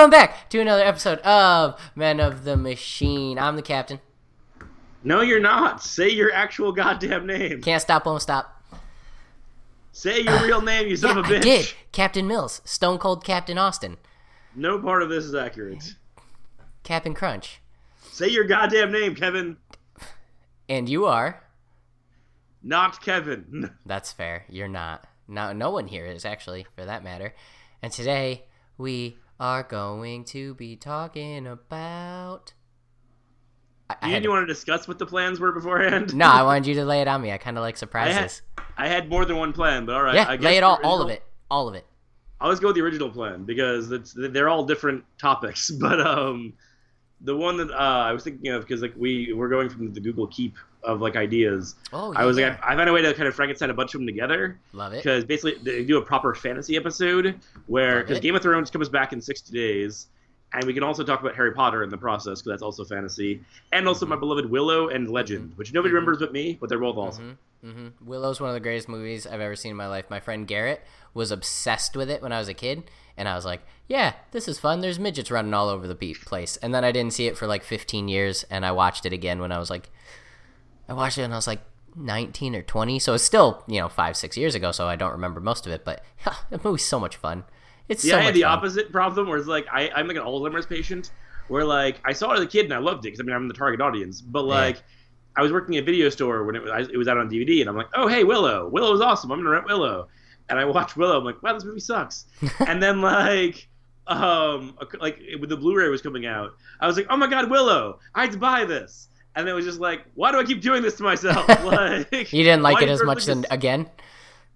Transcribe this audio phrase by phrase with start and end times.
[0.00, 3.38] Welcome back to another episode of Men of the Machine.
[3.38, 4.00] I'm the captain.
[5.04, 5.82] No, you're not.
[5.82, 7.60] Say your actual goddamn name.
[7.60, 8.64] Can't stop, won't stop.
[9.92, 11.36] Say your real name, you son Yeah, of a bitch.
[11.36, 11.72] I did.
[11.92, 13.98] Captain Mills, Stone Cold Captain Austin,
[14.56, 15.96] No part of this is accurate.
[16.82, 17.60] Captain Crunch,
[18.10, 19.58] Say your goddamn name, Kevin.
[20.66, 21.42] and you are.
[22.62, 23.72] Not Kevin.
[23.84, 24.46] That's fair.
[24.48, 25.04] You're not.
[25.28, 27.34] No, no one here is actually, for that matter.
[27.82, 28.44] And today
[28.78, 32.52] we are going to be talking about.
[33.88, 36.14] I, I You had didn't want to discuss what the plans were beforehand?
[36.14, 37.32] no, I wanted you to lay it on me.
[37.32, 38.42] I kind of like I had, surprises.
[38.76, 40.14] I had more than one plan, but all right.
[40.14, 41.86] yeah, lay it all, all of it, all of it.
[42.40, 45.70] I always go with the original plan because it's they're all different topics.
[45.80, 46.54] But um,
[47.22, 50.00] the one that uh, I was thinking of because like we we're going from the
[50.00, 51.74] Google Keep of like ideas.
[51.92, 53.94] Oh, I was like I, I found a way to kind of Frankenstein a bunch
[53.94, 54.58] of them together.
[54.72, 54.96] love it.
[54.98, 58.20] because basically they do a proper fantasy episode where because.
[58.20, 60.06] Game of Thrones comes back in 60 days,
[60.52, 63.40] and we can also talk about Harry Potter in the process because that's also fantasy,
[63.72, 64.10] and also Mm-hmm.
[64.14, 67.38] my beloved Willow and Legend, which nobody remembers but me, but they're both awesome.
[67.62, 70.06] hmm Willow's one of the greatest movies I've ever seen in my life.
[70.08, 72.84] My friend Garrett was obsessed with it when I was a kid,
[73.18, 74.80] and I was like, "Yeah, this is fun.
[74.80, 77.62] There's midgets running all over the place." And then I didn't see it for like
[77.64, 79.90] 15 years, and I watched it again when I was like,
[80.90, 81.60] I watched it when I was like
[81.94, 85.12] 19 or 20, so it's still you know five six years ago, so I don't
[85.12, 85.84] remember most of it.
[85.84, 86.02] But
[86.50, 87.44] the movie's so much fun.
[87.88, 88.58] It's Yeah, so I had the fun.
[88.58, 91.12] opposite problem where it's like I, I'm like an Alzheimer's patient
[91.46, 93.34] where like I saw it as a kid and I loved it because I mean
[93.36, 94.82] I'm the target audience, but like.
[95.36, 97.60] I was working at a video store when it was it was out on DVD,
[97.60, 98.68] and I'm like, "Oh, hey, Willow!
[98.68, 99.30] Willow is awesome.
[99.30, 100.08] I'm gonna rent Willow."
[100.48, 101.18] And I watched Willow.
[101.18, 102.26] I'm like, "Wow, this movie sucks."
[102.66, 103.68] and then like,
[104.08, 108.00] um, like when the Blu-ray was coming out, I was like, "Oh my God, Willow!
[108.12, 110.82] I had to buy this." And it was just like, "Why do I keep doing
[110.82, 113.88] this to myself?" like, You didn't like it as much than again.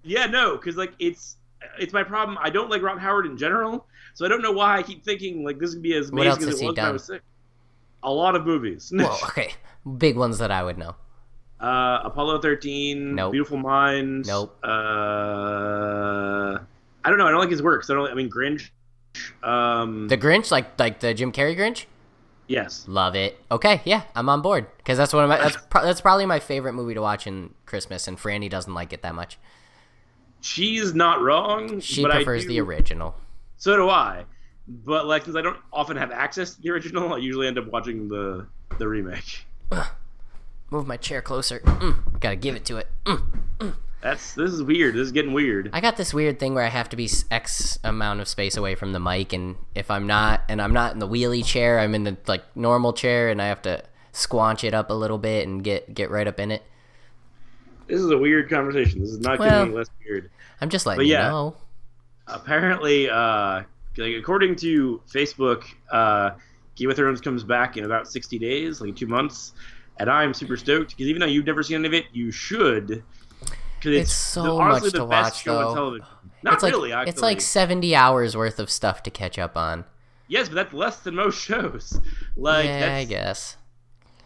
[0.03, 1.36] yeah, no, because like it's
[1.78, 2.36] it's my problem.
[2.41, 5.45] I don't like Ron Howard in general, so I don't know why I keep thinking
[5.45, 6.92] like this would be as amazing as it was when I done?
[6.95, 7.23] was sick.
[8.02, 8.92] A lot of movies.
[8.96, 9.55] Well, okay,
[9.98, 10.96] big ones that I would know.
[11.61, 13.14] uh, Apollo thirteen.
[13.14, 13.33] Nope.
[13.33, 14.27] Beautiful Mind.
[14.27, 14.57] Nope.
[14.63, 16.58] Uh,
[17.05, 17.27] I don't know.
[17.27, 17.89] I don't like his works.
[17.90, 18.11] I don't.
[18.11, 18.70] I mean, Grinch.
[19.42, 21.84] Um, The Grinch, like like the Jim Carrey Grinch.
[22.46, 22.84] Yes.
[22.86, 23.38] Love it.
[23.50, 26.40] Okay, yeah, I'm on board because that's one of my that's pro- that's probably my
[26.40, 29.38] favorite movie to watch in Christmas, and Franny doesn't like it that much.
[30.40, 31.80] She's not wrong.
[31.80, 33.14] She but prefers the original.
[33.56, 34.24] So do I.
[34.66, 37.66] But like, since I don't often have access to the original, I usually end up
[37.66, 38.46] watching the
[38.78, 39.46] the remake.
[40.70, 41.60] Move my chair closer.
[41.60, 42.88] Mm, gotta give it to it.
[43.04, 43.74] Mm.
[44.04, 44.94] That's this is weird.
[44.94, 45.70] This is getting weird.
[45.72, 48.74] I got this weird thing where I have to be X amount of space away
[48.74, 51.94] from the mic, and if I'm not, and I'm not in the wheelie chair, I'm
[51.94, 53.82] in the like normal chair, and I have to
[54.12, 56.62] squanch it up a little bit and get get right up in it.
[57.86, 59.00] This is a weird conversation.
[59.00, 60.30] This is not Well- getting any less weird.
[60.60, 61.28] I'm just letting But you yeah.
[61.28, 61.56] know.
[62.26, 63.62] Apparently, uh,
[63.96, 66.32] like, according to Facebook, uh,
[66.76, 69.52] Game of Thrones comes back in about 60 days, like two months.
[69.98, 73.02] And I'm super stoked because even though you've never seen any of it, you should.
[73.84, 75.68] Because It's so honestly much to best watch, show though.
[75.68, 76.06] on television.
[76.42, 77.11] Not it's like really, actually.
[77.11, 79.84] it's like 70 hours worth of stuff to catch up on.
[80.28, 82.00] yes, but that's less than most shows.
[82.36, 83.56] Like yeah, that's, I guess.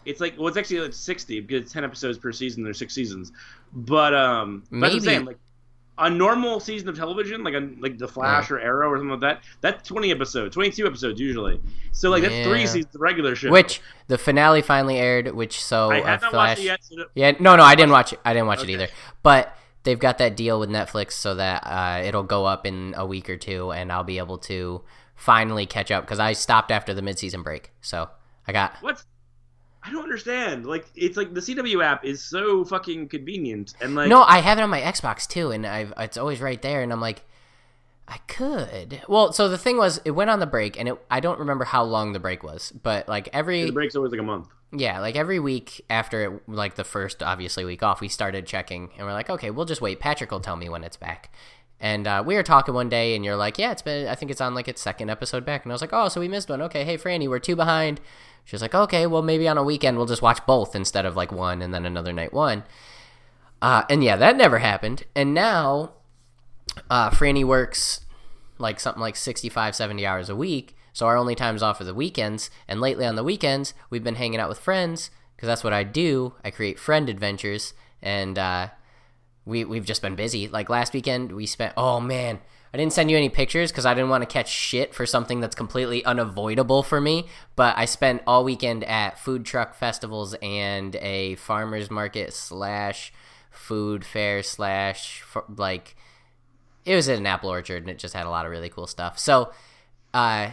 [0.05, 2.63] it's like well, it's actually like 60 because it's 10 episodes per season.
[2.63, 3.31] There's six seasons,
[3.73, 5.37] but um, but what I'm saying like.
[5.99, 9.19] A normal season of television, like a, like The Flash or Arrow or something like
[9.21, 11.59] that, that's 20 episodes, 22 episodes usually.
[11.91, 13.51] So like that's three seasons of regular show.
[13.51, 16.49] Which the finale finally aired, which so I uh, have not Flash.
[16.51, 16.79] watched it yet.
[16.83, 18.19] So no- Yeah, no, no, I didn't watch it.
[18.23, 18.71] I didn't watch Okay.
[18.71, 18.87] it either.
[19.23, 23.05] But they've got that deal with Netflix so that uh, it'll go up in a
[23.05, 24.81] week or two, and I'll be able to
[25.15, 27.71] finally catch up because I stopped after the midseason break.
[27.81, 28.09] So
[28.47, 29.03] I got What?
[29.89, 30.65] I don't understand.
[30.65, 34.23] Like it's like the CW app is so fucking convenient and like no.
[34.23, 37.01] I have it on my Xbox too, and I've it's always right there, and I'm
[37.01, 37.23] like.
[38.11, 39.03] I could.
[39.07, 41.63] Well, so the thing was, it went on the break, and it, I don't remember
[41.63, 44.47] how long the break was, but like every the break's always like a month.
[44.71, 48.89] Yeah, like every week after it, like the first obviously week off, we started checking,
[48.97, 49.99] and we're like, okay, we'll just wait.
[49.99, 51.31] Patrick will tell me when it's back.
[51.79, 54.31] And uh, we were talking one day, and you're like, yeah, it's been, I think
[54.31, 55.63] it's on like its second episode back.
[55.63, 56.63] And I was like, oh, so we missed one.
[56.63, 58.01] Okay, hey, Franny, we're two behind.
[58.49, 61.31] She's like, okay, well, maybe on a weekend we'll just watch both instead of like
[61.31, 62.63] one and then another night one.
[63.61, 65.03] Uh, and yeah, that never happened.
[65.15, 65.91] And now,
[66.89, 68.07] uh, Franny works
[68.57, 70.75] like something like 65, 70 hours a week.
[70.93, 72.49] So our only times off are the weekends.
[72.67, 75.83] And lately on the weekends, we've been hanging out with friends because that's what I
[75.83, 76.33] do.
[76.43, 77.75] I create friend adventures.
[78.01, 78.69] And uh,
[79.45, 80.47] we, we've just been busy.
[80.47, 82.39] Like last weekend, we spent, oh man,
[82.73, 85.39] I didn't send you any pictures because I didn't want to catch shit for something
[85.39, 87.27] that's completely unavoidable for me.
[87.55, 93.11] But I spent all weekend at food truck festivals and a farmer's market slash
[93.49, 95.23] food fair slash
[95.55, 95.95] like
[96.85, 98.87] it was in an apple orchard and it just had a lot of really cool
[98.87, 99.19] stuff.
[99.19, 99.51] So,
[100.13, 100.51] uh,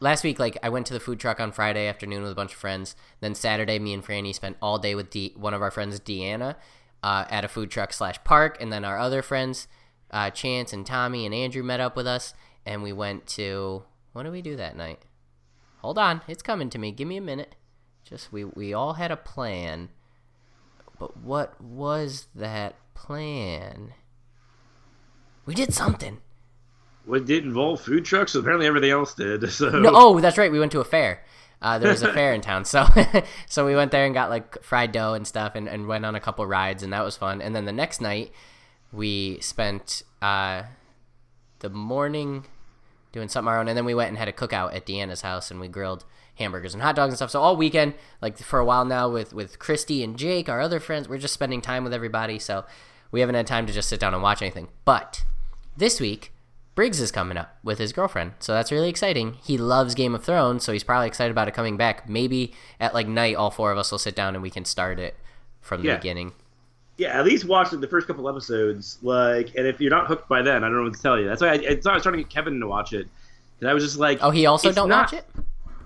[0.00, 2.52] last week, like I went to the food truck on Friday afternoon with a bunch
[2.52, 2.96] of friends.
[3.20, 6.56] Then Saturday, me and Franny spent all day with D- one of our friends, Deanna,
[7.02, 9.68] uh, at a food truck slash park, and then our other friends,
[10.10, 12.34] uh, Chance and Tommy and Andrew, met up with us,
[12.64, 13.82] and we went to.
[14.12, 15.00] What did we do that night?
[15.78, 16.90] Hold on, it's coming to me.
[16.90, 17.54] Give me a minute.
[18.04, 19.90] Just we we all had a plan,
[20.98, 23.94] but what was that plan?
[25.46, 26.20] We did something.
[27.04, 28.34] What did involve food trucks?
[28.34, 29.50] Apparently everything else did.
[29.50, 30.52] So No, oh, that's right.
[30.52, 31.22] We went to a fair.
[31.60, 32.86] Uh, there was a fair in town, so
[33.48, 36.14] so we went there and got like fried dough and stuff, and, and went on
[36.14, 37.40] a couple rides, and that was fun.
[37.40, 38.32] And then the next night,
[38.92, 40.62] we spent uh,
[41.60, 42.44] the morning
[43.12, 45.50] doing something our own, and then we went and had a cookout at Deanna's house,
[45.50, 46.04] and we grilled
[46.36, 47.30] hamburgers and hot dogs and stuff.
[47.30, 50.80] So all weekend, like for a while now, with with Christy and Jake, our other
[50.80, 52.38] friends, we're just spending time with everybody.
[52.38, 52.64] So
[53.10, 54.68] we haven't had time to just sit down and watch anything.
[54.84, 55.24] But
[55.76, 56.32] this week,
[56.74, 59.34] Briggs is coming up with his girlfriend, so that's really exciting.
[59.42, 62.08] He loves Game of Thrones, so he's probably excited about it coming back.
[62.08, 64.98] Maybe at like night, all four of us will sit down and we can start
[65.00, 65.16] it
[65.60, 65.96] from the Yeah.
[65.96, 66.32] beginning.
[66.98, 68.98] Yeah, at least watch the first couple episodes.
[69.02, 71.26] Like, and if you're not hooked by then, I don't know what to tell you.
[71.26, 73.08] That's why I, it's why I was trying to get Kevin to watch it.
[73.60, 75.26] And I was just like, Oh, he also don't not- watch it.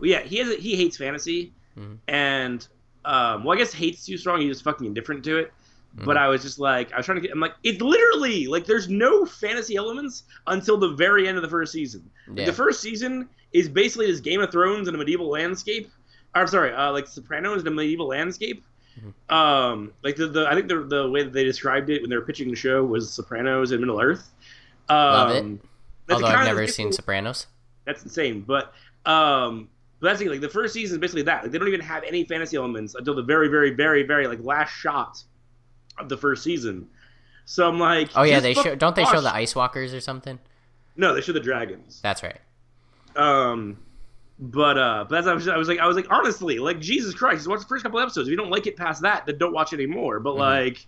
[0.01, 1.95] Well, yeah, he has a, he hates fantasy, mm-hmm.
[2.09, 2.67] and
[3.05, 4.41] um, well, I guess hates too strong.
[4.41, 5.53] He's just fucking indifferent to it.
[5.95, 7.33] But I was just like, I was trying to get.
[7.33, 11.51] I'm like, it's literally like there's no fantasy elements until the very end of the
[11.51, 12.09] first season.
[12.27, 15.91] Like, The first season is basically just Game of Thrones in a medieval landscape.
[16.35, 18.65] Or, I'm sorry, uh, like Sopranos in a medieval landscape.
[18.99, 19.35] Mm-hmm.
[19.35, 22.17] Um, like the, the I think the the way that they described it when they
[22.17, 24.31] were pitching the show was Sopranos in Middle Earth.
[24.89, 25.61] Um, Love it.
[26.11, 27.47] Although I've never seen Sopranos.
[27.85, 28.43] that's insane.
[28.43, 28.75] But
[29.07, 29.69] um,
[30.01, 31.45] but that's the thing, like the first season is basically that.
[31.45, 34.43] Like they don't even have any fantasy elements until the very, very, very, very like
[34.43, 35.23] last shot
[35.99, 36.89] of the first season.
[37.45, 38.75] So I'm like, Oh yeah, they show.
[38.75, 40.39] Don't they show the Ice Walkers or something?
[40.97, 42.01] No, they show the dragons.
[42.03, 42.39] That's right.
[43.17, 43.79] Um,
[44.43, 47.15] but uh, but as I was, I was like, I was like, honestly, like Jesus
[47.15, 48.27] Christ, just watch the first couple episodes.
[48.27, 50.19] If you don't like it past that, then don't watch it anymore.
[50.19, 50.39] But Mhm.
[50.39, 50.87] like,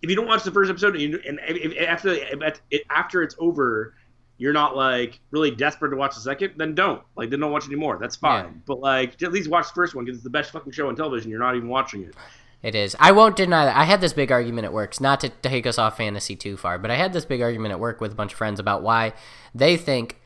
[0.00, 2.84] if you don't watch the first episode and, you, and if, if, after if it,
[2.88, 3.94] after it's over,
[4.38, 7.66] you're not like really desperate to watch the second, then don't like then don't watch
[7.66, 7.98] anymore.
[8.00, 8.44] That's fine.
[8.44, 8.50] Yeah.
[8.66, 10.96] But like, at least watch the first one because it's the best fucking show on
[10.96, 11.30] television.
[11.30, 12.14] You're not even watching it.
[12.62, 12.96] It is.
[12.98, 13.76] I won't deny that.
[13.76, 16.78] I had this big argument at work, not to take us off fantasy too far,
[16.78, 19.12] but I had this big argument at work with a bunch of friends about why
[19.54, 20.16] they think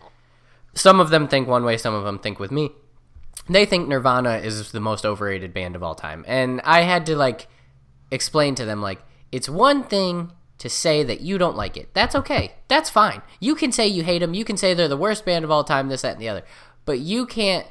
[0.74, 2.70] some of them think one way, some of them think with me.
[3.48, 6.24] They think Nirvana is the most overrated band of all time.
[6.28, 7.48] And I had to like
[8.10, 9.00] explain to them like
[9.32, 11.92] it's one thing to say that you don't like it.
[11.94, 12.52] That's okay.
[12.68, 13.22] That's fine.
[13.40, 14.34] You can say you hate them.
[14.34, 16.44] You can say they're the worst band of all time, this, that, and the other.
[16.84, 17.66] But you can't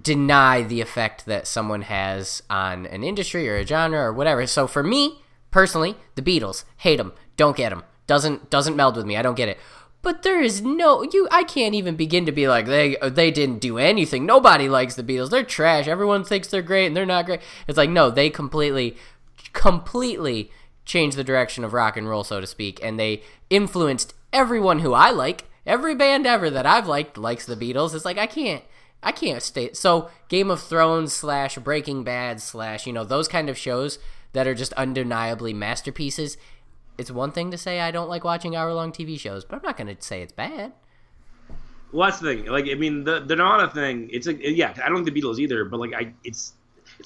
[0.00, 4.46] deny the effect that someone has on an industry or a genre or whatever.
[4.46, 5.20] So for me
[5.50, 9.16] personally, the Beatles, hate them, don't get them, doesn't doesn't meld with me.
[9.16, 9.58] I don't get it.
[10.02, 11.28] But there is no you.
[11.30, 14.24] I can't even begin to be like they they didn't do anything.
[14.24, 15.30] Nobody likes the Beatles.
[15.30, 15.86] They're trash.
[15.86, 17.40] Everyone thinks they're great and they're not great.
[17.68, 18.96] It's like no, they completely,
[19.52, 20.50] completely
[20.86, 24.94] changed the direction of rock and roll, so to speak, and they influenced everyone who
[24.94, 25.44] I like.
[25.66, 27.94] Every band ever that I've liked likes the Beatles.
[27.94, 28.64] It's like I can't
[29.02, 29.72] I can't stay.
[29.72, 33.98] So Game of Thrones slash Breaking Bad slash you know those kind of shows
[34.32, 36.36] that are just undeniably masterpieces.
[36.98, 39.62] It's one thing to say I don't like watching hour long TV shows, but I'm
[39.62, 40.72] not going to say it's bad.
[41.92, 42.46] Well, that's the thing.
[42.46, 44.08] Like, I mean, the the Nirvana thing.
[44.12, 45.64] It's like, yeah, I don't like the Beatles either.
[45.64, 46.54] But like, I it's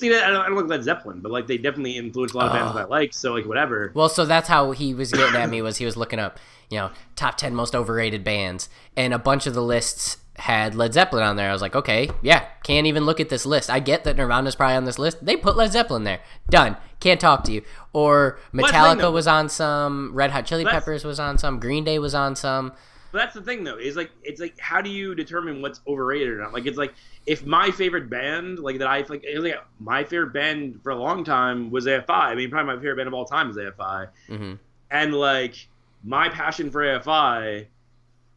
[0.02, 2.46] like, I don't, I don't like Led Zeppelin, but like they definitely influenced a lot
[2.46, 2.78] of bands oh.
[2.78, 3.14] that I like.
[3.14, 3.92] So like, whatever.
[3.94, 6.38] Well, so that's how he was getting at me was he was looking up,
[6.70, 10.92] you know, top 10 most overrated bands and a bunch of the lists had Led
[10.92, 11.48] Zeppelin on there.
[11.48, 13.70] I was like, "Okay, yeah, can't even look at this list.
[13.70, 15.24] I get that Nirvana's probably on this list.
[15.24, 16.20] They put Led Zeppelin there.
[16.50, 16.76] Done.
[17.00, 21.38] Can't talk to you." Or Metallica was on some, Red Hot Chili Peppers was on
[21.38, 22.72] some, Green Day was on some.
[23.14, 26.30] But that's the thing, though, is like it's like how do you determine what's overrated
[26.30, 26.52] or not?
[26.52, 26.94] Like it's like
[27.26, 31.22] if my favorite band, like that I like, like my favorite band for a long
[31.22, 32.08] time was AFI.
[32.10, 34.08] I mean, probably my favorite band of all time is AFI.
[34.28, 34.58] Mhm.
[34.90, 35.54] And like
[36.02, 37.66] my passion for AFI,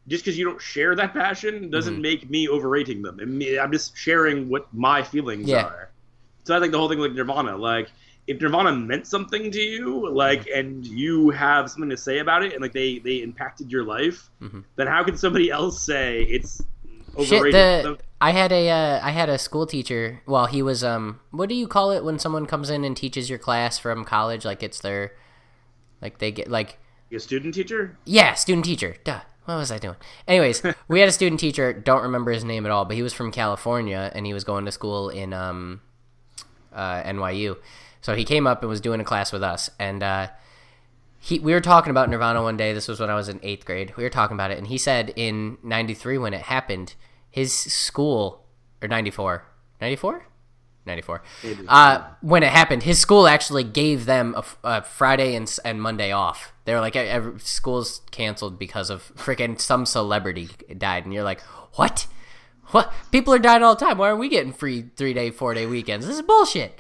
[0.08, 2.02] just because you don't share that passion doesn't Mhm.
[2.02, 3.18] make me overrating them.
[3.20, 5.66] I mean, I'm just sharing what my feelings Yeah.
[5.66, 5.90] are.
[6.44, 7.90] So I think the whole thing with Nirvana, like
[8.28, 10.60] if Nirvana meant something to you, like, Mm-hmm.
[10.60, 14.30] and you have something to say about it, and like they they impacted your life,
[14.42, 14.64] Mhm.
[14.76, 16.62] then how can somebody else say it's
[17.20, 17.54] Shit, overrated?
[17.54, 20.22] the So- I had a uh, I had a school teacher.
[20.26, 23.30] Well, he was um, what do you call it when someone comes in and teaches
[23.30, 24.44] your class from college?
[24.44, 25.12] Like it's their,
[26.02, 26.80] like they get like
[27.14, 27.98] a student teacher?
[28.06, 28.96] Yeah, student teacher.
[29.04, 29.22] Duh.
[29.46, 29.96] What was I doing?
[30.28, 31.72] Anyways, we had a student teacher.
[31.72, 34.66] Don't remember his name at all, but he was from California and he was going
[34.66, 35.80] to school in um,
[36.74, 37.56] uh, NYU.
[38.02, 40.28] So he came up and was doing a class with us, and uh,
[41.20, 42.74] he we were talking about Nirvana one day.
[42.74, 43.94] This was when I was in eighth grade.
[43.98, 46.96] We were talking about it, and he said in '93 when it happened,
[47.30, 48.46] his school
[48.82, 49.44] or 94
[49.82, 50.26] 94
[50.86, 51.24] 94
[51.68, 56.12] uh, when it happened his school actually gave them a, a friday and, and monday
[56.12, 56.54] off.
[56.66, 61.06] They were like "E- every, school's canceled because of freaking some celebrity died.
[61.06, 61.42] And you're like
[61.76, 62.08] what?
[62.72, 62.92] What?
[63.12, 63.98] People are dying all the time.
[63.98, 66.06] Why are we getting free three day four day weekends?
[66.06, 66.80] This is bullshit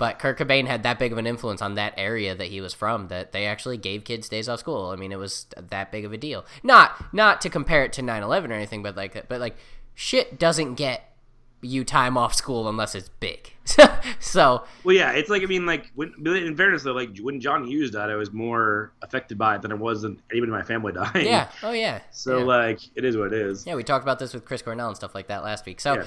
[0.00, 2.72] but Kurt Cobain had that big of an influence on that area that he was
[2.72, 4.86] from that they actually gave kids days off school.
[4.86, 6.46] I mean, it was that big of a deal.
[6.62, 9.58] Not not to compare it to 9/11 or anything, but like but like
[9.94, 11.14] shit doesn't get
[11.60, 13.52] you time off school unless it's big.
[14.20, 17.66] so Well, yeah, it's like I mean, like when, in fairness though, like when John
[17.66, 20.62] Hughes died, I was more affected by it than I was in anybody in my
[20.62, 21.26] family dying.
[21.26, 22.00] yeah, oh yeah.
[22.10, 22.44] So yeah.
[22.44, 23.66] like, it is what it is.
[23.66, 25.78] Yeah, we talked about this with Chris Cornell and stuff like that last week.
[25.78, 26.04] So Yeah.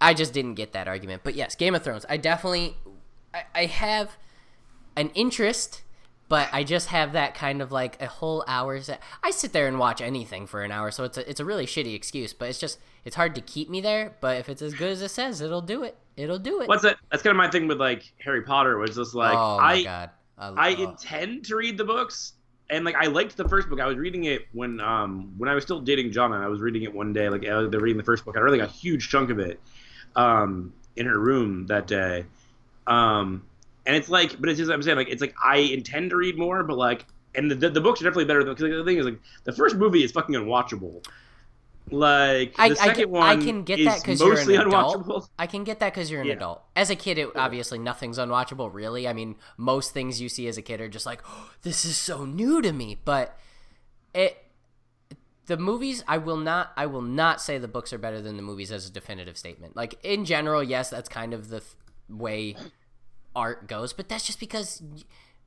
[0.00, 1.22] I just didn't get that argument.
[1.24, 2.04] But yes, Game of Thrones.
[2.08, 2.76] I definitely
[3.34, 4.16] I, I have
[4.96, 5.82] an interest,
[6.28, 8.88] but I just have that kind of like a whole hour's
[9.22, 11.66] I sit there and watch anything for an hour, so it's a it's a really
[11.66, 14.74] shitty excuse, but it's just it's hard to keep me there, but if it's as
[14.74, 15.96] good as it says, it'll do it.
[16.16, 16.68] It'll do it.
[16.68, 16.96] What's that?
[17.10, 19.82] That's kind of my thing with like Harry Potter, was just like oh my I
[19.82, 20.10] god.
[20.38, 22.34] I, I intend to read the books,
[22.70, 23.80] and like I liked the first book.
[23.80, 26.40] I was reading it when um when I was still dating Jonna.
[26.40, 27.28] I was reading it one day.
[27.28, 28.36] Like I was reading the first book.
[28.36, 29.60] I read like a huge chunk of it,
[30.16, 32.24] um, in her room that day,
[32.86, 33.44] um,
[33.86, 36.38] and it's like, but it's just I'm saying like it's like I intend to read
[36.38, 38.44] more, but like, and the the, the books are definitely better.
[38.44, 41.04] Because the thing is like the first movie is fucking unwatchable.
[41.90, 45.04] Like I- the I second can- one I can get that 'cause you're an adult.
[45.06, 45.28] unwatchable.
[45.38, 46.34] I can get that because you're an Yeah.
[46.34, 46.62] adult.
[46.74, 49.06] As a kid, it, obviously nothing's unwatchable, really.
[49.06, 51.96] I mean, most things you see as a kid are just like, oh, "This is
[51.98, 53.38] so new to me." But
[54.14, 54.38] it,
[55.44, 58.42] the movies, I will not, I will not say the books are better than the
[58.42, 59.76] movies as a definitive statement.
[59.76, 61.72] Like in general, yes, that's kind of the th-
[62.08, 62.56] way
[63.36, 64.82] art goes, but that's just because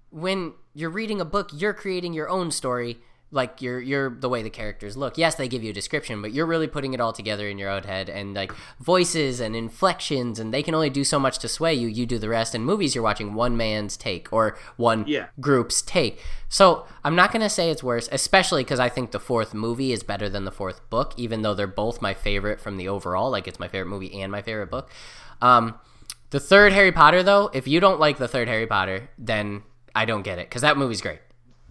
[0.10, 2.98] when you're reading a book, you're creating your own story.
[3.30, 5.18] Like you're you're the way the characters look.
[5.18, 7.70] Yes, they give you a description, but you're really putting it all together in your
[7.70, 11.50] own head and like voices and inflections, and they can only do so much to
[11.50, 11.90] sway you.
[11.90, 12.56] You do the rest.
[12.56, 15.28] In movies, you're watching one man's take or one Yeah.
[15.42, 16.24] group's take.
[16.48, 20.04] So I'm not gonna say it's worse, especially because I think the fourth movie is
[20.04, 23.30] better than the fourth book, even though they're both my favorite from the overall.
[23.30, 24.90] Like it's my favorite movie and my favorite book.
[25.42, 25.76] Um,
[26.30, 29.64] the third Harry Potter, though, if you don't like the third Harry Potter, then
[29.96, 31.20] I don't get it because that movie's great.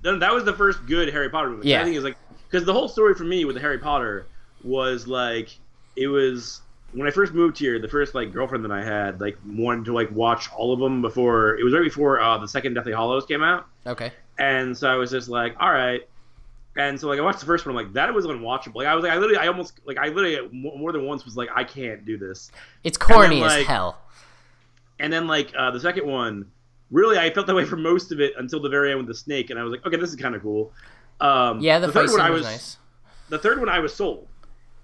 [0.02, 1.68] No, that was the first good Harry Potter movie.
[1.68, 1.80] Yeah.
[1.80, 2.16] I think is like
[2.48, 4.26] because the whole story for me with the Harry Potter
[4.62, 5.50] was like
[5.96, 6.60] it was
[6.92, 7.78] when I first moved here.
[7.80, 11.02] The first like girlfriend that I had like wanted to like watch all of them
[11.02, 14.12] before it was right before uh, the second Deathly Hallows came out, Okay.
[14.38, 16.02] and so I was just like, all right.
[16.78, 18.76] And so like I watched the first one, I'm like that was unwatchable.
[18.76, 21.36] Like I was like I literally I almost like I literally more than once was
[21.36, 22.52] like I can't do this.
[22.84, 23.98] It's corny then, as hell.
[24.98, 26.46] And then like uh, the second one,
[26.90, 29.14] really I felt that way for most of it until the very end with the
[29.14, 30.72] snake, and I was like, okay, this is kind of cool.
[31.20, 32.76] Um, Yeah, the, third first one I was, was nice.
[33.28, 34.26] the third one I was sold.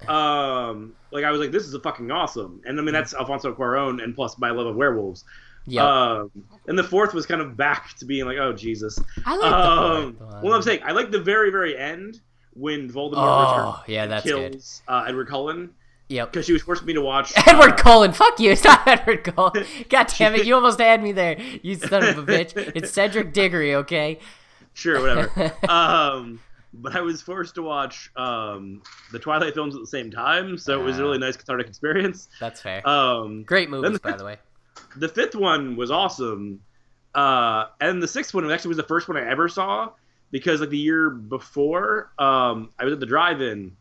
[0.08, 3.54] Um, like I was like, this is a fucking awesome, and I mean that's Alfonso
[3.54, 5.24] Cuarón, and plus my love of werewolves.
[5.66, 5.84] Yep.
[5.84, 6.30] Um,
[6.66, 8.98] and the fourth was kind of back to being like, oh Jesus.
[9.24, 10.42] I like Um, the fourth one.
[10.42, 12.20] well, I'm saying I like the very very end
[12.54, 14.52] when Voldemort Oh, returns yeah, that's good.
[14.52, 15.70] kills uh, Edward Cullen
[16.12, 16.32] Yep.
[16.32, 18.50] because she was forcing me to watch Edward uh, Cullen, fuck you!
[18.52, 19.64] It's not Edward Cullen.
[19.88, 20.44] God damn it!
[20.46, 22.52] You almost had me there, you son of a bitch.
[22.74, 24.18] It's Cedric Diggory, okay?
[24.74, 25.52] sure, whatever.
[25.68, 26.40] um,
[26.74, 30.80] but I was forced to watch um, the Twilight films at the same time, so
[30.80, 31.04] it was a Ah.
[31.06, 32.28] really nice cathartic experience.
[32.40, 32.86] That's fair.
[32.88, 34.36] Um, Great movies, the by the way.
[34.96, 36.60] the fifth one was awesome,
[37.14, 39.90] uh, and the sixth one actually was the first one I ever saw
[40.30, 43.76] because like the year before, um, I was at the drive-in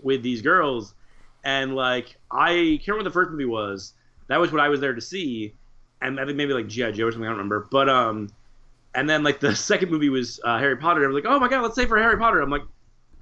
[0.00, 0.94] with these girls,
[1.44, 3.94] and like I can't remember what the first movie was.
[4.28, 5.54] That was what I was there to see,
[6.00, 7.24] and I think maybe like GI Joe or something.
[7.26, 8.28] I don't remember, but um,
[8.94, 11.04] and then like the second movie was uh, Harry Potter.
[11.04, 12.40] I was like, oh my god, let's say for Harry Potter.
[12.40, 12.62] I'm like,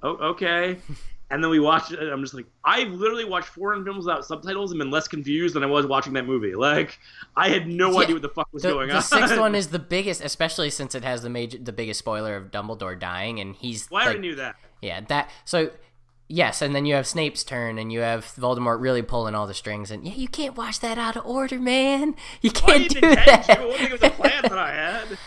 [0.03, 0.79] oh okay.
[1.29, 4.25] And then we watched it, and I'm just like, I've literally watched foreign films without
[4.25, 6.55] subtitles and been less confused than I was watching that movie.
[6.55, 6.99] Like,
[7.37, 9.01] I had no Yeah, idea what the fuck was The, going the on.
[9.01, 12.51] sixth one is the biggest, especially since it has the major, the biggest spoiler of
[12.51, 14.57] Dumbledore dying, and he's well, I like, already knew that.
[14.81, 15.29] yeah, that.
[15.45, 15.71] So
[16.31, 19.53] yes, and then you have Snape's turn, and you have Voldemort really pulling all the
[19.53, 22.15] strings, and yeah, you can't watch that out of order, man.
[22.41, 23.49] You can't do that.
[23.49, 25.17] I don't think it was a plan that I had.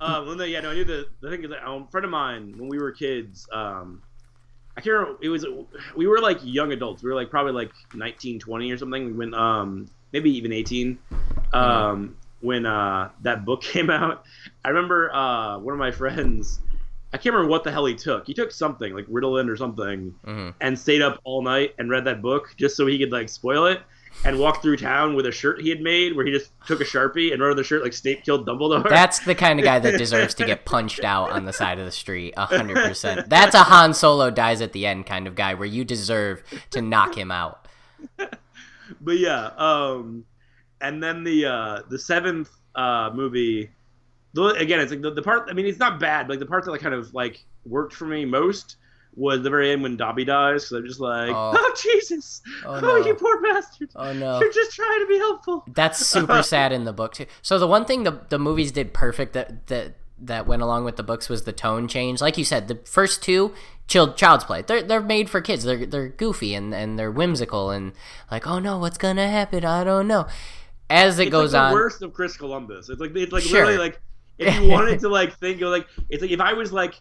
[0.00, 2.04] Um, well, no, yeah, no, I knew the the thing is that um, a friend
[2.04, 4.02] of mine when we were kids, um,
[4.76, 5.18] I can't remember.
[5.22, 5.46] It was
[5.96, 7.02] we were like young adults.
[7.02, 9.06] We were like probably like 19, 20 or something.
[9.06, 10.98] We went um maybe even eighteen.
[11.52, 14.24] Um, when uh that book came out,
[14.64, 16.60] I remember uh one of my friends.
[17.14, 18.26] I can't remember what the hell he took.
[18.26, 20.52] He took something like Ritalin or something, Mhm.
[20.60, 23.66] and stayed up all night and read that book just so he could like spoil
[23.66, 23.80] it.
[24.24, 26.84] and walked through town with a shirt he had made where he just took a
[26.84, 28.88] sharpie and wrote on the shirt like Snape killed Dumbledore.
[28.88, 31.84] That's the kind of guy that deserves to get punched out on the side of
[31.84, 33.28] the street, hundred percent.
[33.28, 36.80] That's a Han Solo dies at the end kind of guy where you deserve to
[36.80, 37.66] knock him out.
[39.00, 40.24] but yeah, um,
[40.80, 43.70] and then the uh, the seventh uh, movie.
[44.36, 45.48] Again, it's like the, the part.
[45.48, 46.26] I mean, it's not bad.
[46.26, 48.76] But like the part that like kind of like worked for me most
[49.16, 50.66] was the very end when Dobby dies.
[50.66, 53.90] So I'm just like, oh, oh Jesus, oh, oh you poor bastard.
[53.94, 55.64] Oh no, you're just trying to be helpful.
[55.72, 57.26] That's super sad in the book too.
[57.42, 60.96] So the one thing the the movies did perfect that that that went along with
[60.96, 62.20] the books was the tone change.
[62.20, 63.54] Like you said, the first two
[63.86, 64.62] child child's play.
[64.62, 65.64] They're they're made for kids.
[65.64, 67.92] They're they're goofy and and they're whimsical and
[68.30, 69.64] like, oh no, what's gonna happen?
[69.64, 70.26] I don't know.
[70.90, 72.88] As it it's goes like the on, worst of Chris Columbus.
[72.88, 73.66] It's like it's like sure.
[73.66, 74.00] literally like
[74.38, 77.00] if you wanted to like think of like it's like if I was like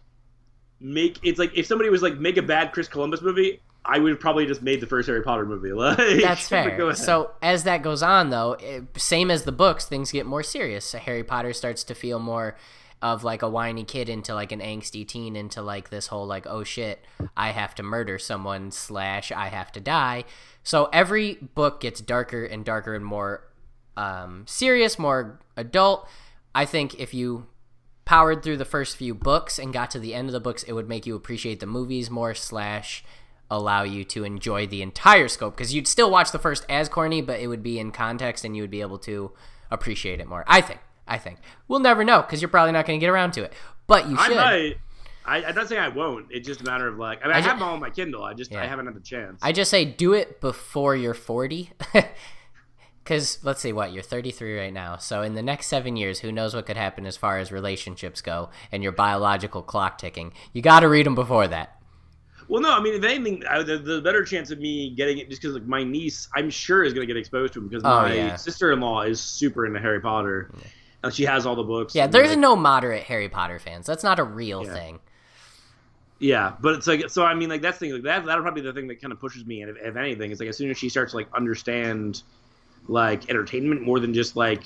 [0.79, 4.11] make it's like if somebody was like make a bad Chris Columbus movie, I would
[4.11, 5.71] have probably just made the first Harry Potter movie.
[5.73, 6.93] Like, That's fair.
[6.95, 10.85] so as that goes on, though, it, same as the books, things get more serious.
[10.85, 12.55] So Harry Potter starts to feel more
[13.01, 16.47] of like a whiny kid into like an angsty teen into like this whole like
[16.47, 17.03] oh shit
[17.35, 20.23] I have to murder someone slash I have to die.
[20.63, 23.45] So every book gets darker and darker and more
[23.97, 26.07] um, serious, more adult.
[26.55, 27.47] I think if you
[28.05, 30.73] powered through the first few books and got to the end of the books, it
[30.73, 33.03] would make you appreciate the movies more slash
[33.49, 37.21] allow you to enjoy the entire scope because you'd still watch the first as corny,
[37.21, 39.31] but it would be in context and you would be able to
[39.69, 40.43] appreciate it more.
[40.47, 40.79] I think.
[41.05, 43.53] I think we'll never know because you're probably not going to get around to it,
[43.87, 44.37] but you should.
[44.37, 44.77] I might.
[45.25, 46.27] I, I'm not saying I won't.
[46.29, 47.19] It's just a matter of like.
[47.23, 48.23] I mean, I, I have them all on my Kindle.
[48.23, 48.61] I just yeah.
[48.61, 49.39] I haven't had the chance.
[49.41, 51.71] I just say do it before you're 40.
[53.03, 56.31] because let's see what you're 33 right now so in the next seven years who
[56.31, 60.61] knows what could happen as far as relationships go and your biological clock ticking you
[60.61, 61.79] got to read them before that
[62.47, 65.29] well no i mean if anything I, the, the, better chance of me getting it
[65.29, 67.83] just because like my niece i'm sure is going to get exposed to him because
[67.83, 68.35] oh, my yeah.
[68.35, 70.67] sister-in-law is super into harry potter yeah.
[71.03, 74.03] and she has all the books yeah there's like, no moderate harry potter fans that's
[74.03, 74.73] not a real yeah.
[74.73, 74.99] thing
[76.19, 77.25] yeah, but it's like so.
[77.25, 77.95] I mean, like that's the thing.
[77.95, 79.61] Like that that'll probably be the thing that kind of pushes me.
[79.61, 82.23] And if, if anything, it's like as soon as she starts to like understand
[82.87, 84.63] like entertainment more than just like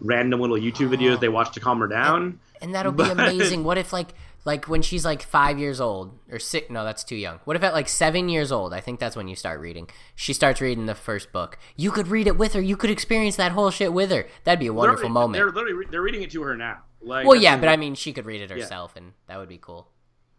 [0.00, 2.22] random little YouTube videos they watch to calm her down.
[2.22, 3.64] And, and that'll be amazing.
[3.64, 6.70] What if like like when she's like five years old or six?
[6.70, 7.40] No, that's too young.
[7.44, 8.72] What if at like seven years old?
[8.72, 9.88] I think that's when you start reading.
[10.14, 11.58] She starts reading the first book.
[11.76, 12.60] You could read it with her.
[12.60, 14.26] You could experience that whole shit with her.
[14.44, 15.34] That'd be a wonderful they're, moment.
[15.34, 16.78] They're literally they're reading it to her now.
[17.00, 19.02] Like, well, yeah, but I mean, she could read it herself, yeah.
[19.02, 19.88] and that would be cool.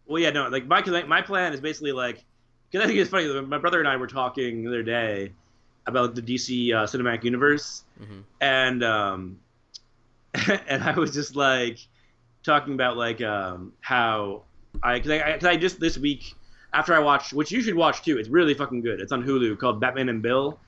[0.06, 2.24] Well, yeah, no, like my my plan is basically like
[2.70, 3.28] because I think it's funny.
[3.42, 5.32] My brother and I were talking the other day
[5.86, 8.20] about the DC uh, cinematic universe, mm-hmm.
[8.40, 9.38] and um,
[10.68, 11.78] and I was just like
[12.42, 14.42] talking about like um, how
[14.82, 16.34] I because I, cause I just this week
[16.72, 18.18] after I watched, which you should watch too.
[18.18, 19.00] It's really fucking good.
[19.00, 20.58] It's on Hulu called Batman and Bill.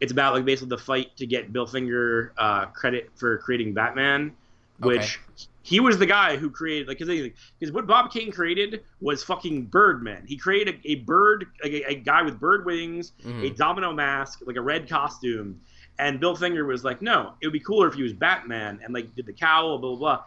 [0.00, 4.34] It's about like basically the fight to get Bill Finger uh, credit for creating Batman,
[4.80, 9.22] which okay he was the guy who created like because what Bob Kane created was
[9.22, 10.24] fucking Birdman.
[10.26, 13.44] He created a, a bird, like a, a, guy with bird wings, mm-hmm.
[13.44, 15.60] a domino mask, like a red costume.
[15.98, 18.94] And Bill Finger was like, no, it would be cooler if he was Batman and
[18.94, 20.24] like did the cowl, blah blah blah,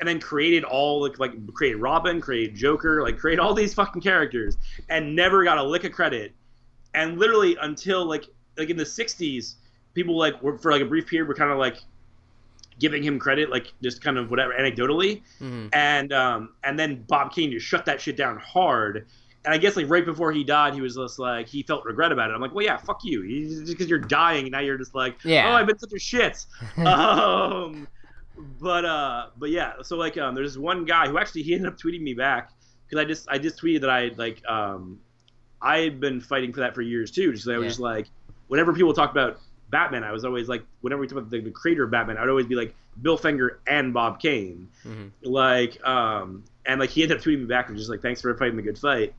[0.00, 4.02] and then created all like like created Robin, created Joker, like create all these fucking
[4.02, 4.56] characters,
[4.88, 6.32] and never got a lick of credit.
[6.94, 8.24] And literally until like
[8.56, 9.56] like in the '60s,
[9.94, 11.78] people like were for like a brief period were kind of like
[12.78, 15.68] giving him credit, like just kind of whatever anecdotally, mm-hmm.
[15.72, 19.06] and um, and then Bob Kane just shut that shit down hard.
[19.44, 22.12] And I guess like right before he died, he was just like he felt regret
[22.12, 22.34] about it.
[22.34, 25.48] I'm like, well, yeah, fuck you, just because you're dying, now you're just like, yeah.
[25.48, 26.44] oh, I've been such a shit.
[26.78, 27.86] um,
[28.60, 31.78] but uh, but yeah, so like um, there's one guy who actually he ended up
[31.78, 32.50] tweeting me back
[32.86, 35.00] because I just I just tweeted that I like um,
[35.62, 37.32] I had been fighting for that for years too.
[37.32, 37.68] Just I was yeah.
[37.68, 38.06] just like,
[38.48, 41.50] whenever people talk about Batman, I was always like, whenever we talk about the, the
[41.50, 44.68] creator of Batman, I'd always be like Bill Finger and Bob Kane.
[44.84, 45.08] Mm-hmm.
[45.22, 48.36] Like, um, and like he ended up tweeting me back and just like, thanks for
[48.36, 49.14] fighting the good fight.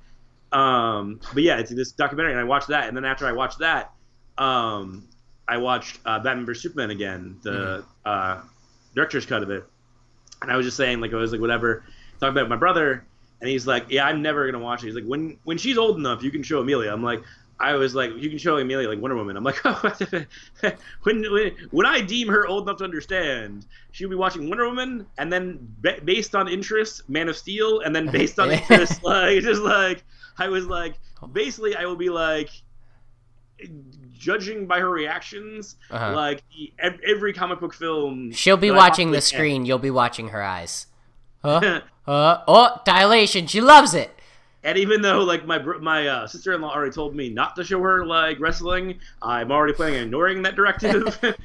[0.51, 3.59] Um, but yeah, it's this documentary, and I watched that, and then after I watched
[3.59, 3.91] that,
[4.37, 5.09] um,
[5.45, 7.89] I watched uh, Batman vs Superman again, the mm-hmm.
[8.05, 8.41] uh,
[8.95, 9.65] director's cut of it,
[10.41, 11.83] and I was just saying like I was like whatever,
[12.21, 13.05] talking about my brother,
[13.41, 14.85] and he's like, yeah, I'm never gonna watch it.
[14.85, 16.93] He's like, when when she's old enough, you can show Amelia.
[16.93, 17.23] I'm like,
[17.59, 19.35] I was like, you can show Amelia like Wonder Woman.
[19.35, 19.95] I'm like, oh,
[21.03, 25.07] when, when when I deem her old enough to understand, she'll be watching Wonder Woman,
[25.17, 29.41] and then be- based on interest, Man of Steel, and then based on interest, like
[29.41, 30.03] just like
[30.37, 30.95] I was like,
[31.33, 32.49] basically, I will be like
[34.13, 36.13] judging by her reactions, uh-huh.
[36.15, 36.43] like
[36.79, 38.31] every comic book film.
[38.31, 39.65] She'll be watching the screen.
[39.65, 40.87] You'll be watching her eyes.
[41.41, 41.81] Huh?
[42.05, 43.47] uh, oh, dilation.
[43.47, 44.16] She loves it
[44.67, 47.63] And even though like my my uh, sister in law already told me not to
[47.63, 51.17] show her like wrestling, I'm already planning on ignoring that directive.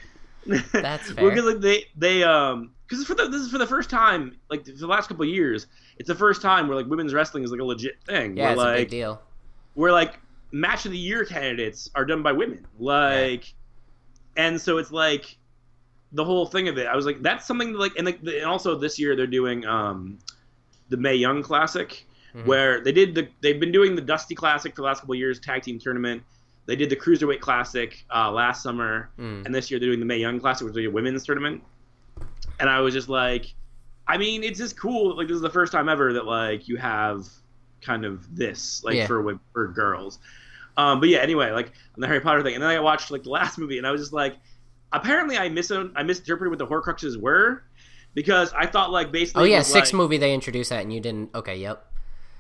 [0.73, 1.31] That's fair.
[1.31, 4.67] because like, they they um because for the this is for the first time like
[4.67, 7.53] for the last couple of years it's the first time where like women's wrestling is
[7.53, 8.37] like a legit thing.
[8.37, 9.23] Yeah, where, it's like, a big deal.
[9.75, 10.19] where like
[10.51, 13.55] match of the year candidates are done by women like
[14.37, 15.37] and so it's like
[16.11, 18.45] the whole thing of it i was like that's something that, like and, like, and
[18.45, 20.19] also this year they're doing um
[20.89, 22.47] the Mae Young classic Mhm.
[22.47, 25.19] where they did the they've been doing the dusty classic for the last couple of
[25.19, 26.23] years tag team tournament
[26.67, 29.45] they did the cruiserweight classic uh, last summer Mm.
[29.45, 31.61] and this year they're doing the Mae Young Classic, which is a women's tournament.
[32.61, 33.53] And I was just like,
[34.07, 35.17] I mean, it's just cool.
[35.17, 37.27] Like this is the first time ever that like you have
[37.81, 39.07] kind of this like Yeah.
[39.09, 40.21] for for girls.
[40.77, 41.67] Um, but yeah, anyway, like
[41.97, 43.91] on the Harry Potter thing, and then I watched like the last movie, and I
[43.91, 44.37] was just like,
[44.93, 47.65] apparently I mis I misinterpreted what the Horcruxes were
[48.15, 50.93] because I thought like basically Oh yeah, was, sixth like, movie they introduced that and
[50.93, 51.35] you didn't.
[51.35, 51.89] Okay, yep.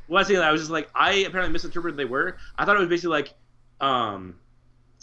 [0.08, 2.36] Well, I, say that, I was just like, I apparently misinterpreted they were.
[2.58, 3.34] I thought it was basically like,
[3.80, 4.36] um,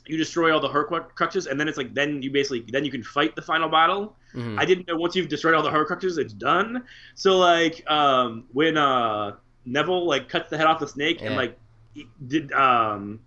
[0.06, 3.04] you destroy all the Horcruxes, and then it's like, then you basically, then you can
[3.04, 4.16] fight the final battle.
[4.34, 4.60] Mhm.
[4.60, 6.84] I didn't know once you've destroyed all the Horcruxes, it's done.
[7.16, 9.34] So like, um, when uh
[9.66, 11.28] Neville like cuts the head off the snake Yeah.
[11.28, 11.58] and like
[12.28, 13.20] did um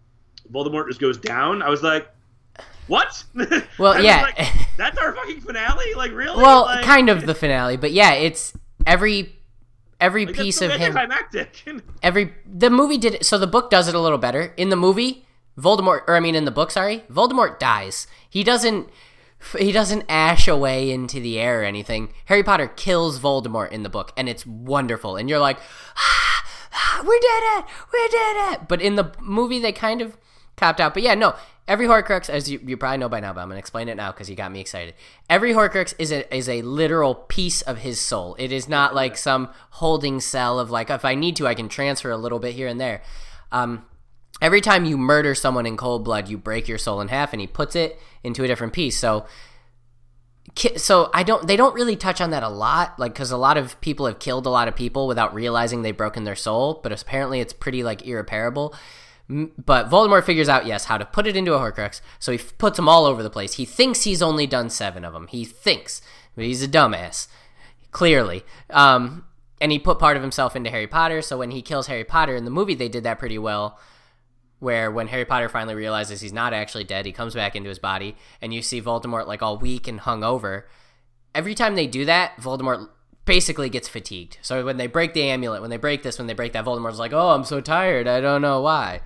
[0.53, 2.09] Voldemort just goes down, I was like,
[2.89, 3.23] what?
[3.79, 4.23] Well, yeah.
[4.23, 5.95] like, that's our fucking finale.
[5.95, 6.37] Like really?
[6.37, 8.53] well, Like- kind of the finale, but yeah, it's
[8.87, 9.37] every
[10.03, 10.99] every like, piece of him.
[12.03, 13.25] Every the movie did it.
[13.25, 14.53] So the book does it a little better.
[14.57, 15.25] In the movie,
[15.59, 18.07] Voldemort, or I mean, in the book, sorry, Voldemort dies.
[18.29, 18.91] He doesn't.
[19.59, 22.15] He doesn't ash away into the air or anything.
[22.27, 25.17] Harry Potter kills Voldemort in the book, and it's wonderful.
[25.17, 25.59] And you're like,
[25.97, 28.69] ah, ah, we did it, we did it.
[28.69, 30.17] But in the movie, they kind of
[30.57, 30.95] copped out.
[30.95, 31.35] But yeah, no,
[31.68, 34.12] every Horcrux, as you, you probably know by now, but I'm gonna explain it now
[34.12, 34.94] because you got me excited.
[35.31, 38.37] Every Horcrux is a is a literal piece of his soul.
[38.38, 41.68] It is not like some holding cell of like if I need to, I can
[41.68, 43.03] transfer a little bit here and there.
[43.51, 43.85] Um,
[44.40, 47.40] every time you murder someone in cold blood, you break your soul in half, and
[47.40, 48.98] he puts it into a different piece.
[48.98, 49.27] So,
[50.77, 51.46] so I don't.
[51.46, 54.18] They don't really touch on that a lot, like because a lot of people have
[54.18, 56.81] killed a lot of people without realizing they've broken their soul.
[56.83, 58.75] But apparently, it's pretty like irreparable.
[59.59, 62.57] But Voldemort figures out yes how to put it into a Horcrux, so he f-
[62.59, 63.55] puts them all over the place.
[63.55, 65.27] He thinks he's only done seven of them.
[65.29, 66.03] He thinks,
[66.35, 67.29] but he's a dumbass,
[67.92, 68.45] clearly.
[68.71, 69.25] Um,
[69.61, 71.23] and he put part of himself into Harry Potter.
[71.23, 73.79] So when he kills Harry Potter in the movie, they did that pretty well
[74.62, 77.81] where when Harry Potter finally realizes he's not actually dead, he comes back into his
[77.81, 80.62] body, and you see Voldemort like all weak and hungover.
[81.35, 82.88] Every time they do that, Voldemort
[83.25, 84.38] basically gets fatigued.
[84.40, 87.01] So when they break the amulet, when they break this, when they break that, Voldemort's
[87.01, 88.07] like, "Oh, I'm so tired.
[88.07, 89.01] I don't know why."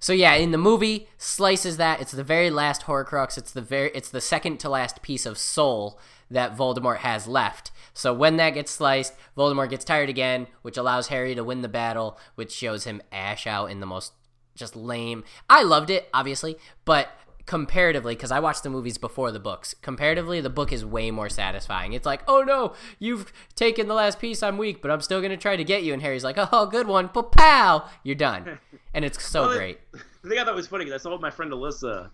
[0.00, 2.00] So yeah, in the movie, slices that.
[2.00, 3.36] It's the very last Horcrux.
[3.36, 7.70] It's the very, it's the second to last piece of soul that Voldemort has left.
[7.92, 11.68] So when that gets sliced, Voldemort gets tired again, which allows Harry to win the
[11.68, 14.12] battle, which shows him ash out in the most
[14.54, 15.24] just lame.
[15.48, 17.10] I loved it, obviously, but
[17.46, 21.28] comparatively, because I watched the movies before the books, comparatively, the book is way more
[21.28, 21.92] satisfying.
[21.94, 25.30] It's like, oh no, you've taken the last piece, I'm weak, but I'm still going
[25.30, 25.92] to try to get you.
[25.92, 28.60] And Harry's like, oh, good one, pow, you're done.
[28.94, 29.80] And it's so Well, great.
[30.22, 32.10] The thing I thought was funny because I saw with my friend Alyssa,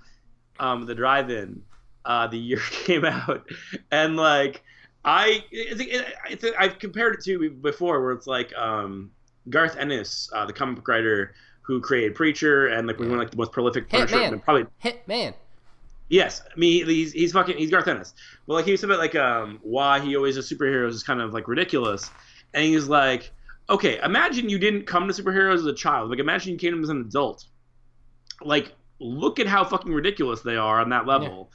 [0.60, 1.60] um, the drive-in,
[2.04, 3.44] uh, the year came out,
[3.90, 4.62] and like
[5.04, 9.10] I, it's, it, it's I've compared it to before where it's like um,
[9.50, 13.22] Garth Ennis, uh, the comic book writer who created Preacher and like was one of
[13.24, 14.32] like the most prolific Punisher, Hitman.
[14.34, 15.34] and probably Hit man.
[16.08, 18.14] Yes, I mean he's he's fucking he's Garth Ennis.
[18.46, 21.32] But like he was about like um why he always does superheroes is kind of
[21.32, 22.08] like ridiculous,
[22.54, 23.32] and he's like,
[23.68, 26.10] okay, imagine you didn't come to superheroes as a child.
[26.10, 27.46] Like imagine you came to them as an adult.
[28.42, 31.50] Like look at how fucking ridiculous they are on that level.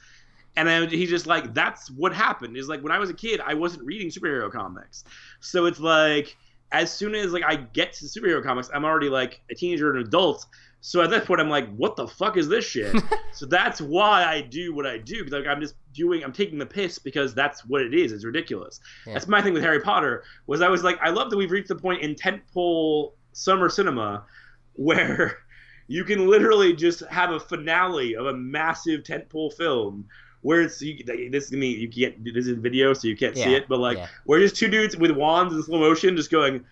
[0.56, 2.56] And then he's just like, that's what happened.
[2.56, 5.04] Is like when I was a kid, I wasn't reading superhero comics,
[5.40, 6.36] so it's like
[6.72, 10.00] as soon as like I get to superhero comics, I'm already like a teenager and
[10.00, 10.46] an adult.
[10.80, 13.00] So at that point, I'm like, what the fuck is this shit?
[13.32, 16.66] so that's why I do what I do like I'm just doing, I'm taking the
[16.66, 18.10] piss because that's what it is.
[18.10, 18.80] It's ridiculous.
[19.06, 19.12] Yeah.
[19.12, 21.68] That's my thing with Harry Potter was I was like, I love that we've reached
[21.68, 24.24] the point in tentpole summer cinema
[24.72, 25.38] where
[25.86, 30.06] you can literally just have a finale of a massive tentpole film
[30.42, 30.98] where it's you,
[31.30, 33.96] this is be you can't this is video so you can't see it but like
[33.96, 34.08] yeah.
[34.24, 36.64] where just two dudes with wands in slow motion just going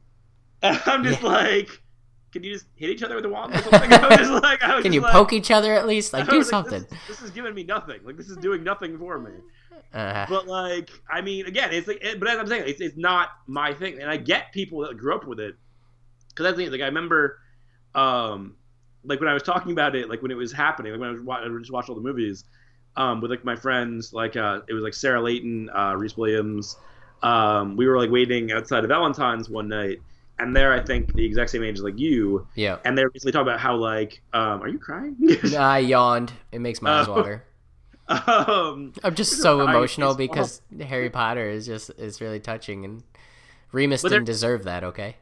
[0.62, 1.28] I'm just Yeah.
[1.28, 1.82] like
[2.32, 4.62] can you just hit each other with a wand or something I was just like
[4.62, 6.12] I was Can you like, poke each other at least?
[6.12, 6.82] Like I do was like, something.
[6.90, 9.32] this, is, this is giving me nothing like this is doing nothing for me
[9.92, 12.96] Uh, but like I mean again it's like it, but as I'm saying it's, it's
[12.96, 15.54] not my thing and I get people that grew up with it
[16.30, 17.38] because that's the thing like I remember
[17.94, 18.56] um
[19.04, 21.12] like when I was talking about it like when it was happening like when I
[21.12, 22.44] was wa- I just watched all the movies
[22.98, 26.76] um with like my friends like uh it was like Sarah Layton uh Reese Williams
[27.22, 29.98] um we were like waiting outside of Valentine's one night
[30.38, 32.46] and they're I think the exact same age as like you.
[32.54, 32.78] Yeah.
[32.84, 35.16] And they're basically talking about how like, um, are you crying?
[35.58, 36.32] I yawned.
[36.52, 37.14] It makes my eyes Oh.
[37.14, 37.44] water.
[38.08, 40.16] um, I'm just so emotional well.
[40.16, 43.02] because Harry Potter is just is really touching, and
[43.72, 44.82] Remus didn't deserve that.
[44.84, 45.16] Okay.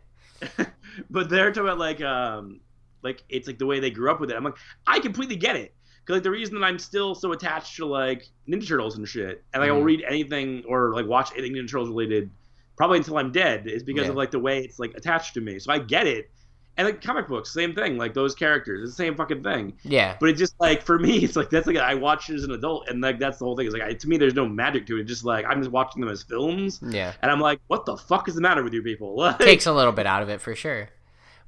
[1.11, 2.61] but they're talking about like, um,
[3.03, 4.37] like it's like the way they grew up with it.
[4.37, 5.75] I'm like, I completely get it.
[6.07, 9.43] Cause like the reason that I'm still so attached to like Ninja Turtles and shit,
[9.53, 12.31] and like I will read anything or like watch anything Ninja Turtles related,
[12.77, 14.11] probably until I'm dead, is because Yeah.
[14.11, 15.59] of like the way it's like attached to me.
[15.59, 16.31] So I get it.
[16.79, 17.97] And like comic books, same thing.
[17.97, 19.73] Like those characters, it's the same fucking thing.
[19.83, 20.17] Yeah.
[20.21, 22.51] But it just like for me, it's like that's like I watched it as an
[22.53, 23.65] adult, and like that's the whole thing.
[23.67, 25.01] It's like I, to me, there's no magic to it.
[25.01, 27.15] It's just like I'm just watching them as films, Yeah.
[27.23, 29.17] and I'm like, what the fuck is the matter with you people?
[29.17, 30.91] Like, Takes a little bit out of it for sure.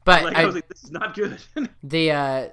[0.07, 1.39] But like, I, I was like, this is not good.
[1.83, 2.49] the uh,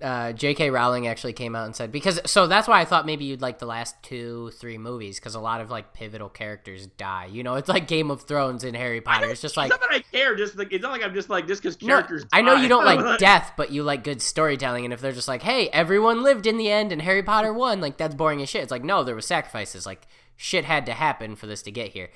[0.00, 0.70] uh, J.K.
[0.70, 3.58] Rowling actually came out and said because so that's why I thought maybe you'd like
[3.58, 7.26] the last two three movies because a lot of like pivotal characters die.
[7.26, 9.26] You know, it's like Game of Thrones and Harry Potter.
[9.26, 10.36] It's just like it's not that I care.
[10.36, 12.26] Just like it's not like I'm just like just because No, characters.
[12.32, 14.84] I know you don't like death, but you like good storytelling.
[14.84, 17.80] And if they're just like, "Hey, everyone lived in the end, and Harry Potter won,"
[17.80, 18.62] like that's boring as shit.
[18.62, 19.84] It's like, no, there was sacrifices.
[19.84, 20.06] Like
[20.36, 22.10] shit had to happen for this to get here.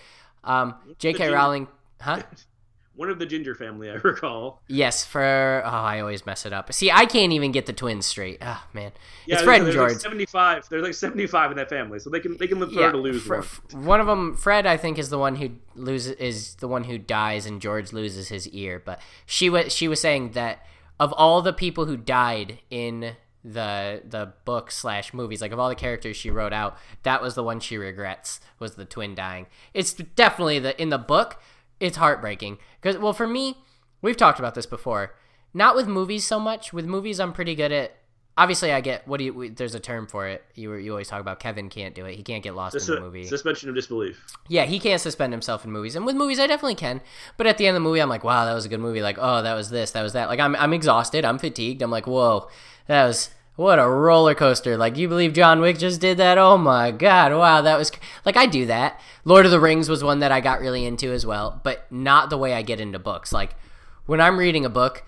[0.45, 1.31] Um, J.K.
[1.31, 1.69] Rowling,
[2.01, 2.23] huh?
[2.95, 4.61] One of the Ginger family, I recall.
[4.69, 6.73] Yes, for oh, I always mess it up.
[6.73, 8.39] See, I can't even get the twins straight.
[8.43, 8.93] Oh man,
[9.27, 9.93] Yeah, it's Fred and George.
[9.93, 10.69] Like Seventy-five.
[10.69, 13.27] There's like seventy-five in that family, so they can they can live yeah, to lose
[13.29, 13.43] one.
[13.73, 16.99] one of them, Fred, I think, is the one who loses is the one who
[16.99, 18.83] dies, and George loses his ear.
[18.85, 20.65] But she was she was saying that
[21.01, 25.69] of all the people who died in the the book slash movies, like of all
[25.69, 29.47] the characters she wrote out, that was the one she regrets was the twin dying.
[29.75, 31.41] It's definitely the in the book.
[31.83, 33.57] It's heartbreaking because well, for me,
[34.01, 35.15] we've talked about this before.
[35.53, 36.73] Not with movies so much.
[36.73, 37.97] With movies, I'm pretty good at.
[38.39, 39.51] Obviously, I get what do you?
[39.51, 40.43] There's a term for it.
[40.55, 42.15] You you always talk about Kevin can't do it.
[42.15, 43.27] He can't get lost Sus- in the movie.
[43.27, 44.25] suspension of disbelief.
[44.49, 47.03] Yeah, he can't suspend himself in movies, and with movies, I definitely can.
[47.37, 49.03] But at the end of the movie, I'm like, wow, that was a good movie.
[49.03, 50.29] Like, oh, that was this, that was that.
[50.31, 51.83] Like, I'm I'm exhausted, I'm fatigued.
[51.83, 52.49] I'm like, whoa,
[52.87, 54.77] that was what a roller coaster.
[54.77, 56.39] Like, you believe John Wick just did that?
[56.39, 57.93] Oh my god, wow, that was
[58.25, 59.01] like I do that.
[59.25, 62.31] Lord of the Rings was one that I got really into as well, but not
[62.31, 63.33] the way I get into books.
[63.33, 63.55] Like,
[64.07, 65.05] when I'm reading a book,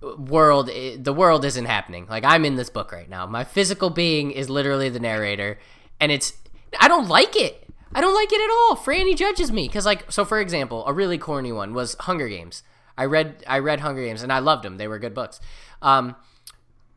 [0.00, 2.06] world the world isn't happening.
[2.08, 3.26] Like i'm in this book right now.
[3.26, 5.58] My physical being is literally the narrator
[6.00, 6.34] and it's
[6.80, 7.64] i don't like it.
[7.94, 8.76] I don't like it at all.
[8.76, 9.66] Franny judges me.
[9.66, 12.62] Because like so for example a really corny one was hunger games.
[12.96, 15.40] I read i read hunger games and i loved them they were good books.
[15.82, 16.16] Um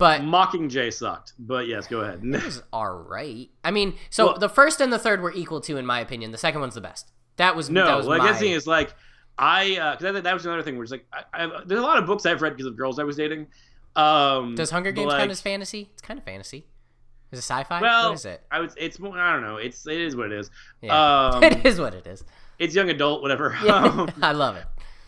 [0.01, 2.19] but Mockingjay sucked, but yes, go ahead.
[2.23, 5.61] it was all right i mean so Well- the first and the third were equal
[5.61, 8.19] to in my opinion the second one's the best that was that No, was like
[8.19, 8.93] my, that's the thing is like
[9.37, 11.97] I because that, that was another thing where it's like I, I, there's a lot
[11.97, 13.47] of books I've read because of girls I was dating.
[13.95, 16.65] Um, does hunger games like, count as fantasy it's kind of fantasy
[17.31, 18.73] is it sci-fi Well, what is it I was.
[18.77, 19.17] It's more.
[19.17, 19.57] I don't know.
[19.57, 20.49] It's it is what it is.
[20.81, 21.29] Yeah.
[21.29, 22.23] Um, it is what it is
[22.59, 23.57] it's young adult, whatever.
[23.63, 24.65] Yeah, Um, I love it.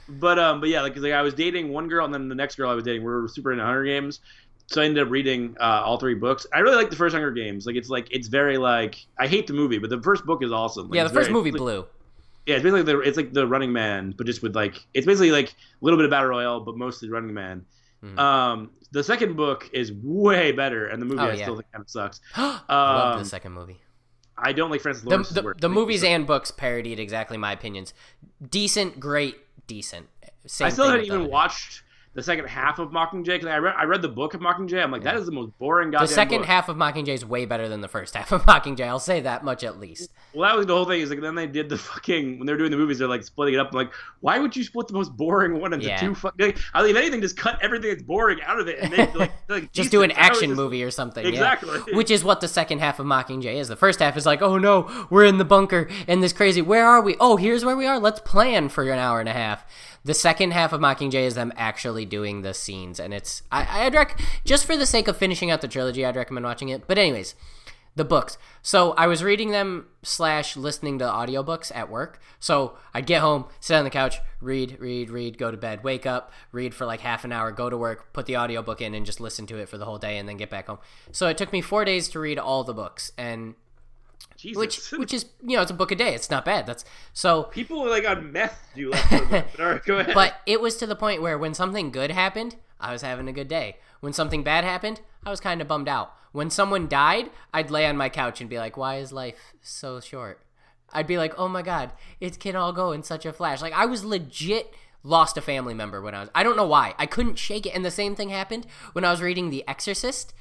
[0.10, 2.56] but um, but yeah, like like I was dating one girl, and then the next
[2.56, 4.22] girl I was dating, we were super into Hunger Games.
[4.68, 6.48] So I ended up reading uh, all three books.
[6.54, 7.66] I really like the first Hunger Games.
[7.66, 10.52] Like it's like it's very like I hate the movie, but the first book is
[10.52, 10.90] awesome.
[10.90, 11.86] Like, yeah, the first very- movie like- blew.
[12.46, 15.32] Yeah, it's basically the it's like the Running Man, but just with like it's basically
[15.32, 17.66] like a little bit of Battle Royale, but mostly Running Man.
[18.04, 18.20] Mhm.
[18.20, 21.44] Um, the second book is way better, and the movie Oh, I yeah.
[21.44, 22.20] still think kind of sucks.
[22.36, 23.80] I love Um, the second movie.
[24.38, 25.62] I don't like Francis The, Lawrence's the, work.
[25.62, 27.94] the movies it's- and books parodied exactly my opinions.
[28.50, 30.08] Decent, great, decent.
[30.46, 31.84] Same I still haven't even watched
[32.16, 34.84] the second half of Mockingjay because I read I read the book of Mockingjay.
[34.84, 36.08] I'm like, that is the most boring goddamn.
[36.08, 36.48] The second book.
[36.48, 38.88] half of Mockingjay is way better than the first half of Mockingjay.
[38.88, 40.12] I'll say that much at least.
[40.34, 41.02] Well, that was the whole thing.
[41.02, 43.24] Is like then they did the fucking when they were doing the movies, they're like
[43.24, 43.72] splitting it up.
[43.72, 46.00] I'm like, why would you split the most boring one into Yeah.
[46.00, 46.14] two?
[46.16, 48.92] Fuck, like, I mean, if anything, just cut everything that's boring out of it and
[48.96, 50.24] make like, like Just do an decent.
[50.26, 51.24] I was action just- movie or something.
[51.26, 51.32] yeah.
[51.32, 51.80] Exactly.
[51.96, 53.68] Which is what the second half of Mockingjay is.
[53.70, 56.62] The first half is like, oh no, we're in the bunker and this crazy.
[56.62, 57.16] Where are we?
[57.20, 58.00] Oh, here's where we are.
[58.00, 59.66] Let's plan for an hour and a half.
[60.06, 63.94] The second half of Mockingjay is them actually doing the scenes, and it's I, I'd
[63.94, 66.88] rec just for the sake of finishing out the trilogy, I'd recommend watching it.
[66.88, 67.36] But anyways,
[67.96, 68.38] the books.
[68.62, 72.20] So I was reading them slash listening to audiobooks at work.
[72.40, 76.06] So I'd get home, sit on the couch, read, read, read, go to bed, wake
[76.06, 79.06] up, read for like half an hour, go to work, put the audiobook in, and
[79.06, 80.80] just listen to it for the whole day, and then get back home.
[81.12, 83.56] So it took me four days to read all the books, and
[84.38, 84.58] Jesus.
[84.58, 86.14] which which is you know it's a book a day.
[86.14, 86.66] It's not bad.
[86.66, 86.84] That's
[87.14, 87.44] so.
[87.44, 89.30] people like on meth do like.
[89.30, 90.14] but right, go ahead.
[90.14, 93.34] But it was to the point where when something good happened, I was having a
[93.34, 93.78] good day.
[94.02, 96.14] When something bad happened, I was kind of bummed out.
[96.34, 100.00] When someone died, I'd lay on my couch and be like, "Why is life so
[100.00, 100.42] short?"
[100.92, 103.74] I'd be like, "Oh my god, it can all go in such a flash." Like
[103.74, 106.96] I was legit lost a family member when I was I don't know why.
[106.98, 107.76] I couldn't shake it.
[107.76, 110.34] And the same thing happened when I was reading The Exorcist.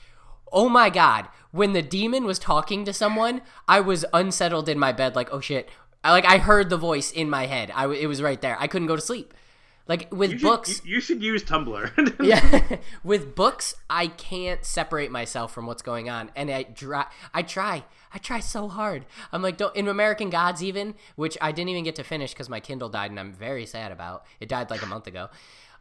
[0.53, 4.93] Oh my god, when the demon was talking to someone, I was unsettled in my
[4.93, 5.69] bed like, "Oh shit."
[6.05, 7.71] I like I heard the voice in my head.
[7.75, 8.57] I it was right there.
[8.59, 9.35] I couldn't go to sleep.
[9.89, 12.15] Like with You should, books, you, should use Tumblr.
[12.23, 17.07] yeah, with books, I can't separate myself from what's going on, and I try.
[17.35, 17.85] I try.
[18.15, 19.07] I try so hard.
[19.33, 22.49] I'm like, don't in American Gods even, which I didn't even get to finish because
[22.49, 24.25] my Kindle died, and I'm very sad about.
[24.39, 25.29] It died like a month ago.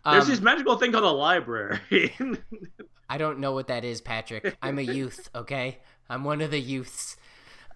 [0.03, 1.79] There's Um, this magical thing called a library.
[3.11, 4.55] I don't know what that is, Patrick.
[4.61, 5.79] I'm a youth, okay?
[6.09, 7.17] I'm one of the youths.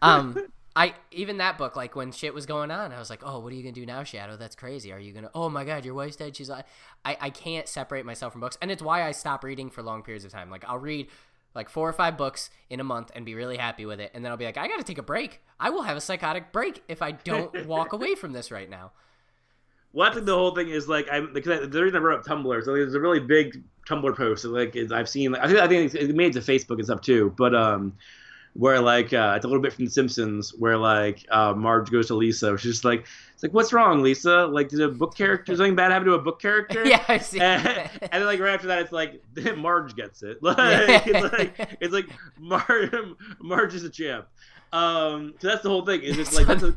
[0.01, 0.37] Um,
[0.77, 3.51] I even that book, like when shit was going on, I was like, "Oh, what
[3.51, 4.37] are you gonna do now, Shadow?
[4.37, 4.93] That's crazy.
[4.93, 5.29] Are you gonna?
[5.35, 6.37] Oh my God, your wife's dead.
[6.37, 6.65] She's like,
[7.03, 10.03] I I can't separate myself from books, and it's why I stop reading for long
[10.03, 10.49] periods of time.
[10.49, 11.09] Like I'll read
[11.53, 14.23] like four or five books in a month and be really happy with it, and
[14.23, 15.41] then I'll be like, I gotta take a break.
[15.59, 18.93] I will have a psychotic break if I don't walk away from this right now.
[19.95, 22.19] Well, I think the whole thing is like I'm because I, the reason I brought
[22.19, 22.63] up Tumblr.
[22.65, 24.43] So there's a really big Tumblr post.
[24.43, 25.33] that, Like is, I've seen.
[25.35, 27.33] I think I think it made it to Facebook and stuff too.
[27.37, 27.93] But um,
[28.55, 32.07] where like uh, it's a little bit from The Simpsons, where like uh, Marge goes
[32.07, 32.57] to Lisa.
[32.57, 34.45] She's just like, it's like, what's wrong, Lisa?
[34.47, 36.85] Like, did a book character something bad happen to a book character?
[36.87, 37.39] yeah, I see.
[37.39, 39.21] And, and then like right after that, it's like
[39.57, 40.43] Marge gets it.
[40.43, 42.93] Like it's like it's like Marge,
[43.39, 44.27] Marge is a champ.
[44.73, 46.01] Um, so that's the whole thing.
[46.01, 46.75] Is it's like that's a,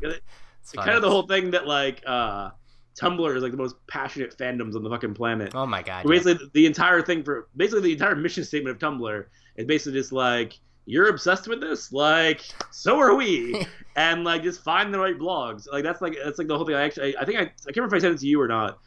[0.61, 2.51] it's kind of the whole thing that like uh
[2.99, 5.53] Tumblr is like the most passionate fandoms on the fucking planet.
[5.55, 6.05] Oh my God.
[6.05, 6.09] yeah.
[6.09, 10.11] Basically, the entire thing for basically the entire mission statement of Tumblr is basically just
[10.11, 15.17] like you're obsessed with this, like so are we, and like just find the right
[15.17, 15.67] blogs.
[15.71, 16.75] Like that's like that's like the whole thing.
[16.75, 18.47] I actually I think I I can't remember if I sent it to you or
[18.47, 18.79] not,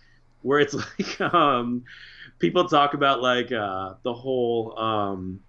[0.42, 1.84] where it's like um
[2.38, 5.40] people talk about like uh the whole um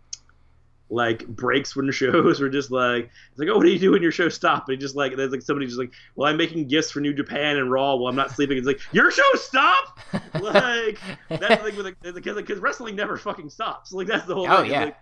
[0.94, 4.02] like breaks when shows were just like it's like oh what do you do when
[4.02, 6.92] your show stop and just like there's like somebody just like well i'm making gifts
[6.92, 8.58] for new japan and raw while i'm not sleeping.
[8.58, 10.00] It's like your show stop
[10.40, 13.92] like that's like with like, because because wrestling never fucking stops.
[13.92, 14.72] Like that's the whole Oh, thing.
[14.72, 14.84] Yeah.
[14.86, 14.98] like-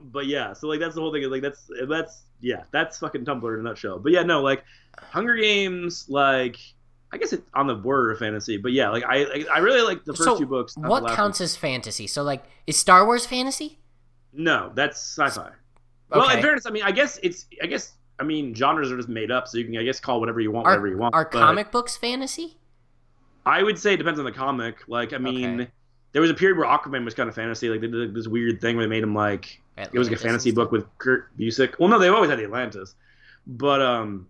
[0.00, 3.24] but yeah so like that's the whole thing is like that's that's yeah that's fucking
[3.24, 3.98] tumblr in a nutshell.
[3.98, 4.62] But yeah no like
[4.96, 6.56] hunger games like
[7.12, 10.04] i guess it's on the border of fantasy but yeah like i i really like
[10.04, 12.06] the first So, two books what counts as fantasy?
[12.06, 13.78] So, like, is Star Wars fantasy?
[14.32, 15.50] No that's sci-fi
[16.10, 19.08] well in fairness i mean i guess it's i guess i mean genres are just
[19.08, 21.14] made up so you can i guess call whatever you want Are, whatever you want
[21.14, 22.56] are comic books fantasy?
[23.46, 25.70] i would say it depends on the comic like i mean Okay.
[26.12, 28.60] there was a period where aquaman was kind of fantasy like they did this weird
[28.60, 31.78] thing where they made him like it was like a fantasy book with Kurt Busiek.
[31.78, 32.96] Well, no, they've always had the Atlantis,
[33.46, 34.26] but um,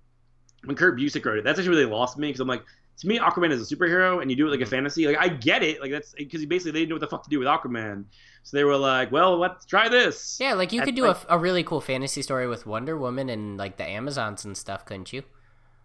[0.65, 2.63] when Kurt Busiek wrote it, that's actually where they really lost me because I'm like,
[2.99, 4.69] to me, Aquaman is a superhero, and you do it like a Mhm.
[4.71, 5.07] fantasy.
[5.07, 7.31] Like I get it, like that's because basically they didn't know what the fuck to
[7.31, 8.05] do with Aquaman,
[8.43, 10.39] so they were like, well, let's try this.
[10.41, 13.29] Yeah, like you could do like- a, a really cool fantasy story with Wonder Woman
[13.29, 15.23] and like the Amazons and stuff, couldn't you?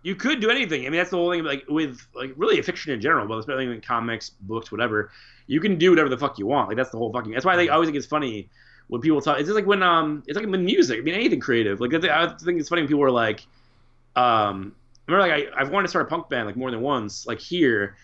[0.02, 0.82] You could do anything.
[0.82, 1.44] I mean, that's the whole thing.
[1.46, 5.12] Like with like really fiction in general, but especially in comics, books, whatever.
[5.48, 6.68] You can do whatever the fuck you want.
[6.68, 7.32] Like that's the whole fucking.
[7.32, 8.50] That's why I think I always think it's funny
[8.88, 9.40] when people talk.
[9.40, 11.00] It's just like when um, it's like in music.
[11.00, 11.80] I mean, anything creative.
[11.80, 13.46] Like I think- it's funny when people are like,
[14.16, 14.76] um,
[15.08, 17.40] remember like I I've wanted to start a punk band like more than once, like
[17.40, 17.96] here,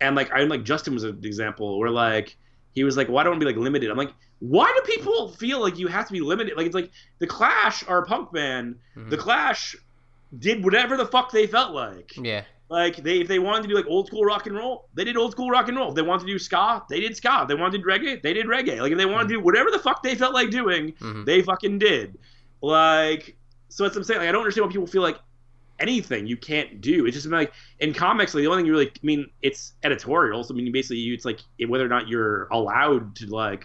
[0.00, 2.36] and like I like Justin was an example where like
[2.74, 3.90] he was like, well, I don't want to be like limited.
[3.90, 6.56] I'm like, why do people feel like you have to be limited?
[6.56, 8.76] Like it's like the Clash are a punk band.
[8.96, 9.10] Mhm.
[9.10, 9.74] The Clash
[10.38, 12.12] did whatever the fuck they felt like.
[12.16, 15.02] Yeah, Like they, if they wanted to do like old school rock and roll, they
[15.04, 15.88] did old school rock and roll.
[15.88, 17.40] If they wanted to do ska, they did ska.
[17.42, 18.78] If they wanted to do reggae, they did reggae.
[18.80, 21.24] Like if they wanted to do whatever the fuck they felt like doing, Mhm.
[21.24, 22.18] they fucking did.
[22.62, 23.36] Like
[23.70, 24.20] so, that's what I'm saying.
[24.20, 25.18] Like I don't understand why people feel like
[25.80, 27.06] anything you can't do.
[27.06, 30.42] It's just like in comics, like the only thing you really, I mean, it's editorial.
[30.44, 33.64] So I mean, basically, you, it's like whether or not you're allowed to like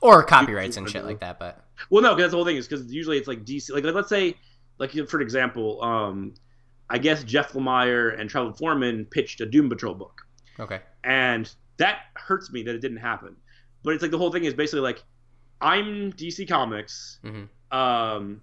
[0.00, 1.38] or copyrights and shit like that.
[1.38, 3.72] But well, no, 'cause that's the whole thing is because usually it's like DC.
[3.72, 4.36] Like, like, let's say,
[4.78, 6.34] like for example, um,
[6.90, 10.22] I guess Jeff Lemire and Trevor Foreman pitched a Doom Patrol book,
[10.60, 13.36] okay, and that hurts me that it didn't happen.
[13.82, 15.02] But it's like the whole thing is basically like,
[15.60, 17.48] I'm DC Comics, Mhm.
[17.70, 18.40] um,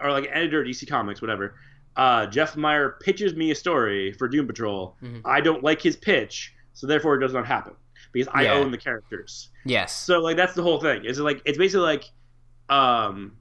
[0.00, 1.54] or like editor of DC Comics, whatever.
[1.96, 4.96] Uh, Jeff Lemire pitches me a story for Doom Patrol.
[5.02, 5.20] Mhm.
[5.24, 7.74] I don't like his pitch, so therefore it does not happen
[8.12, 8.54] because I Yeah.
[8.54, 9.50] own the characters.
[9.64, 11.04] yes, So like that's the whole thing.
[11.04, 12.04] Is it like it's basically like
[12.68, 13.32] um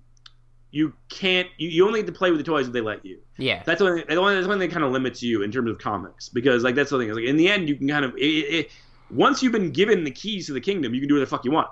[0.72, 3.20] you can't you, you only get to play with the toys that they let you.
[3.38, 6.64] yeah, That's when that's when they kind of limits you in terms of comics because
[6.64, 8.72] like that's the thing is like in the end you can kind of it, it,
[9.10, 11.46] once you've been given the keys to the kingdom you can do whatever the fuck
[11.46, 11.70] you want.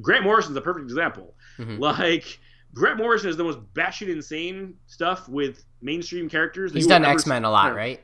[0.00, 1.34] Grant Morrison's a perfect example.
[1.58, 1.78] Mhm.
[1.78, 2.38] Like
[2.74, 6.72] Grant Morrison is the most batshit insane stuff with mainstream characters.
[6.72, 8.00] he's done X Men a lot, right?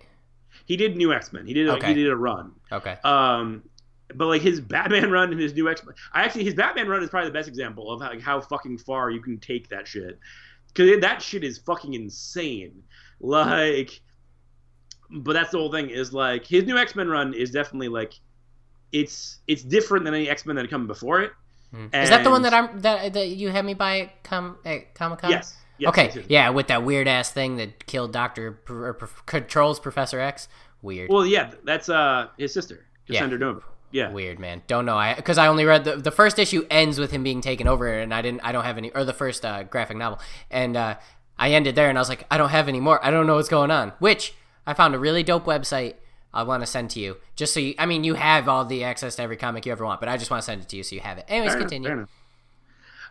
[0.67, 1.47] He did New X Men.
[1.47, 1.89] He did a, Okay.
[1.89, 2.53] he did a run.
[2.73, 3.63] Okay, Um,
[4.15, 5.95] but like his Batman run and his new X Men.
[6.13, 8.79] I actually his Batman run is probably the best example of how, like, how fucking
[8.79, 10.19] far you can take that shit.
[10.69, 12.83] Because that shit is fucking insane.
[13.21, 14.01] Like,
[15.11, 18.15] but that's the whole thing is like his new X Men run is definitely like,
[18.93, 21.33] it's it's different than any X Men that had come before it.
[21.75, 22.03] Mhm.
[22.03, 24.95] is that the one that I'm that that you had me buy at com at
[24.95, 25.31] Comic Con?
[25.31, 25.57] Yes.
[25.79, 28.95] yes okay, yeah, with that weird ass thing that killed Doctor or
[29.27, 30.49] controls Professor X.
[30.83, 31.11] Weird.
[31.11, 32.87] Well, yeah, that's uh his sister.
[33.07, 33.61] Cassandra Nova.
[33.91, 34.11] Yeah.
[34.11, 34.63] Weird, man.
[34.67, 34.97] Don't know.
[34.97, 37.87] I because I only read the the first issue ends with him being taken over,
[37.87, 38.41] and I didn't.
[38.43, 40.19] I don't have any, or the first uh, graphic novel,
[40.51, 40.97] and uh,
[41.39, 43.05] I ended there, and I was like, I don't have any more.
[43.05, 43.93] I don't know what's going on.
[44.01, 44.35] Which
[44.67, 45.95] I found a really dope website.
[46.35, 47.75] I want to send to you, just so you.
[47.79, 50.17] I mean, you have all the access to every comic you ever want, but I
[50.17, 51.25] just want to send it to you so you have it.
[51.29, 51.91] Anyways, Fair continue.
[51.91, 52.11] enough.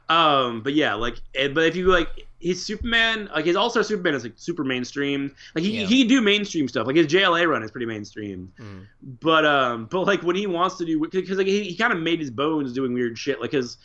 [0.10, 2.10] Um, but yeah, like, eh, but if you like
[2.40, 5.34] his Superman, like his All Star Superman is like super mainstream.
[5.56, 5.88] Like he Yeah.
[5.88, 6.86] he can do mainstream stuff.
[6.86, 8.52] Like his JLA run is pretty mainstream.
[8.60, 8.86] Mm.
[9.22, 12.00] But um, but like when he wants to do, because like he, he kind of
[12.00, 13.40] made his bones doing weird shit.
[13.40, 13.78] Like his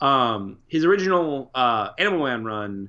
[0.00, 2.88] um his original uh Animal Man run.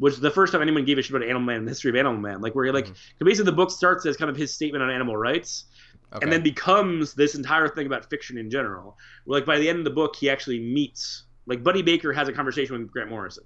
[0.00, 1.96] Was the first time anyone gave a shit about Animal Man in the history of
[1.96, 2.92] Animal Man, like where he like Mhm.
[2.92, 5.64] 'cause basically the book starts as kind of his statement on animal rights,
[6.12, 6.22] Okay.
[6.22, 8.96] and then becomes this entire thing about fiction in general.
[9.24, 12.28] Where, like by the end of the book, he actually meets like Buddy Baker has
[12.28, 13.44] a conversation with Grant Morrison,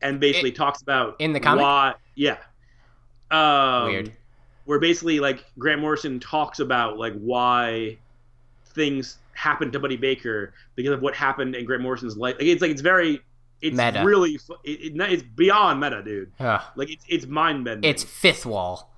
[0.00, 1.62] and basically talks about in the comic?
[1.62, 2.38] Why, yeah.
[3.30, 4.12] Um, Weird.
[4.64, 7.98] Where basically like Grant Morrison talks about like why
[8.66, 12.36] things happened to Buddy Baker because of what happened in Grant Morrison's life.
[12.38, 13.20] Like, it's like it's very.
[13.62, 14.02] It's Meta.
[14.04, 16.32] really it, it, it's beyond meta, dude.
[16.40, 16.60] Ugh.
[16.76, 17.88] Like it's it's mind bending.
[17.90, 18.92] it's fifth wall.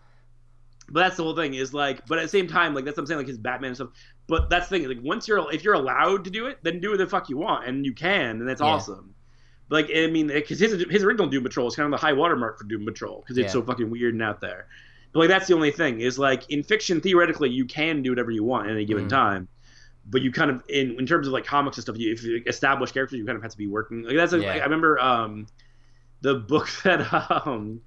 [0.91, 3.03] But that's the whole thing is like, but at the same time, like that's what
[3.05, 3.89] I'm saying, like his Batman and stuff.
[4.27, 6.91] But that's the thing, like once you're if you're allowed to do it, then do
[6.91, 8.67] what the fuck you want, and you can, and that's Yeah.
[8.69, 9.15] awesome.
[9.69, 12.13] But, like I mean, because his his original Doom Patrol is kind of the high
[12.13, 13.53] watermark for Doom Patrol because it's Yeah.
[13.53, 14.67] so fucking weird and out there.
[15.13, 18.31] But like that's the only thing is like in fiction, theoretically, you can do whatever
[18.31, 19.11] you want at any given Mhm.
[19.11, 19.49] time.
[20.07, 22.43] But you kind of in in terms of like comics and stuff, you if you
[22.47, 24.03] establish characters, you kind of have to be working.
[24.03, 24.53] Like that's like, Yeah.
[24.55, 25.47] I remember um
[26.21, 27.13] the book that
[27.47, 27.81] um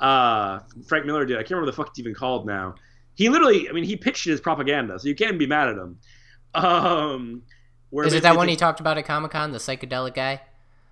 [0.00, 1.36] uh Frank Miller did.
[1.36, 2.74] I can't remember the fuck it's even called now.
[3.14, 5.98] He literally, I mean, he pitched his propaganda, so you can't be mad at him.
[6.54, 7.42] Um,
[7.88, 10.42] where Is it that one he talked about at Comic Con, the psychedelic guy?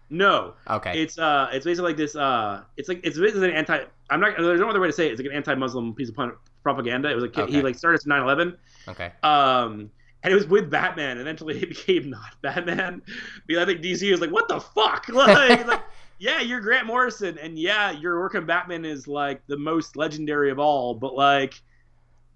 [0.09, 1.03] No, Okay.
[1.03, 2.17] it's uh, it's basically like this.
[2.17, 3.85] Uh, it's like it's basically an anti.
[4.09, 4.37] I'm not.
[4.39, 5.13] There's no other way to say it.
[5.13, 6.17] It's like an anti-Muslim piece of
[6.63, 7.11] propaganda.
[7.11, 7.53] It was like Okay.
[7.53, 8.57] he like started 9/11.
[8.89, 9.13] okay.
[9.23, 9.91] Um,
[10.23, 11.19] and it was with Batman.
[11.19, 13.03] Eventually, it became not Batman.
[13.47, 15.83] Because I think DC was like, "What the fuck?" Like, like,
[16.19, 20.51] yeah, you're Grant Morrison, and yeah, your work on Batman is like the most legendary
[20.51, 20.95] of all.
[20.95, 21.55] But like,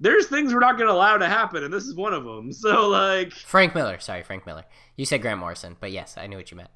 [0.01, 2.51] there's things we're not going to allow to happen, and this is one of them.
[2.53, 3.99] So like, Frank Miller.
[3.99, 4.64] Sorry, Frank Miller.
[4.97, 6.70] You said Grant Morrison, but yes, I knew what you meant.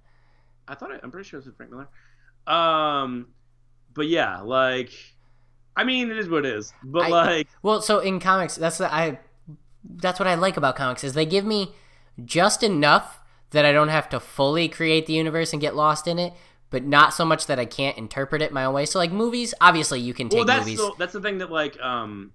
[0.66, 1.88] I thought I, I'm pretty sure it was Frank Miller.
[2.46, 3.28] Um,
[3.94, 4.90] but yeah, like,
[5.76, 6.72] I mean, it is what it is.
[6.82, 9.18] But I- like, Well, so in comics, that's the, I.
[9.88, 11.72] That's what I like about comics is they give me
[12.24, 13.20] just enough
[13.50, 16.34] that I don't have to fully create the universe and get lost in it,
[16.70, 18.84] but not so much that I can't interpret it my own way.
[18.84, 20.78] So like movies, obviously you can take well, that's movies.
[20.78, 22.32] the, that's the thing that like um,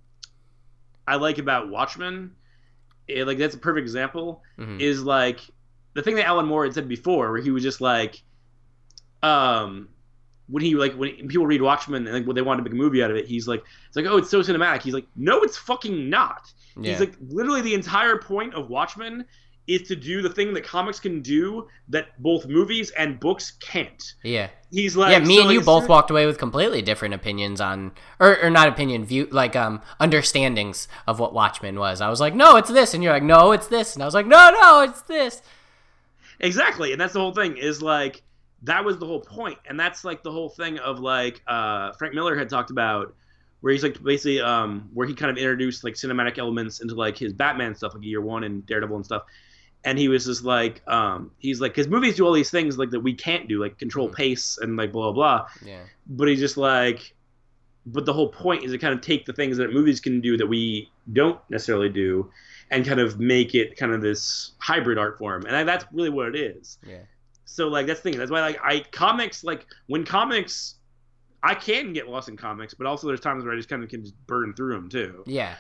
[1.08, 2.32] I like about Watchmen.
[3.08, 4.42] It, like that's a perfect example.
[4.58, 4.80] Mhm.
[4.80, 5.42] Is like
[5.94, 8.22] the thing that Alan Moore had said before, where he was just like,
[9.22, 9.90] um,
[10.48, 12.82] when he like when people read Watchmen and like when they wanted to make a
[12.82, 14.82] movie out of it, he's like, it's like, oh, it's so cinematic.
[14.82, 16.52] He's like, no, it's fucking not.
[16.78, 16.92] Yeah.
[16.92, 19.26] He's like, literally the entire point of Watchmen
[19.66, 24.16] is to do the thing that comics can do that both movies and books can't.
[24.24, 24.50] yeah.
[24.72, 27.92] He's like, yeah, me so, and you both walked away with completely different opinions on,
[28.20, 32.02] or, or not opinion, view, like um understandings of what Watchmen was.
[32.02, 34.16] I was like, no, it's this, and you're like, no, it's this, and I was
[34.16, 35.42] like, no, no, it's this.
[36.40, 37.56] Exactly, and that's the whole thing.
[37.58, 38.24] Is like
[38.64, 42.16] that was the whole point, and that's like the whole thing of like uh, Frank
[42.16, 43.16] Miller had talked about,
[43.64, 47.18] where he's like basically um, where he kind of introduced like cinematic elements into like
[47.18, 49.24] his Batman stuff, like Year One and Daredevil and stuff.
[49.86, 52.90] And he was just like, um, he's like, because movies do all these things like
[52.90, 54.16] that we can't do, like control Mhm.
[54.16, 55.48] pace and like blah blah blah.
[55.66, 57.16] Yeah, But he's just like,
[57.86, 60.36] but the whole point is to kind of take the things that movies can do
[60.36, 62.30] that we don't necessarily do,
[62.70, 66.28] and kind of make it kind of this hybrid art form, and that's really what
[66.28, 66.98] it is yeah,
[67.46, 70.76] so like that's the thing that's why like i comics like when comics
[71.44, 73.90] i can get lost in comics but also there's times where i just kind of
[73.90, 75.56] can just burn through them too yeah.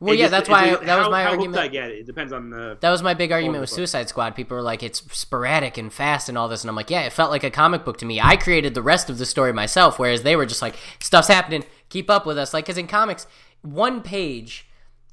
[0.00, 1.56] Well, it yeah, just- that's why like that was my how argument.
[1.58, 3.76] i get it it depends on the That was my big argument with Wonderful.
[3.86, 4.34] Suicide Squad.
[4.34, 6.64] People were like, it's sporadic and fast and all this.
[6.64, 8.20] And I'm like, yeah, it felt like a comic book to me.
[8.20, 11.62] I created the rest of the story myself, whereas they were just like, stuff's happening,
[11.90, 12.52] keep up with us.
[12.52, 13.28] Like, because in comics,
[13.62, 14.66] one page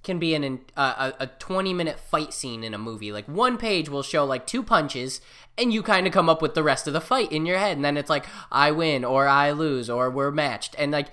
[0.06, 3.12] can be an uh, a, a 20 minute fight scene in a movie.
[3.12, 5.20] Like, one page will show like two punches,
[5.58, 7.76] and you kind of come up with the rest of the fight in your head.
[7.76, 10.76] And then it's like, I win, or I lose, or we're matched.
[10.78, 11.10] And like,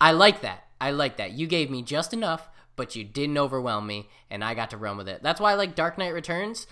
[0.00, 0.64] I like that.
[0.80, 1.32] I like that.
[1.32, 4.96] You gave me just enough, but you didn't overwhelm me, and I got to run
[4.96, 5.22] with it.
[5.22, 6.66] That's why like Dark Knight Returns.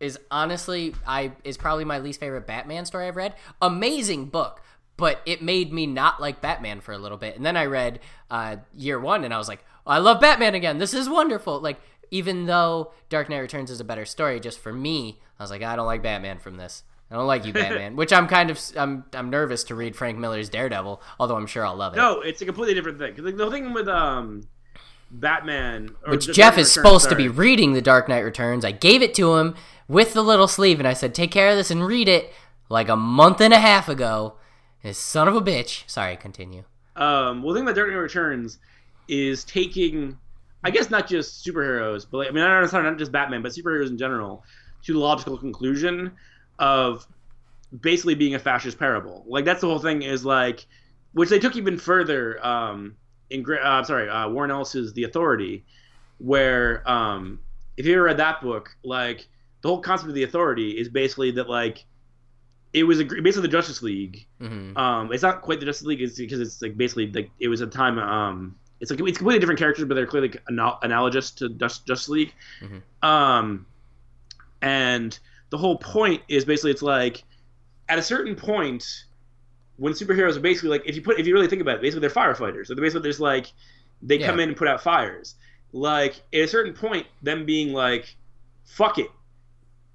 [0.00, 3.36] Is honestly, I is probably my least favorite Batman story I've read.
[3.60, 4.60] Amazing book,
[4.96, 7.36] but it made me not like Batman for a little bit.
[7.36, 10.78] And then I read uh, Year One, and I was like, I love Batman again.
[10.78, 11.60] This is wonderful.
[11.60, 11.80] Like
[12.10, 15.62] even though Dark Knight Returns is a better story, just for me, I was like,
[15.62, 16.82] I don't like Batman from this.
[17.10, 17.96] I don't like you, Batman.
[17.96, 21.66] Which I'm kind of I'm I'm nervous to read Frank Miller's Daredevil, although I'm sure
[21.66, 21.96] I'll love it.
[21.96, 23.16] no it's a completely different thing.
[23.22, 24.42] like, the thing with um
[25.10, 28.64] Batman, or which Jeff is supposed to be reading The Dark Knight Returns.
[28.64, 29.54] I gave it to him
[29.86, 32.32] with the little sleeve, and I said, "Take care of this and read it."
[32.70, 34.36] Like a month and a half ago,
[34.82, 35.82] this son of a bitch.
[35.86, 36.64] Sorry, continue.
[36.96, 38.58] Um, well, the thing about Dark Knight Returns
[39.12, 40.16] is taking,
[40.64, 43.42] I guess, not just superheroes, but like, I mean, I don't understand not just Batman,
[43.42, 44.42] but superheroes in general,
[44.84, 46.12] to the logical conclusion
[46.58, 47.06] of
[47.80, 49.22] basically being a fascist parable.
[49.28, 50.66] Like that's the whole thing is like,
[51.12, 52.44] which they took even further.
[52.44, 52.96] Um,
[53.28, 55.64] in uh, I'm sorry, uh, Warren Ellis's The Authority,
[56.16, 57.38] where um,
[57.76, 59.28] if you ever read that book, like
[59.60, 61.84] the whole concept of the Authority is basically that like
[62.72, 66.00] it was a, basically the Justice League hmm um, it's not quite the Justice League,
[66.00, 67.98] it's because it's like basically like it was a time.
[67.98, 72.08] Um, it's like it's completely different characters, but they're clearly anal- analogous to Just, Justice
[72.08, 72.34] League.
[72.60, 72.82] Mhm.
[73.08, 73.66] Um,
[74.60, 75.16] and
[75.50, 77.22] the whole point is basically it's like
[77.88, 79.04] at a certain point
[79.76, 82.00] when superheroes are basically like if you put if you really think about it, basically
[82.00, 82.66] they're firefighters.
[82.66, 83.52] So they're basically there's like
[84.02, 85.36] they come in and put out fires.
[85.72, 88.16] Like at a certain point, them being like,
[88.64, 89.10] "Fuck it,"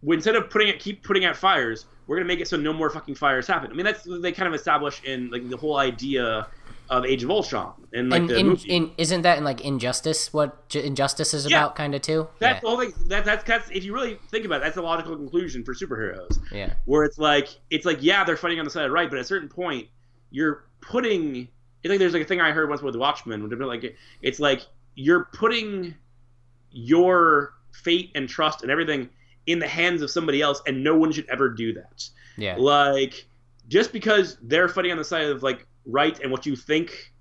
[0.07, 2.89] instead of putting it keep putting out fires, we're gonna make it so no more
[2.89, 3.69] fucking fires happen.
[3.69, 6.47] I mean, that's they kind of establish in like the whole idea
[6.89, 8.69] of Age of Ultron and like and the in, movie.
[8.69, 10.31] in, isn't that in like Injustice?
[10.33, 11.57] What J- Injustice is Yeah.
[11.59, 12.27] about, kind of too.
[12.39, 12.93] that's the whole thing.
[13.07, 16.37] That, that's that's if you really think about it, that's the logical conclusion for superheroes.
[16.51, 19.17] yeah, where it's like it's like yeah they're fighting on the side of right, but
[19.17, 19.87] at a certain point
[20.31, 21.47] you're putting.
[21.83, 24.65] It's like there's like a thing I heard once with the Watchmen, like it's like
[24.95, 25.93] you're putting
[26.71, 29.09] your fate and trust and everything
[29.45, 32.03] in the hands of somebody else, and no one should ever do that.
[32.37, 33.25] yeah, Like
[33.69, 37.13] just because they're fighting on the side of like right and what you think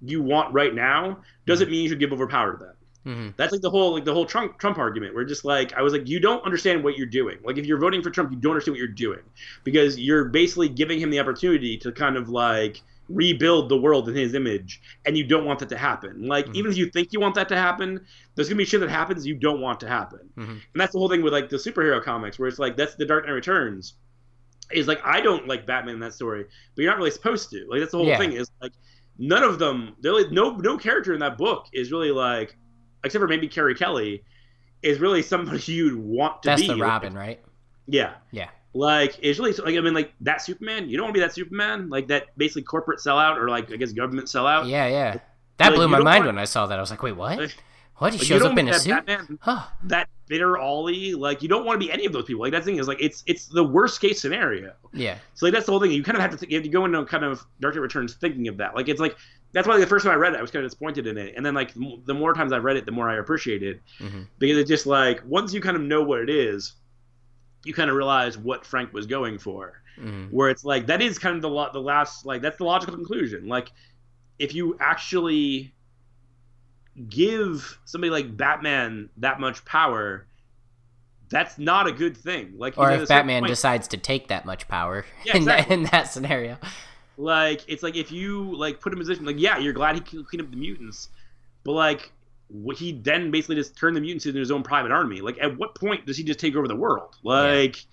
[0.00, 2.74] you want right now doesn't mean you should give over power to them.
[3.04, 5.14] hmm That's like the whole like the whole Trump Trump argument.
[5.14, 7.38] Where just like I was like, you don't understand what you're doing.
[7.44, 9.20] Like if you're voting for Trump, you don't understand what you're doing
[9.62, 14.14] because you're basically giving him the opportunity to kind of like rebuild the world in
[14.14, 16.26] his image, and you don't want that to happen.
[16.26, 16.54] Like Mhm.
[16.54, 18.00] even if you think you want that to happen,
[18.34, 20.20] there's gonna be shit that happens you don't want to happen.
[20.38, 20.48] Mhm.
[20.48, 23.04] And that's the whole thing with like the superhero comics, where it's like that's the
[23.04, 23.94] Dark Knight Returns.
[24.72, 26.44] Is like I don't like Batman in that story,
[26.74, 27.66] but you're not really supposed to.
[27.68, 28.18] Like that's the whole Yeah.
[28.18, 28.32] thing.
[28.32, 28.72] Is like
[29.18, 29.94] none of them.
[30.02, 32.56] Like, no no character in that book is really like,
[33.04, 34.24] except for maybe Carrie Kelly,
[34.82, 36.68] is really somebody you'd want to that's be.
[36.68, 37.40] That's the Like, Robin, right?
[37.86, 38.14] yeah.
[38.32, 38.48] Yeah.
[38.76, 40.88] Like it's really like I mean like that Superman.
[40.88, 41.90] You don't want to be that Superman.
[41.90, 44.68] Like that basically corporate sellout or like I guess government sellout.
[44.68, 45.18] Yeah, yeah.
[45.58, 46.76] That Like, blew my mind want- when I saw that.
[46.78, 47.54] I was like, wait, what?
[47.98, 48.12] What?
[48.12, 48.90] He Like, you shows up in a that suit?
[49.06, 49.64] Batman Huh.
[49.84, 51.14] that bitter Ollie.
[51.14, 52.42] Like you don't want to be any of those people.
[52.42, 54.72] Like that thing is like it's it's the worst case scenario.
[54.92, 55.18] Yeah.
[55.34, 55.92] So like that's the whole thing.
[55.92, 57.82] You kind of have to think, you have to go into kind of Dark Knight
[57.82, 58.74] Returns thinking of that.
[58.74, 59.16] Like it's like
[59.52, 61.34] that's why the first time I read it, I was kind of disappointed in it,
[61.36, 63.62] and then like the m- the more times I've read it, the more I appreciate
[63.62, 66.72] it hmm because it's just like once you kind of know what it is,
[67.64, 69.82] you kind of realize what Frank was going for.
[69.96, 72.64] hmm Where it's like that is kind of the lo- the last like that's the
[72.64, 73.46] logical conclusion.
[73.46, 73.70] Like
[74.40, 75.73] if you actually
[77.08, 80.26] give somebody like Batman that much power.
[81.28, 82.54] That's not a good thing.
[82.56, 85.82] Like Or if Batman point- decides to take that much power Yeah, in, that, in
[85.84, 86.58] that scenario.
[87.16, 89.94] Like it's like if you like put him in a position like yeah, you're glad
[89.94, 91.08] he can clean up the mutants,
[91.64, 92.12] but like
[92.76, 95.20] he then basically just turned the mutants into his own private army.
[95.20, 97.16] Like at what point does he just take over the world?
[97.22, 97.84] Like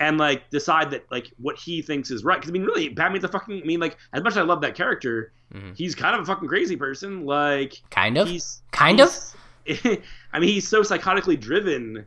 [0.00, 2.36] and like decide that like what he thinks is right?
[2.36, 3.62] Because I mean, really, Batman's a fucking.
[3.62, 6.24] I mean, like as much as I love that character, hmm he's kind of a
[6.26, 7.24] fucking crazy person.
[7.24, 8.28] Like Kind of.
[8.28, 9.08] he's Kind of?
[9.08, 9.24] of.
[10.32, 12.04] I mean, he's so psychotically driven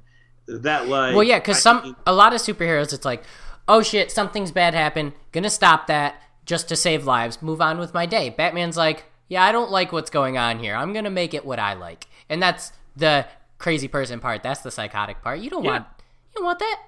[0.47, 1.13] that like.
[1.15, 3.23] Well, yeah, because some a lot of superheroes, it's like,
[3.67, 7.93] oh shit, something's bad happened, gonna stop that just to save lives, move on with
[7.93, 8.29] my day.
[8.29, 10.75] Batman's like, yeah, I don't like what's going on here.
[10.75, 13.25] I'm gonna make it what I like, and that's the
[13.57, 14.43] crazy person part.
[14.43, 15.39] That's the psychotic part.
[15.39, 15.71] You don't Yeah.
[15.71, 15.85] want,
[16.29, 16.81] you don't want that.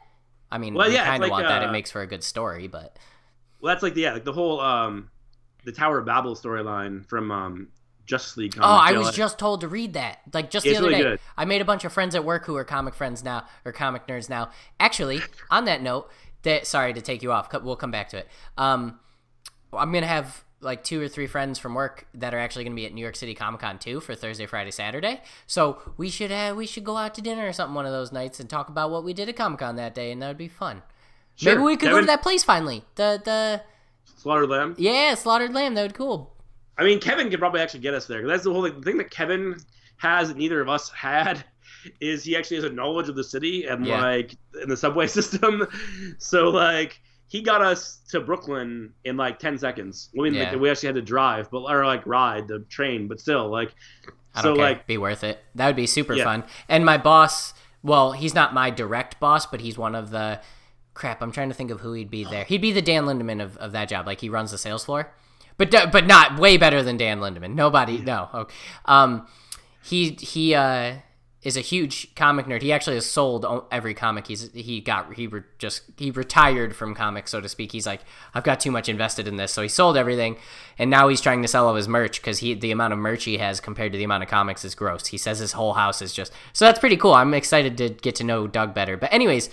[0.52, 1.64] I mean, Well, you yeah, kind of like, want that.
[1.64, 2.96] It uh, makes for a good story, but
[3.60, 5.10] Well, that's like the yeah, like the whole um,
[5.66, 7.68] the Tower of Babel storyline from um
[8.06, 8.56] Justice League.
[8.58, 8.64] Oh.
[8.64, 10.20] I was just told to read that.
[10.34, 11.10] Like just It's the other really day.
[11.12, 11.20] good.
[11.38, 14.08] I made a bunch of friends at work who are comic friends now or comic
[14.08, 14.50] nerds now.
[14.80, 16.10] Actually, on that note,
[16.42, 17.50] that sorry to take you off.
[17.62, 18.28] We'll come back to it.
[18.58, 19.00] Um,
[19.72, 22.86] I'm gonna have like two or three friends from work that are actually gonna be
[22.88, 25.22] at New York City Comic Con too for Thursday, Friday, Saturday.
[25.46, 28.12] So we should uh, we should go out to dinner or something one of those
[28.12, 30.38] nights and talk about what we did at Comic Con that day, and that would
[30.38, 30.82] be fun.
[31.36, 31.54] Sure.
[31.54, 32.84] Maybe we could go Kevin- to that place finally.
[32.96, 33.62] The the
[34.20, 34.76] Slaughtered Lamb.
[34.78, 35.74] yeah, slaughtered lamb.
[35.76, 36.36] That would be cool.
[36.78, 38.26] I mean, Kevin could probably actually get us there.
[38.28, 38.76] That's the whole thing.
[38.80, 39.58] The thing that Kevin
[39.98, 41.44] has that neither of us had
[42.02, 44.02] is he actually has a knowledge of the city and Yeah.
[44.02, 45.68] like in the subway system.
[46.18, 50.10] So like he got us to Brooklyn in like ten seconds.
[50.18, 50.52] I mean, Yeah.
[50.52, 53.74] like, we actually had to drive, but or like ride the train, but still like.
[54.36, 55.44] I so like be worth it.
[55.56, 56.24] That would be super Yeah.
[56.26, 56.44] fun.
[56.68, 57.54] And my boss,
[57.84, 60.40] well, he's not my direct boss, but he's one of the
[61.00, 61.22] crap.
[61.22, 62.44] I'm trying to think of who he'd be there.
[62.44, 64.06] He'd be the Dan Lindemann of, of that job.
[64.06, 65.12] Like he runs the sales floor,
[65.58, 67.56] but but not way better than Dan Lindemann.
[67.56, 68.30] Nobody, no.
[68.34, 68.54] Okay.
[68.86, 69.28] Um,
[69.82, 70.98] he he uh
[71.42, 72.62] is a huge comic nerd.
[72.62, 76.94] He actually has sold every comic he's he got he re- just he retired from
[76.94, 77.72] comics so to speak.
[77.72, 78.02] He's like
[78.34, 80.36] I've got too much invested in this, so he sold everything,
[80.78, 83.24] and now he's trying to sell all his merch because he the amount of merch
[83.24, 85.08] he has compared to the amount of comics is gross.
[85.08, 87.14] He says his whole house is just so that's pretty cool.
[87.14, 88.98] I'm excited to get to know Doug better.
[88.98, 89.50] But anyways.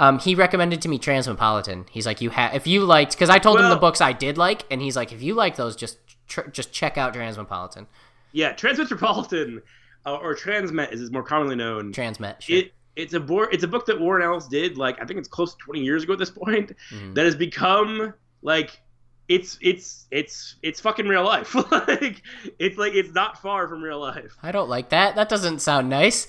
[0.00, 1.86] Um, he recommended to me Transmetropolitan.
[1.90, 4.38] He's like, you have if you liked because I told him the books I did
[4.38, 7.86] like, and he's like, if you like those, just tr- just check out Transmetropolitan.
[8.32, 9.60] Yeah, Transmetropolitan
[10.06, 11.92] uh, or Transmet is more commonly known.
[11.92, 12.40] Transmet.
[12.40, 12.56] Sure.
[12.56, 15.28] It it's a board, it's a book that Warren Ellis did like I think it's
[15.28, 17.14] close to 20 years ago at this point Mhm.
[17.14, 18.80] that has become like
[19.28, 21.54] it's it's it's it's fucking real life.
[21.70, 22.22] like
[22.58, 24.34] it's like it's not far from real life.
[24.42, 25.14] I don't like that.
[25.16, 26.26] That doesn't sound nice.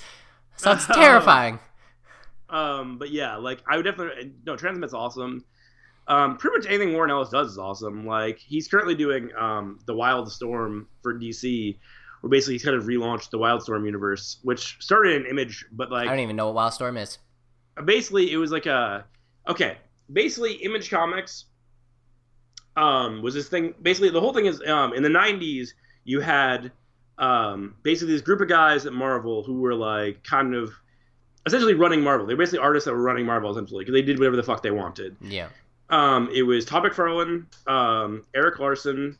[0.58, 1.60] Sounds terrifying.
[2.52, 5.46] Um, but yeah, like I would definitely no Transmet's awesome.
[6.08, 8.06] Um, pretty much anything Warren Ellis does is awesome.
[8.06, 11.78] Like he's currently doing um, the Wild Storm for DC,
[12.22, 16.08] where basically he's kind of relaunched the Wildstorm universe, which started in Image, but like
[16.08, 17.20] I don't even know what Wildstorm is.
[17.86, 19.06] basically it was like a
[19.48, 19.78] okay
[20.12, 21.46] basically image comics
[22.76, 25.70] um was this thing basically the whole thing is um in the 90s
[26.04, 26.72] you had
[27.18, 30.72] um basically this group of guys at marvel who were like kind of
[31.46, 34.20] essentially running marvel they were basically artists that were running marvel essentially because they did
[34.20, 35.50] whatever the fuck they wanted Yeah.
[35.90, 39.18] um it was todd mcfarlane um erik larsen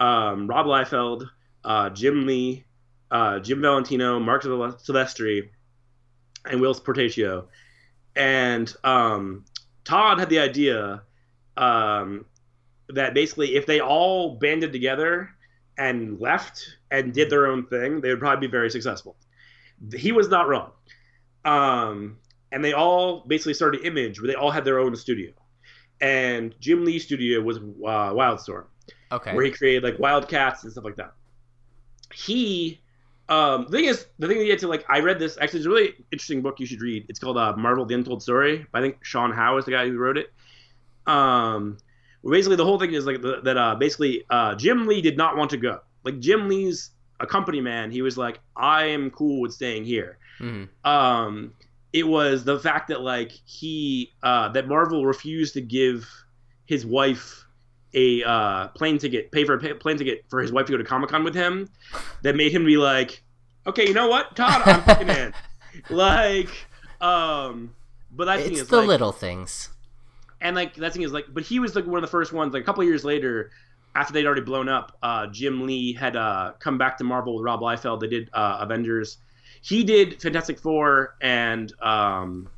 [0.00, 1.28] um rob liefeld
[1.64, 2.64] uh jim lee
[3.10, 5.48] uh jim valentino marc silvestri
[6.46, 7.44] and whilce Portacio.
[8.16, 9.44] and um,
[9.84, 11.02] Todd had the idea
[11.56, 12.24] um,
[12.88, 15.30] that basically if they all banded together
[15.76, 19.16] and left and did their own thing, they would probably be very successful.
[19.94, 20.70] He was not wrong.
[21.44, 22.18] Um,
[22.52, 25.32] and they all basically started Image, where they all had their own studio.
[26.00, 28.64] And Jim Lee's studio was uh, Wildstorm
[29.12, 29.34] Okay.
[29.34, 31.12] where he created like Wildcats and stuff like that.
[32.12, 32.80] He,
[33.28, 35.36] um, the thing is, the thing that he had to like, I read this.
[35.40, 37.06] Actually, it's a really interesting book you should read.
[37.08, 38.66] It's called uh, Marvel: The Untold Story.
[38.72, 40.32] I think Sean Howe is the guy who wrote it.
[41.06, 41.78] Um,
[42.28, 43.56] basically the whole thing is like the, that.
[43.56, 45.80] Uh, basically, uh, Jim Lee did not want to go.
[46.04, 47.90] Like Jim Lee's a company man.
[47.90, 51.52] He was like, I am cool with staying here hmm um,
[51.92, 56.08] it was the fact that like he uh, that Marvel refused to give
[56.66, 57.44] his wife
[57.94, 60.84] a uh, plane ticket, pay for a plane ticket for his wife to go to
[60.84, 61.68] Comic Con with him,
[62.22, 63.22] that made him be like,
[63.66, 65.34] okay, you know what, Todd, I'm fucking in.
[65.90, 66.50] Like,
[67.00, 67.74] um,
[68.10, 69.70] but that thing It's is the like, little things.
[70.40, 72.52] and like that thing is like, but he was like one of the first ones.
[72.54, 73.50] Like a couple years later,
[73.94, 77.44] after they'd already blown up, uh, Jim Lee had uh, come back to Marvel with
[77.44, 78.00] Rob Liefeld.
[78.00, 79.18] They did uh, Avengers.
[79.60, 82.48] He did Fantastic Four and um,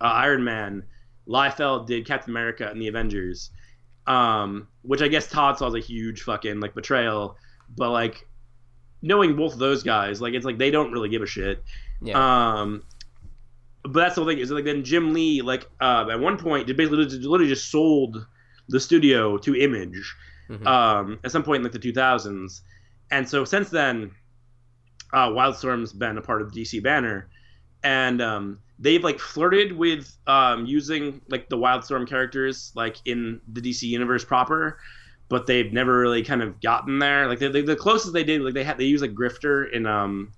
[0.00, 0.84] uh, Iron Man.
[1.28, 3.50] Liefeld did Captain America and the Avengers,
[4.06, 7.36] um, which I guess Todd saw as a huge fucking like betrayal.
[7.76, 8.26] But like
[9.00, 11.62] knowing both of those guys, like it's like they don't really give a shit.
[12.02, 12.18] Yeah.
[12.60, 12.82] Um,
[13.84, 16.66] but that's the whole thing is like then Jim Lee like uh, at one point
[16.66, 18.26] did basically literally just sold
[18.68, 20.14] the studio to Image
[20.50, 20.66] Mhm.
[20.66, 22.60] um, at some point in like the 2000s,
[23.10, 24.10] and so since then,
[25.14, 27.28] uh, Wildstorm's been a part of the DC banner,
[27.82, 33.60] and um, they've like flirted with um, using like the Wildstorm characters like in the
[33.60, 34.78] DC universe proper.
[35.30, 37.26] But they've never really kind of gotten there.
[37.28, 39.86] Like the, the, the closest they did, like they had they used like Grifter in
[39.86, 40.32] um,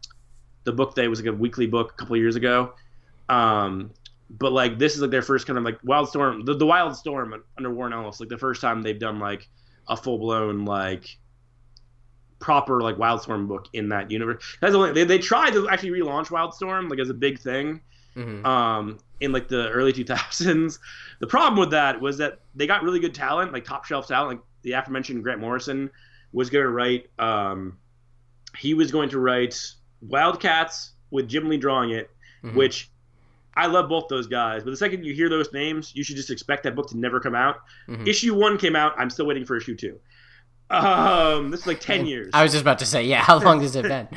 [0.64, 2.74] the book that was like a weekly book a couple years ago.
[3.28, 3.90] Um,
[4.30, 7.72] but like this is like their first kind of like Wildstorm, the, the Wildstorm under
[7.72, 9.48] Warren Ellis, like the first time they've done like
[9.88, 11.18] a full blown like
[12.38, 14.56] proper like Wildstorm book in that universe.
[14.60, 17.80] That's the only they, they tried to actually relaunch Wildstorm like as a big thing
[18.16, 18.44] Mhm.
[18.46, 20.78] um, in like the early 2000s.
[21.20, 24.28] The problem with that was that they got really good talent, like top shelf talent,
[24.38, 25.90] like the aforementioned Grant Morrison
[26.32, 27.08] was going to write.
[27.18, 27.78] Um,
[28.58, 29.58] he was going to write
[30.00, 32.10] Wildcats with Jim Lee drawing it,
[32.42, 32.54] Mhm.
[32.54, 32.90] which
[33.54, 34.62] I love both those guys.
[34.64, 37.20] But the second you hear those names, you should just expect that book to never
[37.20, 37.56] come out.
[37.88, 38.06] Mhm.
[38.06, 38.94] Issue one came out.
[38.98, 39.98] I'm still waiting for issue two.
[40.70, 42.30] Um, this is like ten years.
[42.32, 43.22] I was just about to say, yeah.
[43.22, 44.08] How long has it been?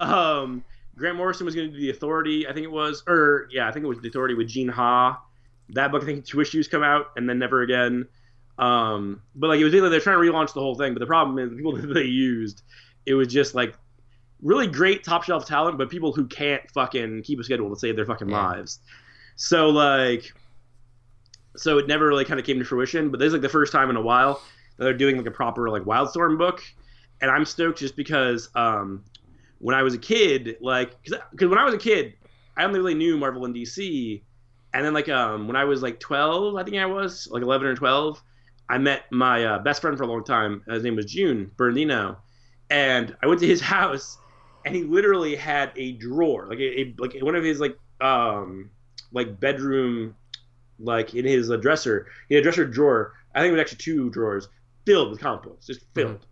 [0.00, 0.64] Um,
[0.96, 3.72] Grant Morrison was going to do the Authority, I think it was, or yeah, I
[3.72, 5.20] think it was the Authority with Gene Ha.
[5.70, 8.06] That book, I think two issues come out and then never again.
[8.58, 11.06] Um, but like it was either they're trying to relaunch the whole thing, but the
[11.06, 12.62] problem is the people that they used,
[13.04, 13.74] it was just like
[14.42, 17.96] really great top shelf talent, but people who can't fucking keep a schedule to save
[17.96, 18.46] their fucking Yeah.
[18.46, 18.78] lives.
[19.36, 20.32] So like,
[21.56, 23.10] so it never really kind of came to fruition.
[23.10, 24.40] But this is like the first time in a while
[24.78, 26.62] they're doing like a proper like Wildstorm book,
[27.20, 29.04] and I'm stoked just because um,
[29.58, 32.14] when I was a kid, like, because when I was a kid,
[32.56, 34.22] I only really knew Marvel and DC,
[34.74, 37.66] and then like um, when I was like 12, I think I was like 11
[37.66, 38.22] or 12,
[38.68, 40.62] I met my uh, best friend for a long time.
[40.68, 42.18] His name was June Bernardino,
[42.70, 44.18] and I went to his house,
[44.64, 48.70] and he literally had a drawer, like a, a like one of his like um
[49.12, 50.14] like bedroom,
[50.78, 52.06] like in his uh, dresser.
[52.28, 53.14] He had a dresser drawer.
[53.34, 54.48] I think it was actually two drawers
[54.86, 56.26] filled with comic books, just filled.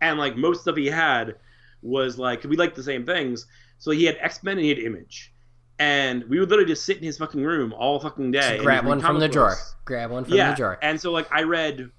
[0.00, 1.36] And like most stuff he had
[1.82, 3.46] was like we liked the same things.
[3.78, 5.32] So he had X Men and he had Image.
[5.78, 8.56] And we would literally just sit in his fucking room all fucking day.
[8.56, 9.54] and Grab one from the drawer.
[9.84, 10.78] Grab one from Yeah, the drawer.
[10.82, 11.90] and so like I read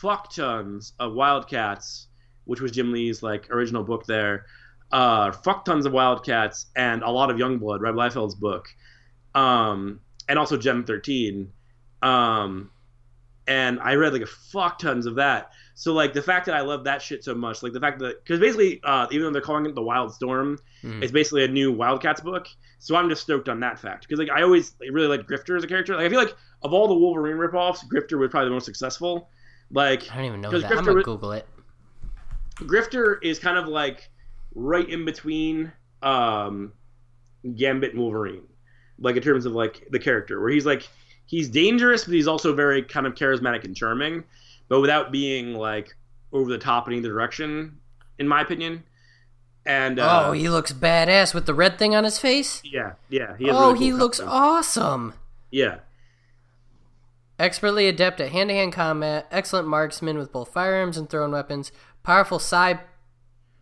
[0.00, 2.08] fuck tons of Wildcats,
[2.44, 4.46] which was Jim Lee's like original book there.
[4.90, 8.66] Uh, fuck tons of Wildcats and a lot of Youngblood, Rob Liefeld's book,
[9.34, 11.50] um, and also Gen Thirteen.
[12.02, 12.70] Um,
[13.46, 15.50] and I read like a fuck tons of that.
[15.74, 18.22] So like the fact that I love that shit so much, like the fact that
[18.22, 21.02] because basically, uh, even though they're calling it the Wild Storm, Mhm.
[21.02, 22.46] it's basically a new Wildcats book.
[22.78, 25.64] So I'm just stoked on that fact because like I always really like Grifter as
[25.64, 25.96] a character.
[25.96, 29.28] Like I feel like of all the Wolverine ripoffs, Grifter was probably the most successful.
[29.70, 30.70] Like I don't even know that.
[30.70, 31.46] I'm gonna was- Google it.
[32.56, 34.08] Grifter is kind of like
[34.54, 35.72] right in between
[36.02, 36.72] um,
[37.56, 38.42] Gambit and Wolverine,
[38.98, 40.88] like in terms of like the character, where he's like
[41.32, 44.22] he's dangerous, but he's also very kind of charismatic and charming,
[44.68, 45.96] but without being like
[46.30, 47.78] over the top in either direction,
[48.18, 48.84] in my opinion.
[49.64, 52.60] And uh, oh, he looks badass with the red thing on his face.
[52.64, 55.14] yeah, yeah, he Oh, really cool he looks awesome.
[55.50, 55.78] yeah.
[57.38, 61.72] Expertly adept at hand-to-hand combat, excellent marksman with both firearms and thrown weapons,
[62.02, 62.80] powerful psi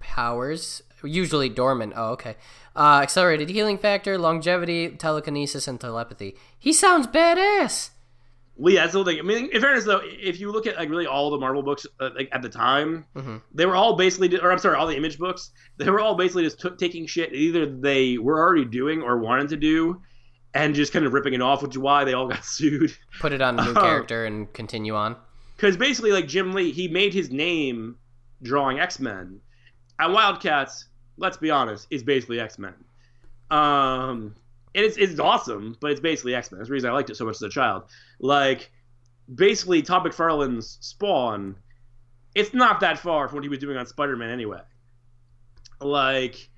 [0.01, 1.93] powers, usually dormant.
[1.97, 2.37] Oh, okay.
[2.77, 6.37] Uh, accelerated healing factor, longevity, telekinesis, and telepathy.
[6.59, 7.91] He sounds badass.
[8.57, 9.19] Well, yeah, that's the whole thing.
[9.19, 11.87] I mean, in fairness, though, if you look at like really all the Marvel books
[11.99, 13.41] uh, like at the time, Mhm.
[13.55, 16.43] they were all basically, or I'm sorry, all the Image books, they were all basically
[16.45, 20.03] just took taking shit either they were already doing or wanted to do,
[20.53, 22.95] and just kind of ripping it off, which is why they all got sued.
[23.19, 23.81] Put it on a new Oh.
[23.81, 25.17] character and continue on.
[25.57, 27.97] Because basically, like Jim Lee, he made his name
[28.43, 29.41] drawing X Men,
[29.99, 30.87] and Wildcats.
[31.21, 32.75] Let's be honest, is basically X Men.
[33.51, 34.35] Um,
[34.75, 36.59] and it's it's awesome, but it's basically X Men.
[36.59, 37.85] That's the reason I liked it so much as a child.
[38.19, 38.71] Like,
[39.33, 41.57] basically, Todd McFarlane's Spawn.
[42.35, 44.61] It's not that far from what he was doing on Spider Man anyway.
[45.81, 46.49] Like,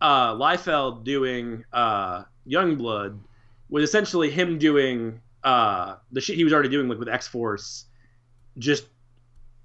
[0.00, 3.18] uh, Liefeld doing uh, Youngblood
[3.68, 7.86] was essentially him doing uh, the shit he was already doing like with X Force,
[8.58, 8.86] just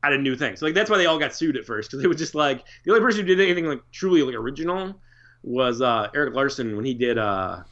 [0.03, 0.55] at a new thing.
[0.55, 2.63] So like that's why they all got sued at first because they was just like
[2.85, 4.99] the only person who did anything like truly like original
[5.43, 7.63] was uh, Erik Larsen when he did uh,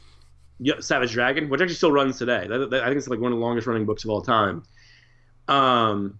[0.80, 2.46] Savage Dragon, which actually still runs today.
[2.48, 4.62] That, that- I think it's like one of the longest running books of all time.
[5.48, 6.18] Um,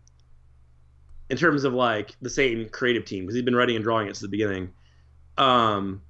[1.29, 4.17] in terms of like the same creative team because he's been writing and drawing it
[4.17, 4.73] since the beginning.
[5.39, 6.03] Um,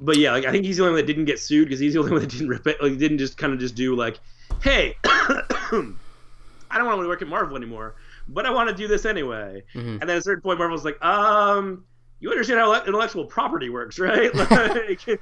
[0.00, 1.92] but yeah, like I think he's the only one that didn't get sued because he's
[1.92, 2.82] the only one that didn't rip it.
[2.82, 4.20] Like didn't just kind of just do like,
[4.62, 7.94] hey, I don't want to work at Marvel anymore,
[8.28, 9.62] but I want to do this anyway.
[9.74, 10.00] Mhm.
[10.00, 11.84] And then at a certain point, Marvel's like, um,
[12.20, 14.34] you understand how intellectual property works, right?
[14.50, 15.20] like,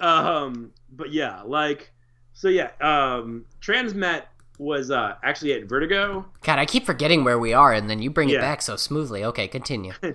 [0.00, 1.92] um, but yeah, like,
[2.32, 4.22] so yeah, um, Transmet
[4.58, 6.24] was uh, actually at Vertigo.
[6.42, 9.24] God, I keep forgetting where we are, and then you bring it back so smoothly.
[9.24, 9.92] Okay, continue.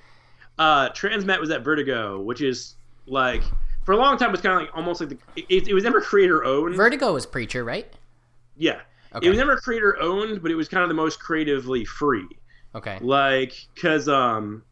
[0.58, 3.42] Uh, Transmet was at Vertigo, which is like
[3.86, 5.86] for a long time it was kind of like almost like the it, it was
[5.86, 6.76] never creator owned.
[6.76, 7.88] Vertigo was Preacher, right?
[8.58, 8.82] yeah,
[9.16, 9.26] Okay.
[9.26, 12.28] it was never creator owned, but it was kind of the most creatively free.
[12.76, 12.98] okay.
[13.02, 14.64] like because um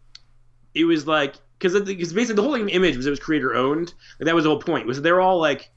[0.75, 3.93] it was like because because basically the whole thing image was it was creator owned
[4.19, 5.71] like that was the whole point was that they're all like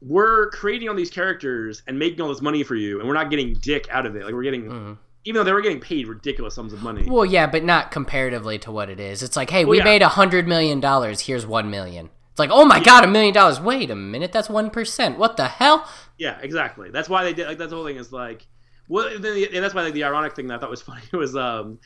[0.00, 3.30] we're creating all these characters and making all this money for you and we're not
[3.30, 4.98] getting dick out of it like we're getting Mhm.
[5.24, 8.58] even though they were getting paid ridiculous sums of money Well, yeah, but not comparatively
[8.60, 9.22] to what it is.
[9.22, 9.84] It's like, hey, Well, we yeah.
[9.84, 11.20] made a hundred million dollars.
[11.20, 12.10] Here's one million.
[12.32, 13.60] It's like, oh my god, a million dollars.
[13.60, 15.18] Wait a minute, that's one percent.
[15.18, 15.86] What the hell?
[16.18, 18.46] yeah exactly that's why they did like that's the whole thing is like
[18.86, 21.78] well and that's why like the ironic thing that i thought was funny was um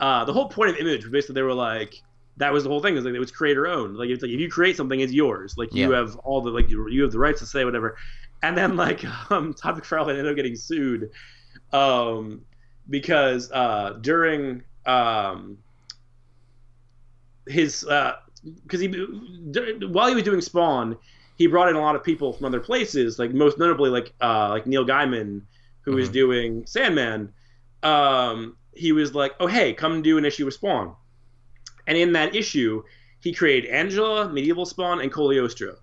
[0.00, 1.94] uh the whole point of image basically they were like
[2.36, 2.96] that was the whole thing.
[2.96, 3.96] Is like it was creator owned.
[3.96, 5.54] Like it's like if you create something, it's yours.
[5.56, 5.98] Like you Yeah.
[5.98, 7.96] have all the like you, you have the rights to say whatever.
[8.42, 11.10] And then like um, Todd McFarlane ended up getting sued,
[11.72, 12.44] um,
[12.90, 15.58] because uh, during um,
[17.46, 17.86] his
[18.62, 20.96] because he while he was doing Spawn,
[21.36, 23.18] he brought in a lot of people from other places.
[23.18, 25.42] Like most notably, like uh, like Neil Gaiman,
[25.82, 26.12] who was Mhm.
[26.12, 27.32] doing Sandman.
[27.82, 30.94] Um, he was like, "Oh hey, come do an issue with Spawn."
[31.86, 32.82] And in that issue,
[33.20, 35.76] he created Angela, Medieval Spawn, and Cogliostro.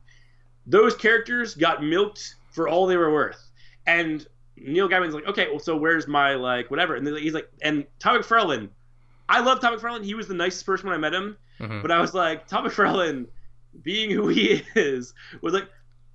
[0.65, 3.51] Those characters got milked for all they were worth.
[3.87, 4.25] And
[4.57, 6.95] Neil Gaiman's like, okay, well, so where's my like whatever?
[6.95, 8.69] And he's like, and Tom McFarlane,
[9.31, 10.03] I love Tom McFarlane.
[10.03, 11.37] He was the nicest person when I met him.
[11.59, 11.81] Mhm.
[11.81, 13.27] But I was like, Tom McFarlane,
[13.81, 15.67] being who he is, was like,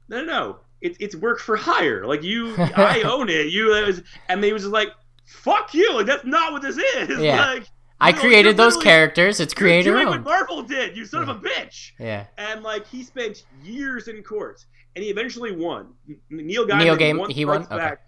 [0.09, 0.57] no, no, no.
[0.83, 2.07] It's it's work for hire.
[2.07, 3.47] Like you, I own it.
[3.53, 4.89] You, it was, and they was just like,
[5.25, 5.95] fuck you.
[5.95, 7.19] Like that's not what this is.
[7.21, 7.37] Yeah.
[7.55, 7.67] Like,
[7.99, 9.41] I No, created those characters.
[9.41, 10.23] It's creator doing what.
[10.23, 11.93] Marvel did, you son of a bitch.
[11.99, 12.27] Yeah.
[12.37, 15.95] And like he spent years in court, and he eventually won.
[16.29, 17.57] Neil Gaiman Neil Gaiman- he the won?
[17.61, 17.79] rights Okay.
[17.81, 18.03] back.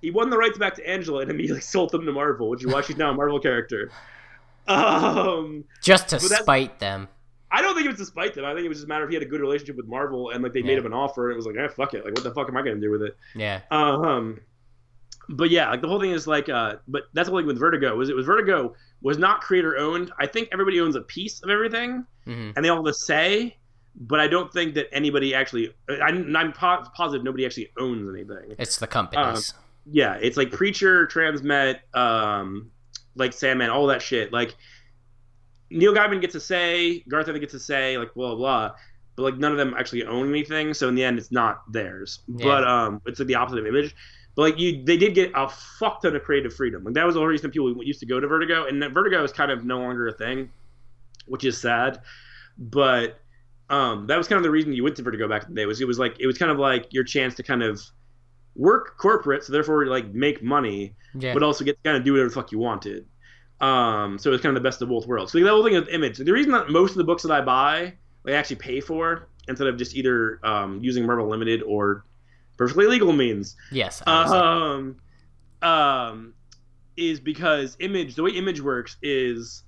[0.00, 2.72] He won the rights back to Angela and immediately sold them to Marvel, which is
[2.72, 3.90] why she's now a Marvel character.
[4.68, 7.08] Um, Just to spite them.
[7.50, 8.44] I don't think it was to spite them.
[8.46, 10.30] I think it was just a matter of he had a good relationship with Marvel,
[10.30, 12.04] and like they made him an offer, and it was like, eh, fuck it.
[12.04, 13.16] Like, what the fuck am I gonna do with it?
[13.34, 13.60] Yeah.
[13.70, 14.40] Um,
[15.28, 17.94] but yeah, like the whole thing is like, uh, but that's the thing with Vertigo
[17.96, 20.10] was it was Vertigo was not creator owned.
[20.18, 23.56] I think everybody owns a piece of everything, hmm and they all have a say.
[23.94, 25.74] But I don't think that anybody actually.
[26.02, 28.56] I'm, I'm po- positive nobody actually owns anything.
[28.58, 29.52] It's the companies.
[29.84, 32.70] Yeah, it's like Preacher, Transmet, um,
[33.14, 34.32] like Sandman, all that shit.
[34.32, 34.54] Like
[35.70, 38.68] Neil Gaiman gets to say, Garth Ennis gets to say, like blah blah.
[38.68, 38.76] blah
[39.16, 42.20] but like none of them actually own anything, so in the end, it's not theirs.
[42.28, 42.44] Yeah.
[42.44, 43.94] But um, it's like the opposite of Image.
[44.34, 46.84] But like you, they did get a fuck ton of creative freedom.
[46.84, 49.32] Like that was the whole reason people used to go to Vertigo, and Vertigo is
[49.32, 50.50] kind of no longer a thing,
[51.26, 52.00] which is sad.
[52.56, 53.18] But
[53.68, 55.66] um, that was kind of the reason you went to Vertigo back in the day.
[55.66, 57.82] Was it was like it was kind of like your chance to kind of
[58.54, 61.34] work corporate, so therefore like make money, yeah.
[61.34, 63.06] but also get to kind of do whatever the fuck you wanted.
[63.60, 65.32] Um, so it's kind of the best of both worlds.
[65.32, 66.18] So the whole thing with Image.
[66.18, 67.94] The reason that most of the books that I buy,
[68.26, 72.04] I actually pay for instead of just either um, using Marvel Limited or
[72.56, 74.02] perfectly legal means, yes.
[74.06, 74.96] um,
[75.62, 76.34] um,
[76.96, 78.16] is because Image.
[78.16, 79.62] The way Image works is,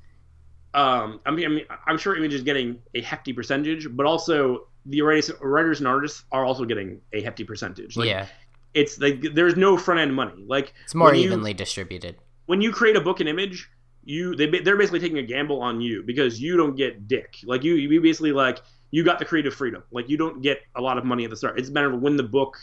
[0.74, 4.68] um, I mean, I mean, I'm sure Image is getting a hefty percentage, but also
[4.86, 7.96] the writers, writers and artists are also getting a hefty percentage.
[7.96, 8.26] Like, yeah.
[8.74, 10.44] It's like there's no front end money.
[10.46, 12.16] Like It's more you- evenly distributed.
[12.46, 13.70] when you create a book and image,
[14.04, 17.36] you they they're basically taking a gamble on you because you don't get dick.
[17.44, 18.60] Like you you basically like
[18.90, 19.82] you got the creative freedom.
[19.90, 21.58] Like you don't get a lot of money at the start.
[21.58, 22.56] It's a matter of when the book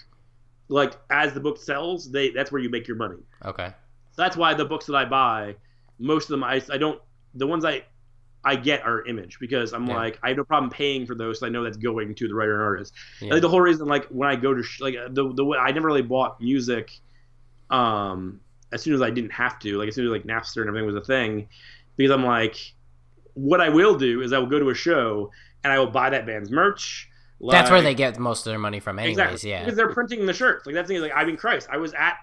[0.68, 3.18] like as the book sells, they that's where you make your money.
[3.45, 3.68] Okay.
[4.12, 5.55] So that's why the books that I buy,
[5.99, 7.01] most of them I, I don't
[7.34, 7.84] the ones I
[8.44, 9.96] I get our image because I'm Yeah.
[9.96, 11.39] like I have no problem paying for those.
[11.39, 12.94] So I know that's going to the writer and artist.
[13.20, 13.34] Yeah.
[13.34, 15.72] Like the whole reason, like when I go to sh- like the the way I
[15.72, 16.92] never really bought music,
[17.70, 18.39] um,
[18.74, 20.86] as soon as I didn't have to, like as soon as like Napster and everything
[20.88, 21.48] was a thing,
[21.98, 22.56] because I'm like,
[23.34, 25.32] what I will do is I will go to a show
[25.64, 27.08] and I will buy that band's merch.
[27.39, 29.18] That's where they get most of their money from, anyways.
[29.18, 29.64] exactly Yeah.
[29.64, 30.66] because they're printing the shirts.
[30.66, 31.02] Like that's the thing.
[31.04, 32.18] Like I mean, Christ, I was at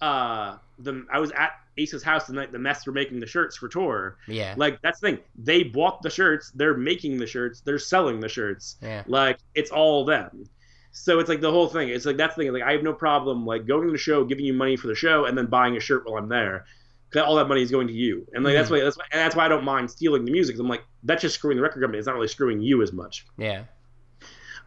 [0.00, 3.56] uh the I was at Ace's house the night the mess were making the shirts
[3.56, 4.16] for tour.
[4.28, 4.54] Yeah.
[4.56, 5.18] Like that's the thing.
[5.36, 6.50] They bought the shirts.
[6.54, 7.60] They're making the shirts.
[7.60, 8.76] They're selling the shirts.
[8.82, 9.02] Yeah.
[9.06, 10.44] Like it's all them.
[10.92, 11.88] So it's like the whole thing.
[11.88, 12.52] It's like that's the thing.
[12.52, 14.94] Like I have no problem like going to the show, giving you money for the
[14.94, 16.66] show, and then buying a shirt while I'm there.
[17.10, 18.72] 'Cause all that money is going to you, and like that's Mhm.
[18.72, 20.58] why that's why, and that's why I don't mind stealing the music.
[20.58, 21.98] I'm like that's just screwing the record company.
[21.98, 23.24] It's not really screwing you as much.
[23.38, 23.64] Yeah.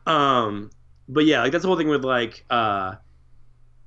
[0.05, 0.69] Um,
[1.09, 2.95] but yeah, like that's the whole thing with like uh,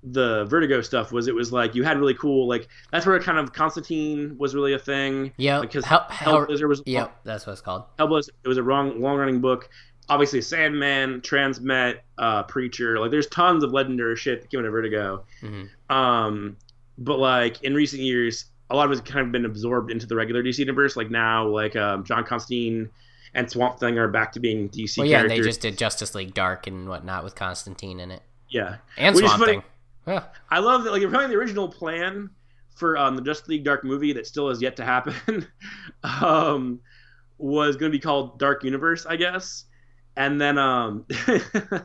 [0.03, 3.39] the Vertigo stuff was it was like you had really cool like that's where kind
[3.39, 5.33] of Constantine was really a thing.
[5.37, 7.15] Yeah, Because Hell, Hell, Hellblazer was yep.
[7.25, 7.85] That's what it's called.
[7.99, 8.31] Hellblazer.
[8.45, 9.69] It was a wrong long running book.
[10.09, 12.99] Obviously, Sandman, Transmet, uh, Preacher.
[12.99, 15.25] Like, there's tons of legendary shit that came out of Vertigo.
[15.41, 16.57] hmm Um,
[16.99, 20.17] but like in recent years, a lot of it's kind of been absorbed into the
[20.17, 20.97] regular DC universe.
[20.97, 22.89] Like now, like um, John Constantine
[23.35, 25.39] and Swamp Thing are back to being DC Well, yeah, characters.
[25.39, 29.25] they just did Justice League Dark and whatnot with Constantine in it, yeah, and Which
[29.25, 29.63] Swamp Thing.
[30.07, 30.25] Yeah.
[30.51, 30.93] I love that.
[30.93, 32.31] Like apparently, the original plan
[32.75, 35.47] for um, the Justice League Dark movie that still has yet to happen
[36.03, 36.81] um,
[37.39, 39.65] was going to be called Dark Universe, I guess.
[40.17, 41.07] And then um,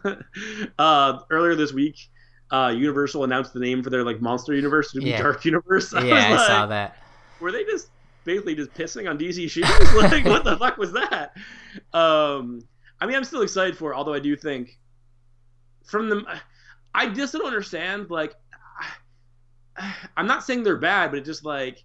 [0.80, 1.98] uh, earlier this week,
[2.52, 5.22] uh, Universal announced the name for their like monster universe to be Yeah.
[5.22, 5.94] Dark Universe.
[5.94, 6.98] I Yeah, I saw that.
[7.40, 7.90] Were they just
[8.24, 9.70] basically just pissing on DC shoes?
[9.96, 11.34] like, what the fuck was that?
[11.94, 12.62] Um,
[13.00, 14.78] I mean, I'm still excited for it, although I do think
[15.86, 16.24] from the,
[16.96, 18.10] I just don't understand.
[18.10, 18.34] Like,
[20.18, 21.84] I'm not saying they're bad, but it just like,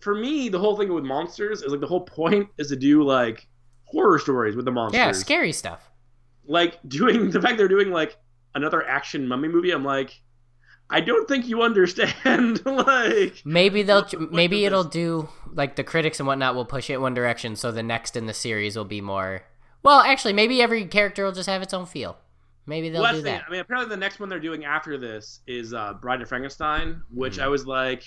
[0.00, 3.02] for me, the whole thing with monsters is like the whole point is to do
[3.04, 3.46] like
[3.84, 4.98] horror stories with the monsters.
[4.98, 5.90] Yeah, scary stuff.
[6.46, 8.16] Like doing the fact they're doing like
[8.54, 9.70] another action mummy movie.
[9.70, 10.20] I'm like,
[10.90, 12.60] I don't think you understand.
[12.66, 14.92] like, Maybe they'll maybe it'll this?
[14.92, 18.26] do like the critics and whatnot will push it one direction, so the next in
[18.26, 19.42] the series will be more.
[19.82, 22.16] Well, actually, maybe every character will just have its own feel.
[22.66, 23.38] Maybe they'll well, do that's the thing.
[23.40, 23.44] that.
[23.46, 27.02] I mean, apparently the next one they're doing after this is uh, Bride of Frankenstein,
[27.12, 27.42] which Mhm.
[27.42, 28.04] I was like,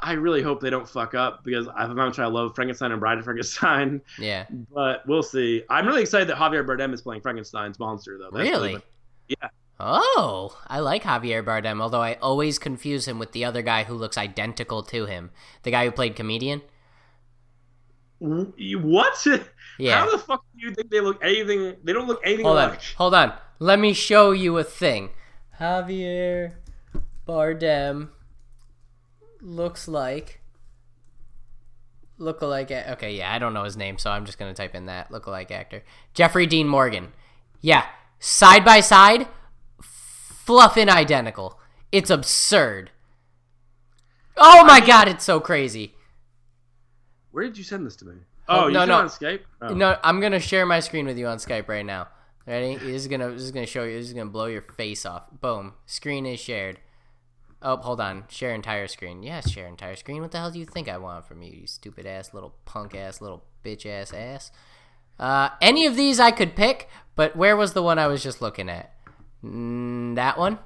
[0.00, 3.00] I really hope they don't fuck up because I'm not sure I love Frankenstein and
[3.00, 4.46] Bride of Frankenstein, Yeah.
[4.72, 5.64] but we'll see.
[5.70, 8.30] I'm really excited that Javier Bardem is playing Frankenstein's monster, though.
[8.36, 8.78] That's Really?
[9.28, 9.48] Yeah.
[9.80, 13.94] Oh, I like Javier Bardem, although I always confuse him with the other guy who
[13.94, 15.30] looks identical to him.
[15.62, 16.62] The guy who played comedian.
[18.20, 19.24] W- What?
[19.78, 20.00] Yeah.
[20.00, 21.76] How the fuck do you think they look anything?
[21.84, 22.76] They don't look anything Hold on.
[22.96, 23.32] Hold on.
[23.60, 25.10] Let me show you a thing.
[25.60, 26.54] Javier
[27.26, 28.08] Bardem
[29.40, 30.40] looks like
[32.18, 32.70] Lookalike.
[32.70, 35.10] a- Okay, yeah, I don't know his name, so I'm just gonna type in that
[35.10, 35.84] lookalike actor.
[36.14, 37.12] Jeffrey Dean Morgan.
[37.60, 37.86] Yeah,
[38.18, 39.28] side by side,
[39.80, 41.60] fluffing identical.
[41.92, 42.90] It's absurd.
[44.36, 45.94] Oh my god, it's so crazy.
[47.30, 48.14] Where did you send this to me?
[48.48, 48.94] Oh, Oh, you no, no.
[49.00, 49.40] on Skype.
[49.60, 49.74] Oh.
[49.74, 52.08] No, I'm gonna share my screen with you on Skype right now.
[52.46, 52.76] Ready?
[52.76, 53.98] This is gonna this is gonna show you.
[53.98, 55.24] This is gonna blow your face off.
[55.40, 55.74] Boom.
[55.86, 56.78] Screen is shared.
[57.60, 58.24] Oh, hold on.
[58.28, 59.22] Share entire screen.
[59.22, 60.22] Yes, share entire screen.
[60.22, 62.94] What the hell do you think I want from you, you stupid ass little punk
[62.94, 64.50] ass little bitch ass ass?
[65.18, 68.40] Uh, any of these I could pick, but where was the one I was just
[68.40, 68.94] looking at?
[69.44, 70.58] Mm, that one.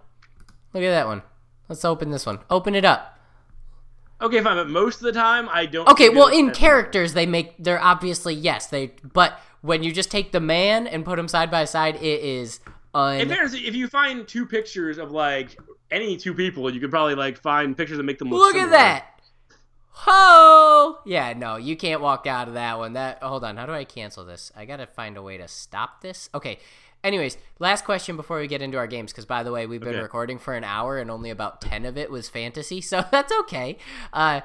[0.74, 1.22] Look at that one.
[1.68, 2.40] Let's open this one.
[2.50, 3.18] Open it up.
[4.22, 5.88] Okay, fine, but most of the time I don't.
[5.88, 8.92] Okay, well, in characters, they make they're obviously yes, they.
[9.12, 12.60] But when you just take the man and put him side by side, it is
[12.94, 15.58] In fairness, if you find two pictures of like
[15.90, 18.54] any two people, you could probably like find pictures that make them look.
[18.54, 19.06] Look at that.
[19.94, 20.98] Ho!
[21.04, 22.94] Yeah, no, you can't walk out of that one.
[22.94, 24.50] That hold on, how do I cancel this?
[24.56, 26.28] I gotta find a way to stop this.
[26.34, 26.58] Okay.
[27.04, 29.90] Anyways, last question before we get into our games, because by the way, we've been
[29.90, 29.98] Okay.
[30.02, 33.76] recording for an hour and only about ten of it was fantasy, so that's okay.
[34.12, 34.42] Uh,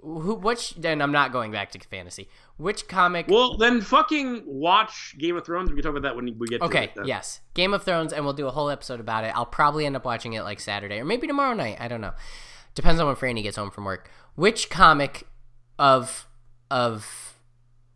[0.00, 0.34] who?
[0.34, 0.74] Which?
[0.74, 2.28] Then I'm not going back to fantasy.
[2.56, 3.26] Which comic?
[3.28, 5.70] Well, then fucking watch Game of Thrones.
[5.70, 7.06] We can talk about that when we get to Okay, it.
[7.06, 7.40] yes.
[7.54, 9.32] Game of Thrones, and we'll do a whole episode about it.
[9.34, 11.78] I'll probably end up watching it like Saturday or maybe tomorrow night.
[11.80, 12.12] I don't know.
[12.74, 14.10] Depends on when Franny gets home from work.
[14.34, 15.26] Which comic
[15.78, 16.26] of
[16.70, 17.34] of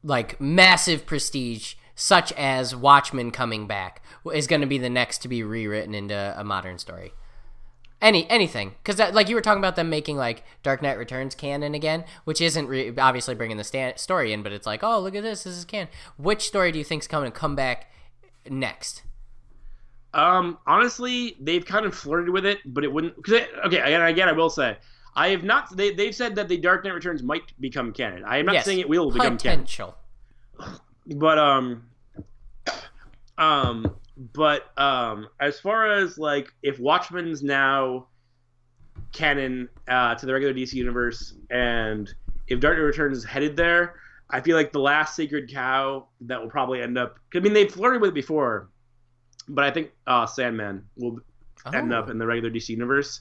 [0.02, 5.28] like massive prestige, such as Watchmen coming back, is going to be the next to
[5.28, 7.12] be rewritten into a modern story?
[8.00, 11.72] Any anything, because like you were talking about them making like Dark Knight Returns canon
[11.72, 15.14] again, which isn't re- obviously bringing the sta- story in, but it's like, oh look
[15.14, 15.86] at this, this is canon.
[16.16, 17.92] Which story do you think's coming to come back
[18.50, 19.02] next?
[20.14, 23.24] Um, honestly, they've kind of flirted with it, but it wouldn't.
[23.24, 24.76] Cause it, okay, again, again, I will say,
[25.14, 25.74] I have not.
[25.76, 28.24] They they've said that the Dark Knight Returns might become canon.
[28.24, 29.96] I am not Yes, saying it will become canon, potential.
[31.14, 31.84] But um,
[33.38, 33.96] um,
[34.34, 38.06] but um, as far as like if Watchmen's now
[39.12, 42.12] canon uh, to the regular DC universe, and
[42.48, 43.94] if Dark Knight Returns is headed there,
[44.30, 47.18] I feel like the last sacred cow that will probably end up.
[47.34, 48.68] I mean, they've flirted with it before,
[49.48, 51.18] but I think uh, Sandman will
[51.72, 51.98] end Oh.
[51.98, 53.20] up in the regular DC universe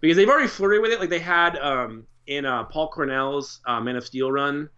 [0.00, 1.00] because they've already flirted with it.
[1.00, 4.68] Like they had um, in uh, Paul Cornell's uh, Man of Steel run,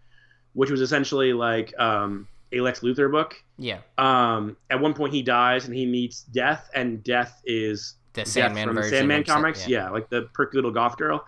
[0.53, 3.35] which was essentially like um, a Lex Luthor book.
[3.57, 8.21] Yeah, Um, at one point, he dies and he meets Death, and Death is the
[8.21, 8.91] Death Sandman from version.
[8.91, 9.67] Sandman comics.
[9.67, 9.89] Yeah.
[9.89, 11.25] like the perky little goth girl.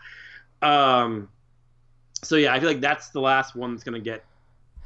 [0.61, 1.29] Um,
[2.23, 4.23] so yeah, I feel like that's the last one that's gonna get.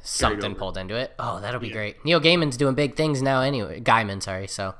[0.00, 1.12] something pulled into it.
[1.18, 1.72] Oh, that'll be Yeah.
[1.74, 2.04] great.
[2.04, 3.40] Neil Gaiman's doing big things now.
[3.40, 4.46] Anyway, Gaiman, sorry.
[4.46, 4.74] So,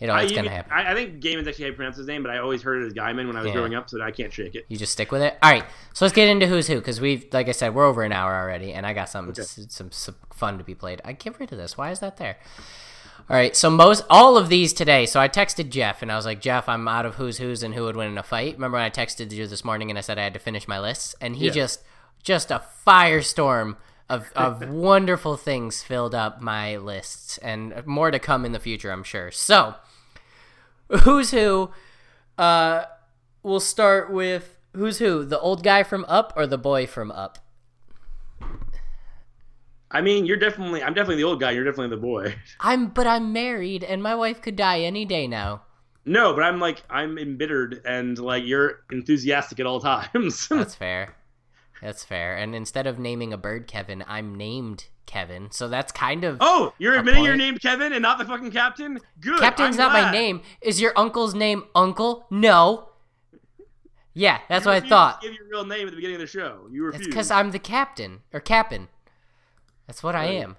[0.00, 0.72] you know it's gonna happen.
[0.72, 2.86] I, I think Gaiman's actually how you pronounce his name, but I always heard it
[2.86, 3.54] as Gaiman when I was Yeah.
[3.54, 4.66] growing up, so I can't shake it.
[4.68, 5.38] You just stick with it.
[5.42, 8.02] All right, so let's get into who's who because we've, like I said, we're over
[8.02, 9.42] an hour already, and I got some Okay.
[9.42, 11.00] some, some fun to be played.
[11.04, 11.78] I get rid of this.
[11.78, 12.38] Why is that there?
[13.30, 15.06] All right, so most all of these today.
[15.06, 17.74] So I texted Jeff and I was like, Jeff, I'm out of who's who's and
[17.74, 18.54] who would win in a fight.
[18.54, 20.78] Remember when I texted you this morning and I said I had to finish my
[20.78, 21.52] lists, and he Yeah.
[21.52, 21.82] just
[22.22, 23.76] just a firestorm
[24.08, 28.90] of of wonderful things filled up my lists, and more to come in the future,
[28.90, 29.30] I'm sure.
[29.30, 29.74] So
[31.02, 31.70] who's who?
[32.36, 32.84] Uh,
[33.42, 37.38] we'll start with who's who, the old guy from Up or the boy from Up.
[39.90, 40.82] I mean, you're definitely.
[40.82, 41.52] I'm definitely the old guy.
[41.52, 42.34] You're definitely the boy.
[42.60, 45.62] I'm, but I'm married, and my wife could die any day now.
[46.04, 49.80] No, but I'm like I'm embittered, and like you're enthusiastic at all
[50.12, 50.48] times.
[50.48, 51.14] That's fair.
[51.84, 52.34] That's fair.
[52.34, 55.50] And instead of naming a bird Kevin, I'm named Kevin.
[55.50, 57.42] So that's kind of oh, you're admitting your point.
[57.42, 58.98] name Kevin and not the fucking captain.
[59.20, 59.38] Good.
[59.38, 60.40] Captain's I'm not my name.
[60.62, 62.26] Is your uncle's name Uncle?
[62.30, 62.88] No.
[64.14, 65.20] Yeah, that's You what I thought.
[65.20, 66.66] Give your real name at the beginning of the show.
[66.70, 68.88] You It's because I'm the captain or captain.
[69.86, 70.56] That's what I am.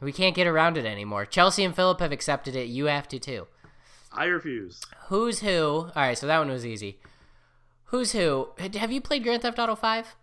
[0.00, 1.24] We can't get around it anymore.
[1.24, 2.66] Chelsea and Philip have accepted it.
[2.66, 3.46] You have to too.
[4.10, 4.80] I refuse.
[5.06, 5.90] Who's who?
[5.94, 6.98] All right, so that one was easy.
[7.84, 8.48] Who's who?
[8.58, 10.16] Have you played Grand Theft Auto 5?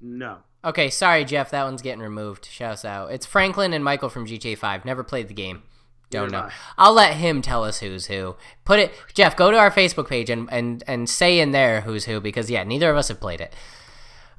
[0.00, 0.38] No.
[0.64, 1.50] Okay, sorry, Jeff.
[1.50, 2.46] That one's getting removed.
[2.46, 3.12] Shouts out.
[3.12, 4.84] It's Franklin and Michael from GTA 5.
[4.84, 5.62] Never played the game.
[6.10, 6.52] Don't Neither know.
[6.78, 8.36] I'll let him tell us who's who.
[8.64, 9.36] Put it, Jeff.
[9.36, 12.62] Go to our Facebook page and and and say in there who's who because yeah,
[12.64, 13.52] neither of us have played it.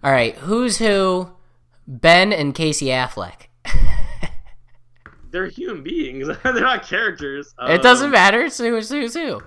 [0.03, 1.31] All right, who's who?
[1.87, 3.47] Ben and Casey Affleck.
[5.31, 6.27] They're human beings.
[6.43, 7.53] They're not characters.
[7.59, 8.49] it doesn't Um, matter.
[8.49, 9.41] So who's who's who?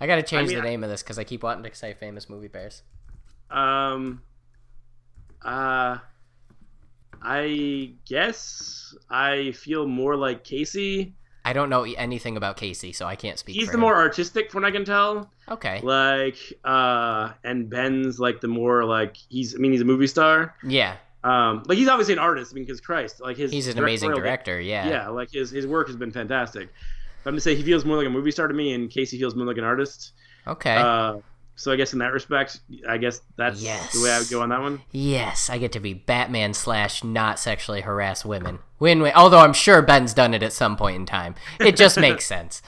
[0.00, 1.92] I gotta change mean, the I- name of this because I keep wanting to say
[1.94, 2.82] famous movie bears.
[3.50, 4.22] Um.
[5.44, 5.98] Uh.
[7.26, 11.14] I guess I feel more like Casey.
[11.44, 13.56] I don't know anything about Casey, so I can't speak.
[13.56, 13.80] He's the him.
[13.80, 15.30] more artistic, from what I can tell.
[15.48, 15.80] okay.
[15.82, 19.54] Like, uh, and Ben's like the more like he's.
[19.54, 20.54] I mean, he's a movie star.
[20.62, 20.96] Yeah.
[21.22, 22.52] Um, like he's obviously an artist.
[22.52, 24.60] I mean, because Christ, like his He's an amazing director.
[24.60, 24.86] Yeah.
[24.88, 26.68] Yeah, like his his work has been fantastic.
[27.22, 28.90] But I'm going to say he feels more like a movie star to me, and
[28.90, 30.12] Casey feels more like an artist.
[30.46, 30.76] Okay.
[30.76, 31.16] Uh,
[31.56, 33.92] so I guess in that respect, I guess that's Yes.
[33.92, 34.82] the way I would go on that one.
[34.90, 38.58] yes, I get to be Batman slash not sexually harass women.
[38.78, 39.12] Win win.
[39.14, 41.34] Although I'm sure Ben's done it at some point in time.
[41.60, 42.60] It just makes sense.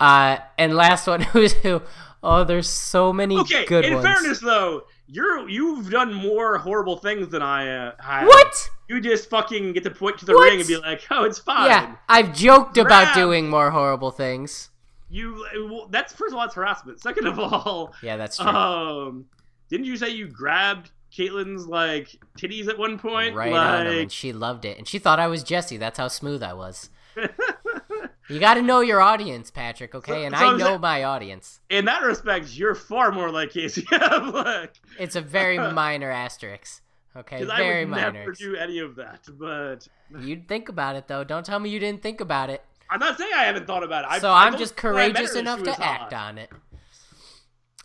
[0.00, 1.82] Uh, and last one, who's who?
[2.22, 4.06] Oh, there's so many Okay, good in ones.
[4.06, 8.26] fairness though, you're you've done more horrible things than I uh, have.
[8.28, 8.70] what?
[8.88, 10.50] You just fucking get to point to the What?
[10.50, 14.68] ring and be like, "Oh, it's fine." Yeah, I've joked about doing more horrible things.
[15.14, 17.00] You well, that's first of all, it's harassment.
[17.00, 18.46] Second of all, Yeah, that's true.
[18.48, 19.26] um,
[19.68, 22.08] didn't you say you grabbed Caitlyn's like
[22.38, 23.34] titties at one point?
[23.34, 25.76] right like, on him, and she loved it, and she thought I was Jesse.
[25.76, 26.88] That's how smooth I was.
[28.28, 29.94] you got to know your audience, Patrick.
[29.94, 31.60] Okay, So- and so I know saying- my audience.
[31.68, 34.70] in that respect, you're far more like Casey Affleck.
[34.98, 36.82] It's a very minor asterisk.
[37.14, 38.12] Okay, Because I very would minor.
[38.20, 39.26] never do any of that.
[39.38, 39.86] But
[40.18, 41.24] You'd think about it though.
[41.24, 42.64] Don't tell me you didn't think about it.
[42.92, 44.10] I'm not saying I haven't thought about it.
[44.10, 46.50] I, so I I'm just think when I met courageous enough to act on it.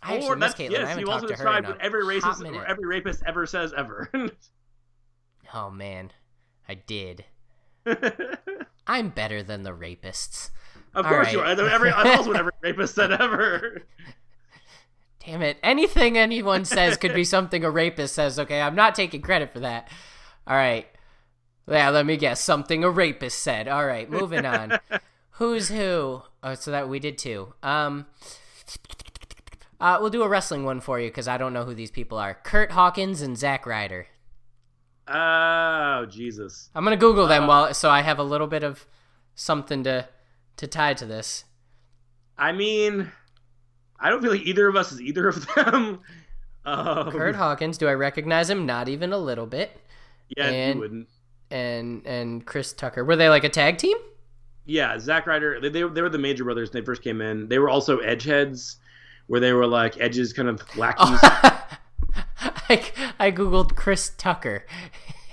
[0.02, 0.84] I Or actually miss Caitlin.
[0.84, 2.86] I haven't you talked also to her in described a what every racist or every
[2.86, 4.10] rapist ever says ever.
[5.54, 6.12] Oh man,
[6.68, 7.24] I did.
[8.86, 10.50] I'm better than the rapists.
[10.94, 11.44] Of course you are.
[11.44, 11.58] right.
[11.58, 13.82] Every, that's also what every rapist said ever.
[15.24, 15.56] Damn it.
[15.62, 18.60] Anything anyone says could be something a rapist says, okay?
[18.60, 19.88] I'm not taking credit for that.
[20.46, 20.86] All right.
[21.68, 22.40] Yeah, let me guess.
[22.40, 23.68] Something a rapist said.
[23.68, 24.78] All right, moving on.
[25.32, 26.22] Who's who?
[26.42, 27.54] Oh, so that we did two.
[27.62, 28.06] Um
[29.80, 32.18] uh, we'll do a wrestling one for you because I don't know who these people
[32.18, 32.34] are.
[32.34, 34.08] Curt Hawkins and Zack Ryder.
[35.06, 36.68] Oh Jesus!
[36.74, 38.86] I'm gonna Google them Uh, while so I have a little bit of
[39.34, 40.08] something to
[40.56, 41.44] to tie to this.
[42.36, 43.10] I mean,
[43.98, 46.00] I don't feel like either of us is either of them.
[46.64, 48.66] Um, Curt Hawkins, do I recognize him?
[48.66, 49.70] Not even a little bit.
[50.36, 51.08] yeah, and- you wouldn't.
[51.50, 53.04] And and Chris Tucker.
[53.04, 53.96] Were they like a tag team?
[54.66, 55.60] Yeah, Zack Ryder.
[55.60, 57.48] They, they, they were the Major Brothers when they first came in.
[57.48, 58.76] They were also Edgeheads,
[59.26, 61.18] where they were like Edge's kind of lackeys.
[62.40, 62.82] I,
[63.18, 64.66] I googled Chris Tucker.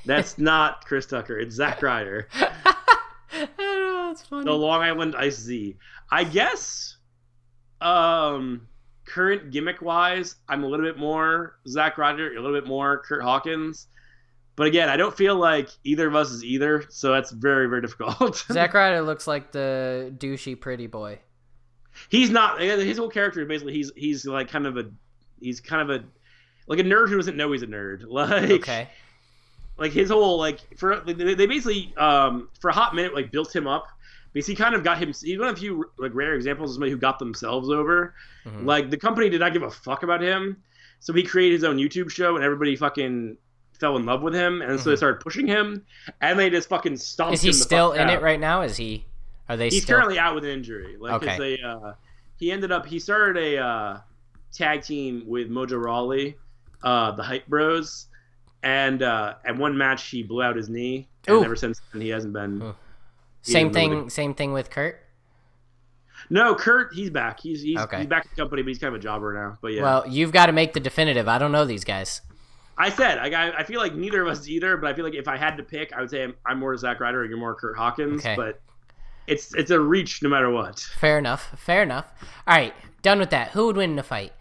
[0.06, 1.38] That's not Chris Tucker.
[1.38, 2.30] It's Zack Ryder.
[2.34, 4.46] I don't know, it's funny.
[4.46, 5.76] the Long Island Ice Z.
[6.10, 6.96] I guess,
[7.82, 8.68] um,
[9.06, 13.22] current gimmick wise, I'm a little bit more Zack Ryder, a little bit more Curt
[13.22, 13.88] Hawkins.
[14.56, 17.82] But again, I don't feel like either of us is either, so that's very, very
[17.82, 18.38] difficult.
[18.52, 21.20] Zack Ryder looks like the douchey pretty boy.
[22.10, 24.86] he's not his whole character is basically he's he's like kind of a
[25.42, 26.06] he's kind of a
[26.68, 28.04] like a nerd who doesn't know he's a nerd.
[28.10, 28.88] Like Okay.
[29.78, 33.68] like his whole like for they basically um for a hot minute like built him
[33.68, 33.88] up
[34.34, 36.76] because he kind of got him he's one of the few like rare examples of
[36.76, 38.14] somebody who got themselves over
[38.46, 38.66] Mhm.
[38.66, 40.58] like the company did not give a fuck about him
[41.02, 43.38] so he created his own youtube show and everybody fucking
[43.80, 44.98] fell in love with him and so they Mhm.
[44.98, 45.86] started pushing him
[46.22, 48.10] and they just fucking stomped Is he him still in out.
[48.14, 48.62] it right now?
[48.62, 49.06] Is he?
[49.50, 49.98] Are they he's still?
[49.98, 51.58] currently out with an injury like Okay.
[51.62, 51.94] a uh,
[52.38, 53.98] he ended up he started a uh,
[54.52, 56.38] tag team with mojo rawley
[56.84, 58.08] uh, the hype bros
[58.64, 61.44] and uh, at one match he blew out his knee and Ooh.
[61.44, 62.76] ever since then he hasn't been Ooh.
[63.42, 63.92] same thing.
[63.94, 65.02] moved Same thing with Curt.
[66.30, 67.98] no curt he's back he's he's, Okay.
[68.00, 70.08] he's back in the company but he's kind of a jobber now but yeah Well,
[70.08, 71.28] you've got to make the definitive.
[71.28, 72.22] I don't know these guys.
[72.78, 75.14] I said I, I I feel like neither of us either but i feel like
[75.16, 77.40] if i had to pick i would say i'm, I'm more Zack ryder and you're
[77.40, 78.36] more curt hawkins Okay.
[78.36, 78.62] but
[79.28, 81.52] it's it's a reach no matter what Fair enough.
[81.58, 82.06] Fair enough.
[82.48, 83.52] All right, done with that.
[83.52, 84.34] Who would win in a fight?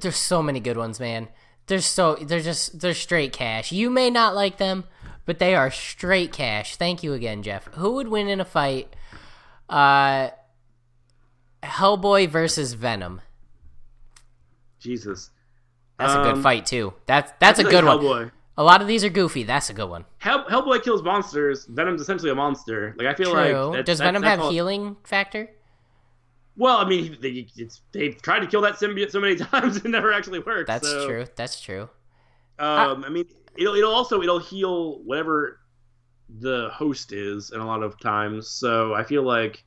[0.00, 1.28] There's so many good ones, man.
[1.66, 3.70] There's so they're just they're straight cash.
[3.70, 4.84] You may not like them,
[5.24, 6.74] but they are straight cash.
[6.76, 7.66] Thank you again, Jeff.
[7.74, 8.96] Who would win in a fight?
[9.68, 10.30] Uh
[11.62, 13.20] Hellboy versus Venom.
[14.80, 15.30] jesus
[15.98, 16.94] That's a good Um, fight too.
[17.06, 18.26] That's that's I a feel good like one.
[18.26, 18.30] Hellboy.
[18.56, 19.44] A lot of these are goofy.
[19.44, 20.04] That's a good one.
[20.18, 21.64] Hell, Hellboy kills monsters.
[21.66, 22.94] Venom's essentially a monster.
[22.98, 23.40] Like I feel True.
[23.66, 25.48] like that- Does that- Venom have all- healing factor?
[26.56, 29.84] Well, I mean, they, it's, they've tried to kill that symbiote so many times it
[29.84, 30.66] never actually worked.
[30.66, 31.24] That's so, true.
[31.36, 31.88] That's true.
[32.58, 33.26] Um, I mean,
[33.56, 35.60] it'll it'll also it'll heal whatever
[36.40, 38.50] the host is, in a lot of times.
[38.50, 39.62] So I feel like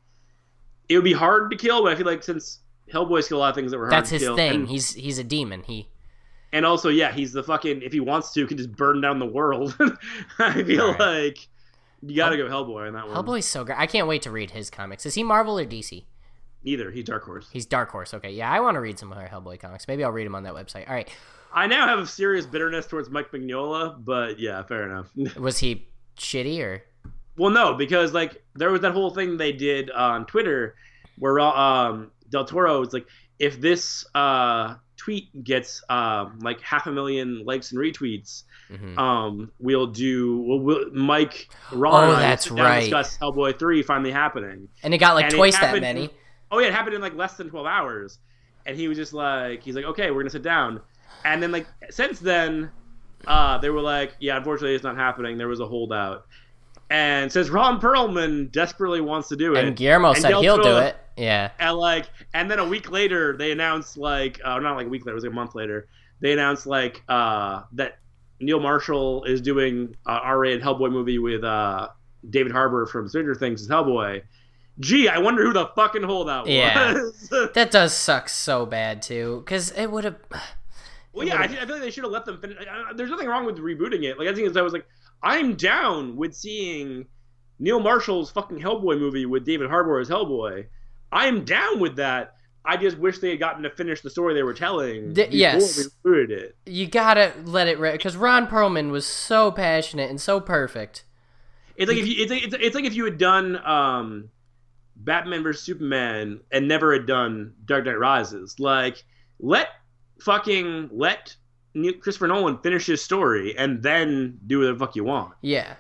[0.90, 2.60] it would be hard to kill, but I feel like since
[2.94, 3.94] Hellboy's kill a lot of things that were hard.
[3.94, 4.68] That's his kill, thing.
[4.68, 5.64] He's he's a demon.
[5.64, 5.88] He
[6.54, 9.26] and also yeah, he's the fucking if he wants to, can just burn down the
[9.26, 9.76] world.
[10.40, 11.00] I feel Alright.
[11.00, 11.48] like
[12.02, 13.16] you got to go Hellboy on that one.
[13.16, 13.80] Hellboy's so great.
[13.80, 15.06] I can't wait to read his comics.
[15.06, 16.06] Is he Marvel or DC?
[16.64, 16.92] Neither.
[16.92, 17.50] He's Dark Horse.
[17.52, 18.14] He's Dark Horse.
[18.14, 19.88] Okay, yeah, I want to read some more Hellboy comics.
[19.88, 20.88] Maybe I'll read them on that website.
[20.88, 21.10] All right.
[21.54, 25.10] I now have a serious bitterness towards Mike Mignola, but yeah, fair enough.
[25.38, 25.88] Was he
[26.18, 26.84] shitty or?
[27.38, 30.76] well, no, because like there was that whole thing they did on Twitter
[31.18, 33.08] where um Del Toro was like,
[33.40, 38.98] if this uh, tweet gets um, like half a million likes and retweets, Mhm.
[39.00, 42.80] um, we'll do we'll, we'll Mike Ron Oh, I will that's sit down and right.
[42.82, 44.68] discuss Hellboy three finally happening.
[44.84, 46.10] and it got like and twice that many.
[46.52, 48.20] Oh yeah, it happened in like less than twelve hours,
[48.66, 50.80] and he was just like he's like okay, we're gonna sit down,
[51.26, 52.70] and then like since then,
[53.26, 55.38] uh, they were like yeah, unfortunately it's not happening.
[55.38, 56.26] There was a holdout.
[56.92, 60.62] And says Ron Perlman desperately wants to do it, And Guillermo and said Del he'll
[60.62, 60.98] do it.
[61.18, 61.52] Yeah.
[61.60, 65.06] and like and then a week later they announced like uh, not like a week
[65.06, 65.88] later it was like a month later
[66.20, 68.00] they announced like uh, that
[68.40, 71.90] neil marshall is doing a r-rated hellboy movie with uh,
[72.30, 74.22] david harbour from stranger things as hellboy
[74.80, 76.94] gee i wonder who the fucking holdout Yeah.
[76.94, 80.16] was That does suck so bad too, because it would have.
[81.14, 82.58] well yeah I, I feel like they should have let them finish
[82.96, 84.88] there's nothing wrong with rebooting it like i think i was like
[85.24, 87.06] i'm down with seeing
[87.60, 90.66] neil marshall's fucking hellboy movie with david harbour as hellboy
[91.12, 94.44] i'm down with that I just wish they had gotten to finish the story they
[94.44, 95.90] were telling D- before yes.
[96.04, 96.56] we it.
[96.66, 101.04] You gotta let it because Ron Perlman was so passionate and so perfect.
[101.76, 104.30] It's like if you, it's like, it's, it's like if you had done um,
[104.96, 108.60] Batman vs Superman and never had done Dark Knight Rises.
[108.60, 109.04] Like,
[109.40, 109.70] let
[110.20, 111.36] fucking let
[111.74, 115.34] Christopher Nolan finish his story and then do whatever the fuck you want.
[115.42, 115.76] Yeah.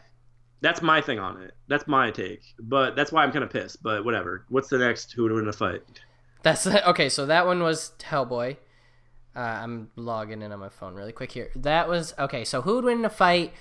[0.61, 1.53] That's my thing on it.
[1.67, 2.43] That's my take.
[2.59, 3.81] But that's why I'm kind of pissed.
[3.81, 4.45] But whatever.
[4.49, 5.81] What's the next who would win a fight?
[6.43, 7.09] That's okay.
[7.09, 8.57] So that one was Hellboy.
[9.35, 11.51] Uh, I'm logging in on my phone really quick here.
[11.55, 12.43] That was okay.
[12.43, 13.53] So who would win in a fight?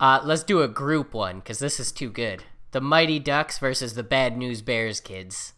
[0.00, 2.44] Uh, let's do a group one because this is too good.
[2.72, 5.54] The Mighty Ducks versus the Bad News Bears kids.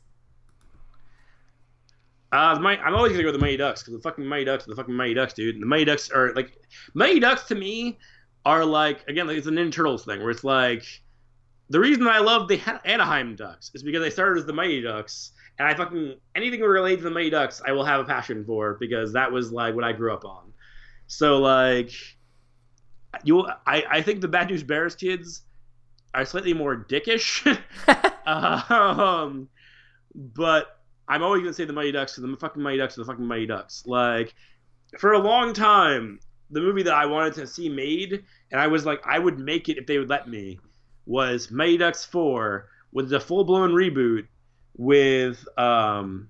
[2.33, 4.67] Uh, Mighty, I'm always gonna go with the Mighty Ducks because the fucking Mighty Ducks
[4.67, 5.57] are the fucking Mighty Ducks, dude.
[5.57, 6.57] And the Mighty Ducks are like
[6.95, 7.99] Mighty Ducks to me
[8.47, 10.85] are like again like it's a Ninja Turtles thing where it's like
[11.71, 15.33] the reason I love the Anaheim Ducks is because they started as the Mighty Ducks,
[15.59, 18.75] and I fucking anything related to the Mighty Ducks I will have a passion for
[18.75, 20.53] because that was like what I grew up on.
[21.09, 21.93] So like
[23.25, 25.43] you, I I think the Bad News Bears kids
[26.15, 27.45] are slightly more dickish.
[28.71, 29.49] um,
[30.15, 30.80] but
[31.11, 33.27] I'm always gonna say the Mighty Ducks because the fucking Mighty Ducks are the fucking
[33.27, 33.83] Mighty Ducks.
[33.87, 34.35] Like
[34.99, 36.21] for a long time,
[36.51, 39.69] the movie that I wanted to see made, and I was like, I would make
[39.69, 40.59] it if they would let me,
[41.07, 44.27] was Mighty Ducks Four with the full blown reboot
[44.77, 46.29] with um,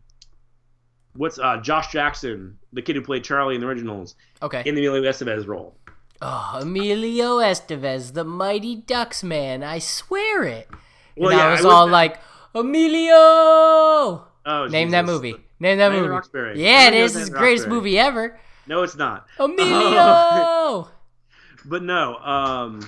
[1.15, 4.62] what's uh Josh Jackson, the kid who played Charlie in the originals, Okay.
[4.66, 5.77] in the Emilio Estevez role.
[6.23, 9.62] Oh, Emilio Estevez, the Mighty Ducks man.
[9.62, 10.69] I swear it.
[11.16, 12.19] Well, and yeah, I was I all like,
[12.55, 14.27] Emilio.
[14.47, 15.15] Oh, Name that Jesus.
[15.15, 15.37] movie.
[15.59, 16.09] Name that movie.
[16.09, 16.62] Roxbury.
[16.62, 17.15] Yeah, it is.
[17.17, 18.39] It's the greatest movie ever.
[18.67, 19.27] No, it's not.
[19.39, 20.89] Emilio.
[21.67, 22.81] but no um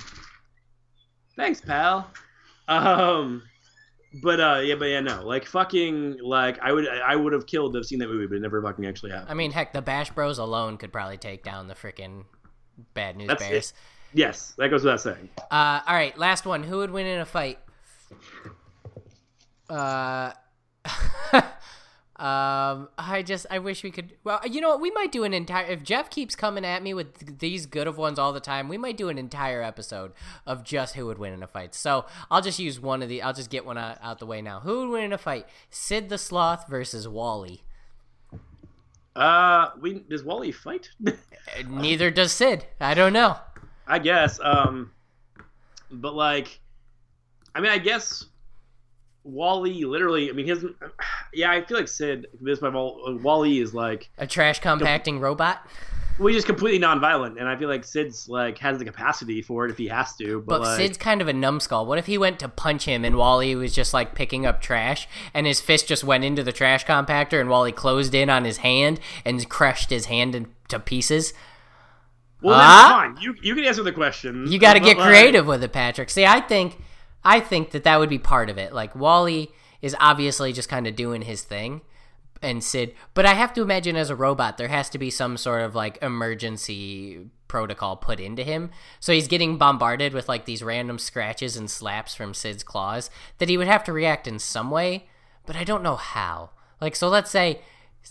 [1.37, 2.11] thanks pal
[2.69, 3.43] um
[4.23, 7.75] but uh yeah but yeah no like fucking like i would i would have killed
[7.75, 9.83] to have seen that movie but it never fucking actually happened I mean, heck, the
[9.83, 12.25] Bash Bros alone could probably take down the freaking
[12.95, 13.75] Bad News That's Bears.
[14.15, 16.63] yes that goes without saying Uh, all right, last one.
[16.63, 17.59] Who would win in a fight?
[19.69, 20.33] Uh,
[21.35, 24.13] um, I just I wish we could.
[24.25, 24.81] Well, you know what?
[24.81, 25.67] We might do an entire.
[25.67, 28.69] If Jeff keeps coming at me with th- these good of ones all the time,
[28.69, 30.13] we might do an entire episode
[30.47, 31.75] of just who would win in a fight.
[31.75, 33.23] So I'll just use one of the.
[33.23, 34.61] I'll just get one out, out the way now.
[34.61, 35.47] Who would win in a fight?
[35.71, 37.63] Sid the Sloth versus WALL-E.
[39.17, 42.67] uh we does WALL-E fight Uh, Neither does Sid.
[42.81, 43.37] I don't know.
[43.87, 44.93] i guess um
[45.91, 46.61] but like
[47.55, 48.25] i mean i guess
[49.25, 50.65] WALL-E literally i mean his
[51.33, 55.67] yeah i feel like sid this by WALL-E is like A trash compacting robot.
[56.19, 59.65] well, he's just completely nonviolent, and I feel like Sid's like has the capacity for
[59.65, 60.41] it if he has to.
[60.41, 61.87] But, But like, Sid's kind of a numbskull.
[61.87, 65.09] What if he went to punch him and WALL-E was just like picking up trash
[65.33, 68.59] and his fist just went into the trash compactor and WALL-E closed in on his
[68.59, 71.33] hand and crushed his hand into pieces?
[72.43, 72.61] well, Huh?
[72.61, 73.17] that's fine.
[73.23, 74.47] You you can answer the question.
[74.51, 76.11] You got to get creative with it, Patrick.
[76.11, 76.77] See, I think
[77.25, 78.73] I think that that would be part of it.
[78.73, 79.51] Like WALL-E
[79.81, 81.83] is obviously just kind of doing his thing
[82.43, 85.37] and Sid, but I have to imagine as a robot there has to be some
[85.37, 88.71] sort of like emergency protocol put into him.
[88.99, 93.49] So he's getting bombarded with like these random scratches and slaps from Sid's claws that
[93.49, 95.07] he would have to react in some way,
[95.47, 96.51] but I don't know how.
[96.81, 97.61] Like so let's say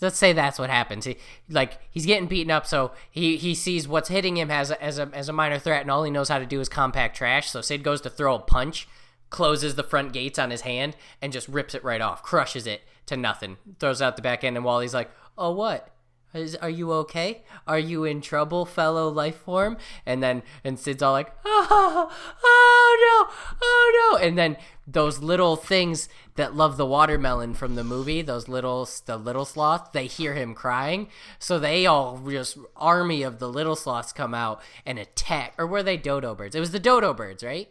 [0.00, 1.04] let's say that's what happens.
[1.04, 1.18] He,
[1.50, 4.98] like he's getting beaten up, so he, he sees what's hitting him as a, as
[4.98, 7.50] a as a minor threat, and all he knows how to do is compact trash.
[7.50, 8.88] So Sid goes to throw a punch,
[9.32, 12.82] closes the front gates on his hand, and just rips it right off, crushes it
[13.06, 15.88] to nothing, throws out the back end, and WALL-E's like, "Oh what?
[16.34, 17.42] Is, are you okay?
[17.66, 19.76] Are you in trouble, fellow life form?
[20.06, 22.10] And then and Sid's all like, oh,
[22.44, 24.26] oh no, oh no.
[24.26, 24.56] And then
[24.86, 29.90] those little things that love the watermelon from the movie, those little the little sloths,
[29.92, 34.62] they hear him crying, so they all just army of the little sloths come out
[34.86, 35.54] and attack.
[35.58, 36.54] Or were they dodo birds?
[36.54, 37.68] It was the dodo birds, right?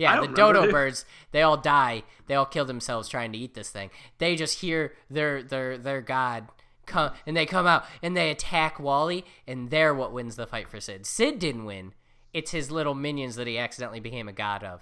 [0.00, 2.04] Yeah, the dodo birds, they all die.
[2.26, 3.90] They all kill themselves trying to eat this thing.
[4.16, 6.48] They just hear their their their god
[6.86, 10.70] come and they come out and they attack WALL-E and they're what wins the fight
[10.70, 11.04] for Sid.
[11.04, 11.92] Sid didn't win.
[12.32, 14.80] It's his little minions that he accidentally became a god of.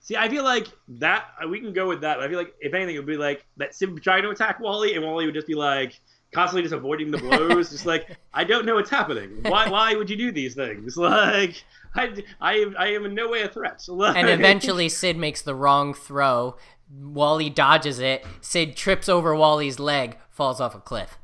[0.00, 2.20] See, I feel like that uh, we can go with that.
[2.20, 4.94] I feel like if anything, it would be like that Sid trying to attack WALL-E,
[4.94, 5.98] and WALL-E would just be like
[6.34, 9.38] constantly just avoiding the blows, just like I don't know what's happening.
[9.42, 9.70] Why?
[9.70, 10.96] Why would you do these things?
[11.04, 11.64] Like
[11.96, 13.86] I, I, am, I am in no way a threat.
[13.88, 16.56] And eventually, Sid makes the wrong throw.
[16.90, 18.24] WALL-E dodges it.
[18.40, 21.18] Sid trips over WALL-E's leg, falls off a cliff.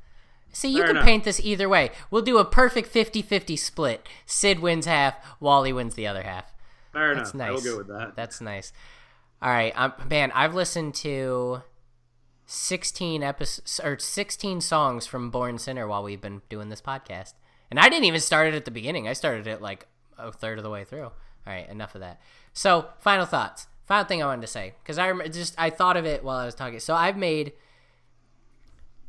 [0.53, 1.05] See, you Fair can enough.
[1.07, 1.91] paint this either way.
[2.11, 4.07] We'll do a perfect 50 50 split.
[4.27, 6.53] Sid wins half, WALL-E wins the other half.
[6.93, 7.49] Fair That's enough.
[7.49, 7.49] Nice.
[7.49, 8.17] I will go with that.
[8.17, 8.73] That's nice.
[9.43, 11.63] All right, um, man, I've listened to
[12.47, 17.35] 16 episodes or 16 songs from Born Sinner while we've been doing this podcast.
[17.71, 19.07] And I didn't even start it at the beginning.
[19.09, 19.87] I started it like
[20.23, 21.05] a third of the way through.
[21.05, 21.13] All
[21.47, 22.21] right, enough of that.
[22.53, 23.67] So, final thoughts.
[23.91, 26.45] Final thing I wanted to say because I just I thought of it while I
[26.45, 26.79] was talking.
[26.79, 27.55] So I've made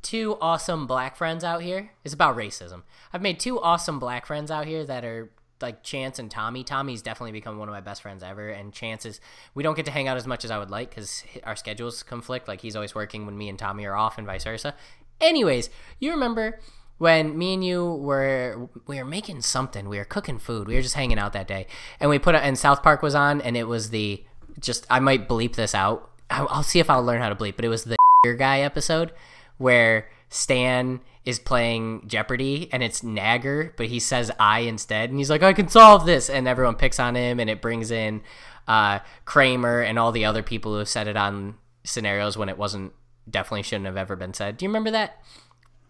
[0.02, 1.92] two awesome black friends out here.
[2.04, 2.82] It's about racism.
[3.14, 5.30] I've made two awesome black friends out here that are
[5.62, 6.64] like Chance and Tommy.
[6.64, 9.22] Tommy's definitely become one of my best friends ever, and Chance is
[9.54, 12.02] we don't get to hang out as much as I would like because our schedules
[12.02, 12.48] conflict.
[12.48, 14.74] Like he's always working when me and Tommy are off, and vice versa.
[15.20, 15.70] Anyways,
[16.00, 16.60] you remember
[17.02, 20.84] when me and you were we were making something, we were cooking food, we were
[20.84, 21.66] just hanging out that day,
[22.00, 24.24] and we put it, and South Park was on, and it was the
[24.60, 26.12] just I might bleep this out.
[26.30, 27.98] I'll see if I'll learn how to bleep, but it was the
[28.38, 29.14] guy episode
[29.58, 35.32] where Stan is playing Jeopardy and it's Nagger, but he says I instead, and he's
[35.32, 38.22] like, I can solve this, and everyone picks on him, and it brings in
[38.68, 42.60] uh, Kramer and all the other people who have said it on scenarios when it
[42.60, 42.94] wasn't
[43.28, 44.58] definitely shouldn't have ever been said.
[44.58, 45.20] Do you remember that?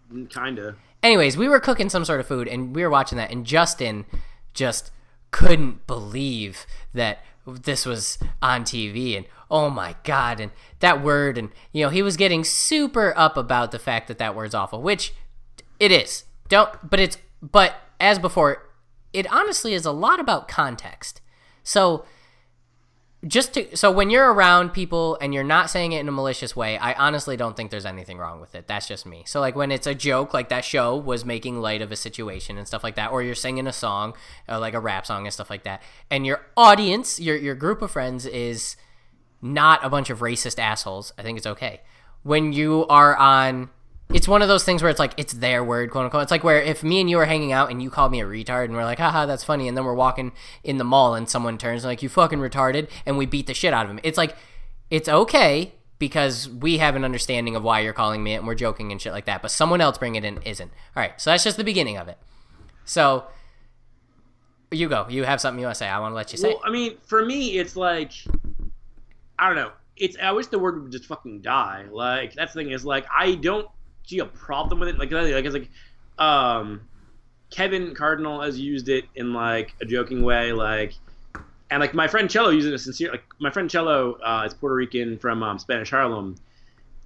[0.09, 0.77] Mm, kinda.
[1.03, 4.06] Anyways, we were cooking some sort of food and we were watching that, and Justin
[4.53, 4.91] just
[5.32, 11.49] couldn't believe that this was on TV and oh my god and that word and
[11.72, 15.14] you know he was getting super up about the fact that that word's awful which
[15.80, 16.26] it is.
[16.49, 18.69] Don't but it's but as before
[19.14, 21.22] it honestly is a lot about context.
[21.64, 22.06] So
[23.27, 26.56] just to so when you're around people and you're not saying it in a malicious
[26.56, 28.68] way i honestly don't think there's anything wrong with it.
[28.68, 29.23] That's just me.
[29.27, 32.57] So like when it's a joke like that show was making light of a situation
[32.57, 34.14] and stuff like that or you're singing a song
[34.49, 37.81] or like a rap song and stuff like that and your audience your your group
[37.81, 38.76] of friends is
[39.41, 41.81] not a bunch of racist assholes i think it's okay.
[42.23, 43.69] When you are on
[44.13, 46.23] it's one of those things where it's like it's their word, quote unquote.
[46.23, 48.25] It's like where if me and you are hanging out and you call me a
[48.25, 50.31] retard and we're like, haha, that's funny, and then we're walking
[50.63, 53.53] in the mall and someone turns and like you fucking retarded and we beat the
[53.53, 53.99] shit out of him.
[54.03, 54.35] It's like
[54.89, 58.55] it's okay because we have an understanding of why you're calling me it and we're
[58.55, 59.41] joking and shit like that.
[59.41, 60.71] But someone else bring it in isn't.
[60.95, 62.17] All right, so that's just the beginning of it.
[62.85, 63.25] So
[64.71, 65.05] you go.
[65.09, 65.88] You have something you want to say?
[65.88, 66.49] I want to let you say.
[66.49, 68.11] Well, I mean, for me, it's like
[69.38, 69.71] I don't know.
[69.95, 71.85] It's I wish the word would just fucking die.
[71.91, 73.67] Like that's the thing is like I don't
[74.06, 74.98] see a problem with it.
[74.98, 75.69] Like, like it's like,
[76.18, 76.82] um,
[77.52, 80.94] Kevin Cardinal has used it in like a joking way, like,
[81.69, 83.11] and like my friend Cello uses it sincere.
[83.11, 86.36] Like my friend Cello uh, is Puerto Rican from um, Spanish Harlem,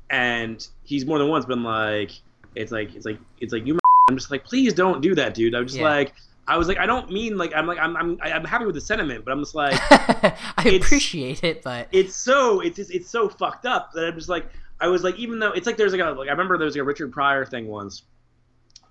[0.10, 2.12] and he's more than once been like,
[2.54, 3.80] it's like it's like it's like you.
[4.08, 5.56] I'm just like, please don't do that, dude.
[5.56, 5.90] I'm just yeah.
[5.90, 6.14] like.
[6.48, 8.82] I was like, I don't mean like I'm like I'm I'm I'm happy with the
[8.82, 13.28] sentiment, but I'm just like I appreciate it, but it's so it's just, it's so
[13.28, 14.46] fucked up that I'm just like
[14.80, 16.76] I was like, even though it's like there's like a like I remember there was
[16.76, 18.03] like a Richard Pryor thing once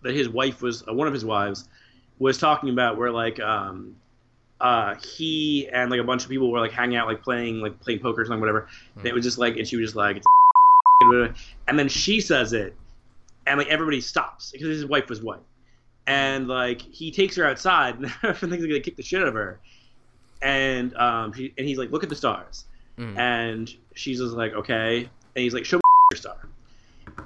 [0.02, 1.68] that his wife was uh, one of his wives
[2.18, 3.96] was talking about where like um
[4.60, 7.80] uh he and like a bunch of people were like hanging out like playing like
[7.80, 8.62] playing poker or something whatever.
[8.62, 9.00] Mm-hmm.
[9.00, 10.22] And it was just like and she was just like
[11.68, 12.76] and then she says it
[13.46, 15.42] and like everybody stops because his wife was white.
[16.06, 19.34] And like he takes her outside and everyone thinks gonna kick the shit out of
[19.34, 19.60] her.
[20.40, 22.64] And um she, and he's like, look at the stars.
[22.98, 23.18] Mm.
[23.18, 25.82] And she's just like, okay and he's like, "Show me
[26.12, 26.48] your star,"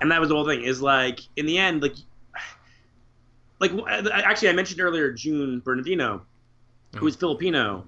[0.01, 0.63] and that was the whole thing.
[0.63, 1.95] Is like in the end, like,
[3.61, 3.73] like
[4.13, 6.23] actually, I mentioned earlier June Bernardino,
[6.97, 7.85] who is Filipino.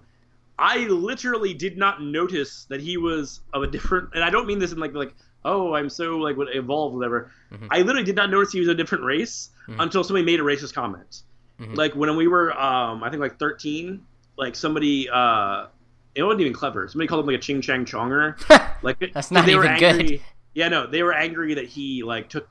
[0.59, 4.59] I literally did not notice that he was of a different, and I don't mean
[4.59, 5.15] this in like like
[5.45, 7.31] oh I'm so like what evolved whatever.
[7.51, 7.67] Mm-hmm.
[7.71, 9.81] I literally did not notice he was a different race mm-hmm.
[9.81, 11.23] until somebody made a racist comment.
[11.61, 11.75] Mm-hmm.
[11.75, 14.03] Like when we were, um, I think like 13,
[14.37, 15.67] like somebody uh,
[16.15, 16.89] it wasn't even clever.
[16.89, 18.37] Somebody called him like a ching chang chonger.
[18.83, 20.09] Like that's not they even were angry.
[20.09, 20.21] good.
[20.55, 22.49] Yeah, no, they were angry that he like took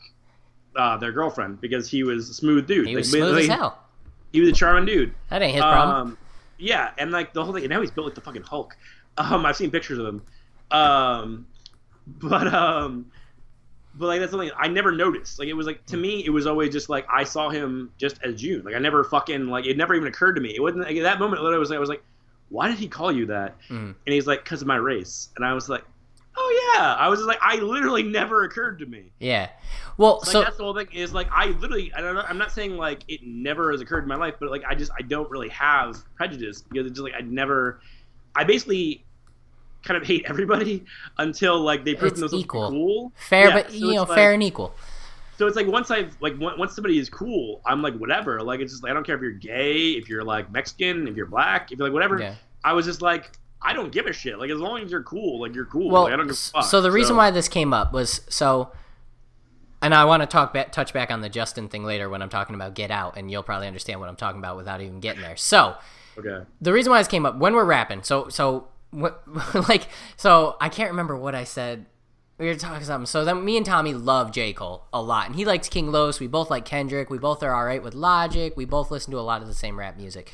[0.75, 2.87] uh, their girlfriend because he was a smooth dude.
[2.87, 3.79] He was Like, smooth as like, hell.
[4.31, 5.15] He was a charming dude.
[5.31, 6.09] That ain't his problem.
[6.09, 6.17] Um,
[6.59, 7.63] yeah, and like the whole thing.
[7.63, 8.77] And now he's built like the fucking Hulk.
[9.17, 10.21] Um, I've seen pictures of him.
[10.69, 11.47] Um,
[12.05, 13.11] but um,
[13.95, 15.39] but like that's something I never noticed.
[15.39, 18.19] Like it was like to me, it was always just like I saw him just
[18.23, 18.63] as June.
[18.63, 20.53] Like I never fucking like it never even occurred to me.
[20.55, 21.41] It wasn't like, at that moment.
[21.41, 22.03] Literally, was like, I was like,
[22.49, 23.55] why did he call you that?
[23.69, 23.95] Mhm.
[24.05, 25.29] And he's like, because of my race.
[25.35, 25.83] And I was like,
[26.37, 26.95] oh yeah.
[26.95, 29.11] I was just like, I literally never occurred to me.
[29.19, 29.49] yeah.
[29.97, 32.23] Well, So so like, that's the whole thing is like I literally I don't know,
[32.27, 34.91] I'm not saying like it never has occurred in my life, but like I just
[34.97, 37.81] I don't really have prejudice because it's just like I never
[38.35, 39.03] I basically
[39.83, 40.85] kind of hate everybody
[41.17, 42.69] until like they prove themselves equal.
[42.69, 43.11] cool.
[43.17, 44.73] fair, Yeah, but so you know, it's fair and equal.
[45.39, 48.41] So it's like once I've like on- once somebody is cool, I'm like whatever.
[48.43, 51.15] Like it's just like I don't care if you're gay, if you're like Mexican, if
[51.15, 52.19] you're black, if you're like whatever.
[52.19, 52.35] Yeah.
[52.61, 54.37] I was just like I don't give a shit.
[54.37, 55.91] Like as long as you're cool, like you're cool.
[55.91, 56.65] Well, like, I don't give fuck.
[56.65, 58.73] so the reason why this came up was so,
[59.81, 62.27] and I want to talk back, touch back on the Justin thing later when I'm
[62.27, 65.21] talking about Get Out, and you'll probably understand what I'm talking about without even getting
[65.21, 65.37] there.
[65.37, 65.77] So
[66.17, 66.45] okay.
[66.59, 69.23] the reason why this came up when we're rapping, so so what,
[69.69, 69.87] like
[70.17, 71.85] so I can't remember what I said.
[72.39, 73.05] We were talking something.
[73.05, 76.21] So then me and Tommy love J Cole a lot, and he likes King Los.
[76.21, 77.09] We both like Kendrick.
[77.09, 78.55] We both are all right with Logic.
[78.55, 80.31] We both listen to a lot of the same rap music.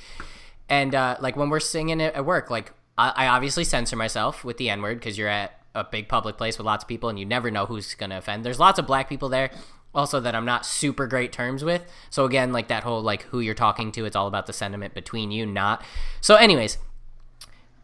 [0.70, 4.44] And uh, like when we're singing it at work, like I, I obviously censor myself
[4.44, 7.10] with the N word because you're at a big public place with lots of people,
[7.10, 8.46] and you never know who's gonna offend.
[8.46, 9.50] There's lots of black people there,
[9.96, 11.84] also that I'm not super great terms with.
[12.12, 14.94] So again, like that whole like who you're talking to, it's all about the sentiment
[14.94, 15.84] between you, not.
[16.22, 16.78] So, anyways,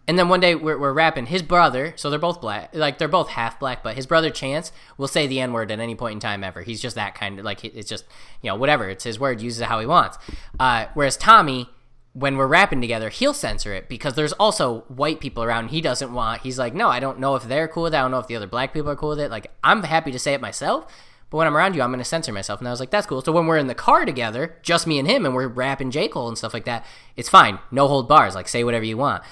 [0.07, 1.27] and then one day we're, we're rapping.
[1.27, 4.71] His brother, so they're both black, like they're both half black, but his brother Chance
[4.97, 6.61] will say the N word at any point in time ever.
[6.61, 8.05] He's just that kind of like it's just
[8.41, 8.89] you know whatever.
[8.89, 10.17] It's his word, uses it how he wants.
[10.59, 11.69] Uh, whereas Tommy,
[12.13, 15.69] when we're rapping together, he'll censor it because there's also white people around.
[15.69, 16.41] He doesn't want.
[16.41, 17.97] He's like, no, I don't know if they're cool with it.
[17.97, 19.31] I don't know if the other black people are cool with it.
[19.31, 20.91] Like I'm happy to say it myself.
[21.29, 22.59] But when I'm around you, I'm going to censor myself.
[22.59, 23.21] And I was like, that's cool.
[23.21, 26.09] So when we're in the car together, just me and him, and we're rapping J.
[26.09, 27.59] Cole and stuff like that, it's fine.
[27.71, 28.35] No hold bars.
[28.35, 29.23] Like, say whatever you want.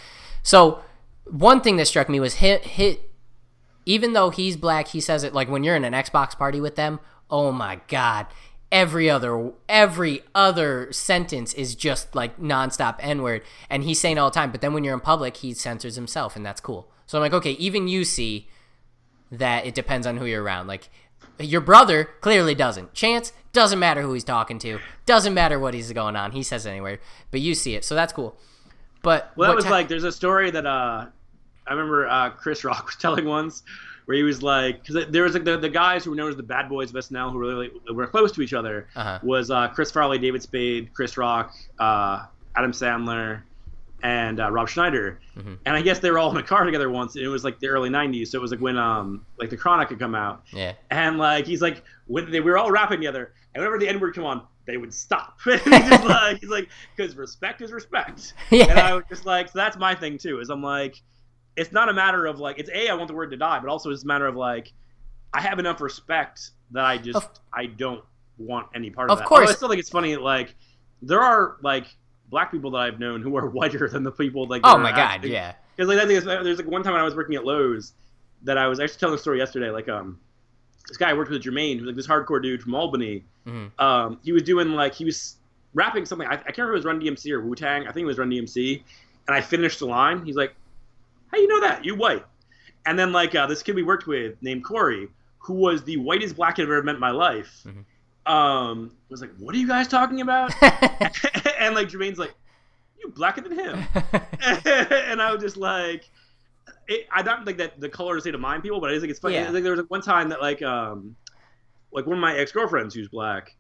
[0.44, 0.82] So
[1.26, 3.12] one thing that struck me was hit, hit,
[3.86, 6.76] even though he's black, he says it like when you're in an Xbox party with
[6.76, 7.00] them,
[7.30, 8.28] oh my God.
[8.72, 14.30] Every other every other sentence is just like nonstop N word, and he's saying all
[14.30, 14.52] the time.
[14.52, 16.88] But then when you're in public, he censors himself, and that's cool.
[17.08, 18.48] So I'm like, okay, even you see
[19.32, 20.68] that it depends on who you're around.
[20.68, 20.90] Like
[21.40, 22.94] your brother clearly doesn't.
[22.94, 24.80] Chance doesn't matter who he's talking to.
[25.08, 26.34] Doesn't matter what he's going on.
[26.34, 27.00] He says anywhere,
[27.32, 28.38] but you see it, so that's cool.
[29.02, 31.06] But Well, that was ti- like there's a story that uh,
[31.68, 33.64] I remember uh, Chris Rock was telling once,
[34.06, 36.36] where he was like, because there was like the, the guys who were known as
[36.36, 39.20] the bad boys of SNL who really were close to each other Uh-huh.
[39.24, 43.42] was uh, Chris Farley, David Spade, Chris Rock, uh, Adam Sandler,
[44.02, 45.20] and uh, Rob Schneider.
[45.38, 45.56] Mm-hmm.
[45.66, 47.16] And I guess they were all in a car together once.
[47.16, 49.58] And it was like the early '90s, so it was like when um like the
[49.58, 50.44] Chronic had come out.
[50.54, 53.88] yeah, And like he's like when they we were all rapping together, and whenever the
[53.90, 55.40] N word come on, they would stop.
[55.44, 58.34] he's just like he's like because respect is respect.
[58.52, 58.66] Yeah.
[58.70, 60.40] And I was just like, so that's my thing too.
[60.40, 61.02] Is I'm like,
[61.56, 63.70] it's not a matter of like it's a I want the word to die, but
[63.70, 64.72] also it's a matter of like
[65.34, 68.04] I have enough respect that I just Of- I don't
[68.38, 69.28] want any part of, Of that.
[69.28, 69.40] course.
[69.42, 70.16] Although I still think it's funny.
[70.16, 70.56] Like
[71.02, 71.88] there are like
[72.30, 74.62] black people that I've known who are whiter than the people like.
[74.64, 75.56] Oh my god, acting- yeah.
[75.76, 77.94] because like I think there's like one time when I was working at Lowe's
[78.44, 79.72] that I was actually telling a story yesterday.
[79.72, 80.20] Like um,
[80.90, 83.24] this guy I worked with Jermaine, who's like this hardcore dude from Albany.
[83.48, 83.72] Mhm.
[83.80, 85.38] Um, he was doing like he was
[85.74, 86.28] rapping something.
[86.28, 87.88] I, I can't remember if it was Run DMC or Wu Tang.
[87.88, 88.84] I think it was Run DMC.
[89.28, 90.26] And I finished the line.
[90.26, 90.54] He's like,
[91.32, 91.86] "How you know that?
[91.86, 92.26] You white?"
[92.86, 95.08] And then like uh, this kid we worked with named Corey,
[95.38, 97.66] who was the whitest black kid I've ever met in my life.
[97.66, 97.86] Mhm.
[98.32, 100.54] Um, was like, "What are you guys talking about?"
[101.60, 102.34] and like Jermaine's like,
[103.00, 103.84] "You blacker than him."
[104.42, 106.10] and I was just like,
[106.90, 109.02] it, I don't think that the color is say to mind people, but I just
[109.02, 109.36] think it's funny.
[109.36, 109.50] Yeah.
[109.52, 111.16] Like, there was like one time that like um,
[111.92, 113.56] like one of my ex girlfriends who's black,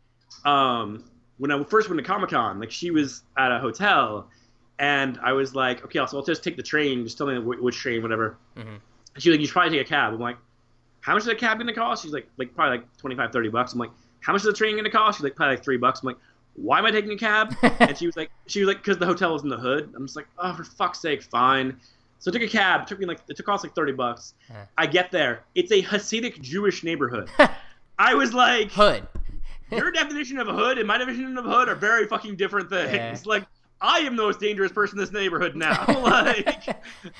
[0.46, 1.06] um,
[1.38, 4.28] when I first went to Comic Con, like she was at a hotel,
[4.80, 7.04] and I was like, okay, so I'll just take the train.
[7.04, 8.38] Just tell me which train, whatever.
[8.58, 8.80] Mhm.
[9.14, 10.14] And she was like, you should probably take a cab.
[10.14, 10.38] I'm like,
[11.02, 12.04] how much is a cab gonna cost?
[12.04, 13.74] She's like, like probably like 25, 30 bucks.
[13.74, 13.92] I'm like,
[14.22, 15.20] how much is the train gonna cost?
[15.20, 16.02] She's like, probably like three bucks.
[16.02, 16.18] I'm like,
[16.56, 17.56] why am I taking a cab?
[17.80, 19.94] and she was like, she was like, because the hotel was in the hood.
[19.96, 21.80] I'm just like, oh, for fuck's sake, fine.
[22.20, 22.82] So I took a cab.
[22.82, 24.34] It took me like it took cost like thirty bucks.
[24.50, 24.66] Yeah.
[24.78, 25.44] I get there.
[25.56, 27.30] It's a Hasidic Jewish neighborhood.
[28.00, 29.08] I was like, Hood.
[29.72, 32.70] your definition of a hood and my definition of a hood are very fucking different
[32.70, 32.94] things.
[32.94, 33.18] Yeah.
[33.26, 33.46] Like,
[33.82, 35.86] I am the most dangerous person in this neighborhood now.
[35.88, 36.68] like,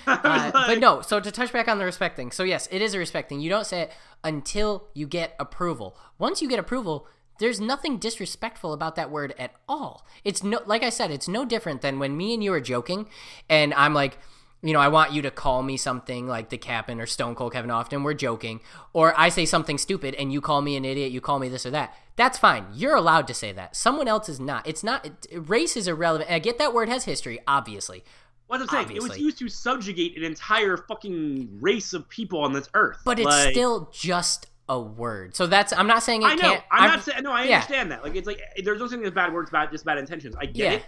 [0.08, 2.32] Uh, like, but no, so to touch back on the respect thing.
[2.32, 3.40] So yes, it is a respect thing.
[3.40, 3.92] You don't say it
[4.24, 5.98] until you get approval.
[6.18, 7.08] Once you get approval,
[7.40, 10.06] there's nothing disrespectful about that word at all.
[10.26, 13.08] It's no like I said, it's no different than when me and you are joking
[13.50, 14.18] and I'm like
[14.62, 17.54] you know, I want you to call me something like the Captain or Stone Cold
[17.54, 18.04] Kevin Often.
[18.04, 18.60] We're joking.
[18.94, 21.66] Or I say something stupid and you call me an idiot, you call me this
[21.66, 21.96] or that.
[22.18, 22.66] That's fine.
[22.74, 23.76] You're allowed to say that.
[23.76, 24.68] Someone else is not.
[24.68, 26.30] It's not, it, race is irrelevant.
[26.30, 28.04] I get that word has history, obviously.
[28.48, 29.08] What I'm saying, Obviously.
[29.10, 32.98] it was used to subjugate an entire fucking race of people on this earth.
[33.06, 35.36] But it's Like, still just a word.
[35.36, 36.42] So that's, I'm not saying it I know.
[36.42, 36.64] can't.
[36.72, 37.24] I'm, not saying.
[37.24, 37.56] No, I yeah.
[37.58, 38.04] understand that.
[38.04, 40.36] Like, it's like there's no saying there's bad words, bad just bad intentions.
[40.36, 40.72] I get Yeah.
[40.80, 40.84] it.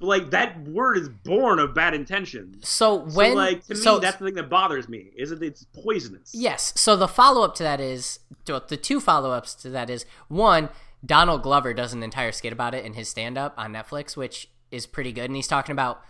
[0.00, 2.68] Like that word is born of bad intentions.
[2.68, 5.10] So when, so, like to me, so, that's the thing that bothers me.
[5.16, 6.32] Is that it's poisonous.
[6.34, 6.72] Yes.
[6.76, 10.68] So the follow up to that is the two follow ups to that is one,
[11.04, 14.48] Donald Glover does an entire skit about it in his stand up on Netflix, which
[14.70, 15.26] is pretty good.
[15.26, 16.02] And he's talking about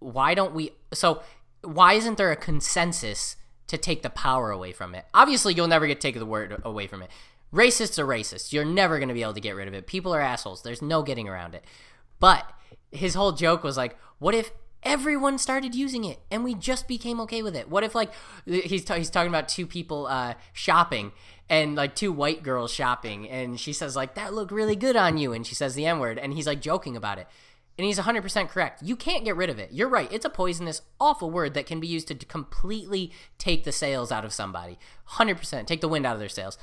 [0.00, 1.22] why don't we so
[1.62, 3.36] why isn't there a consensus
[3.66, 5.04] to take the power away from it?
[5.12, 7.10] Obviously you'll never get to take the word away from it.
[7.52, 8.52] Racists are racist.
[8.52, 9.86] You're never gonna be able to get rid of it.
[9.86, 10.62] People are assholes.
[10.62, 11.64] There's no getting around it.
[12.20, 12.50] But
[12.90, 14.50] his whole joke was like, what if
[14.82, 17.68] everyone started using it and we just became okay with it?
[17.68, 18.12] What if like
[18.46, 21.12] he's ta- he's talking about two people uh, shopping
[21.48, 25.18] and like two white girls shopping and she says like that looked really good on
[25.18, 27.26] you and she says the n word and he's like joking about it.
[27.76, 28.82] And he's 100% correct.
[28.82, 29.70] You can't get rid of it.
[29.70, 30.12] You're right.
[30.12, 34.24] It's a poisonous, awful word that can be used to completely take the sails out
[34.24, 34.80] of somebody.
[35.10, 35.64] 100%.
[35.64, 36.58] Take the wind out of their sails.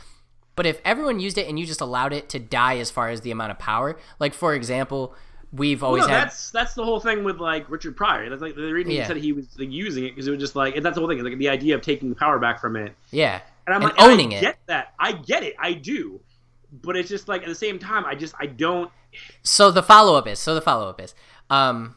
[0.57, 3.21] But if everyone used it and you just allowed it to die as far as
[3.21, 5.15] the amount of power, like for example,
[5.55, 8.29] we've Well, always no, had that's that's the whole thing with like Richard Pryor.
[8.29, 9.01] That's like the reason Yeah.
[9.01, 11.01] he said he was like, using it because it was just like and that's the
[11.01, 11.23] whole thing.
[11.23, 12.93] Like the idea of taking the power back from it.
[13.11, 14.41] yeah, And I'm And like, owning it.
[14.41, 14.93] get that.
[14.99, 15.55] I get it.
[15.59, 16.19] I do.
[16.81, 18.91] But it's just like at the same time, I just I don't.
[19.43, 21.15] So the follow up is so the follow up is
[21.49, 21.95] um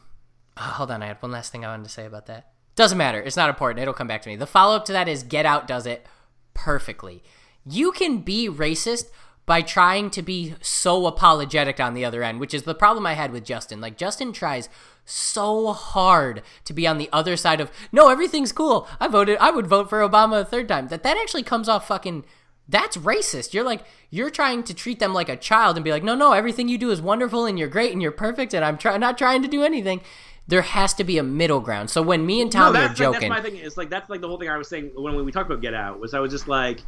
[0.57, 2.51] oh, hold on, I had one last thing I wanted to say about that.
[2.75, 3.19] Doesn't matter.
[3.21, 3.81] It's not important.
[3.81, 4.37] It'll come back to me.
[4.37, 6.05] The follow up to that is Get Out does it
[6.53, 7.23] perfectly.
[7.65, 9.07] You can be racist
[9.49, 13.13] by trying to be so apologetic on the other end, which is the problem I
[13.13, 13.81] had with Justin.
[13.81, 14.69] Like Justin tries
[15.05, 18.87] so hard to be on the other side of no, everything's cool.
[18.99, 20.89] I voted I would vote for Obama a third time.
[20.89, 22.25] That that actually comes off fucking
[22.67, 23.55] that's racist.
[23.55, 26.33] You're like you're trying to treat them like a child and be like, "No, no,
[26.33, 29.17] everything you do is wonderful and you're great and you're perfect and I'm try- not
[29.17, 30.01] trying to do anything."
[30.47, 31.89] There has to be a middle ground.
[31.89, 33.59] So when me and No, Tommy that's, are like, joking, that's my thing.
[33.59, 35.73] It's like that's like the whole thing I was saying when we talked about Get
[35.73, 36.81] Out was I was just like,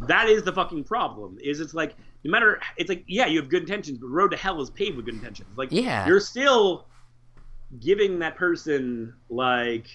[0.00, 1.38] that is the fucking problem.
[1.40, 4.36] Is it's like no matter it's like yeah you have good intentions, but road to
[4.36, 5.48] hell is paved with good intentions.
[5.56, 6.06] Like Yeah.
[6.06, 6.86] you're still
[7.80, 9.86] giving that person like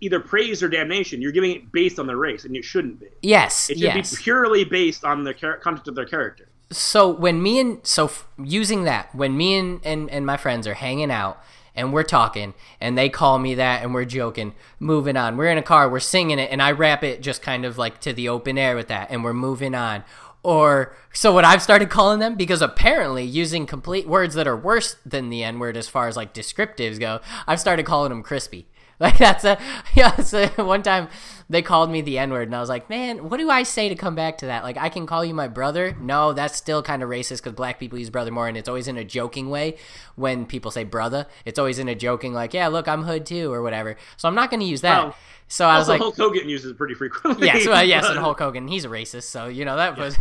[0.00, 1.22] either praise or damnation.
[1.22, 3.06] You're giving it based on their race, and it shouldn't be.
[3.22, 4.10] yes, It should yes.
[4.16, 6.48] be purely based on the char- content of their character.
[6.70, 10.66] so when me and so f- using that when me and, and and my friends
[10.66, 11.38] are hanging out
[11.74, 15.58] and we're talking and they call me that and we're joking moving on we're in
[15.58, 18.26] a car we're singing it and i rap it just kind of like to the
[18.28, 20.02] open air with that and we're moving on
[20.42, 24.96] or so what i've started calling them because apparently using complete words that are worse
[25.06, 28.66] than the n word as far as like descriptives go i've started calling them crispy
[29.00, 29.58] like that's a
[29.94, 30.16] yeah.
[30.16, 31.08] So one time
[31.48, 33.88] they called me the N word, and I was like, man, what do I say
[33.88, 34.62] to come back to that?
[34.62, 35.96] Like, I can call you my brother.
[36.00, 38.88] No, that's still kind of racist because black people use brother more, and it's always
[38.88, 39.76] in a joking way.
[40.14, 43.52] When people say brother, it's always in a joking like, yeah, look, I'm hood too,
[43.52, 43.96] or whatever.
[44.16, 45.14] So I'm not going to use that.
[45.48, 47.46] So I was like, Hulk Hogan uses it pretty frequently.
[47.46, 50.16] yes, well, yes, and Hulk Hogan, he's a racist, so you know that was.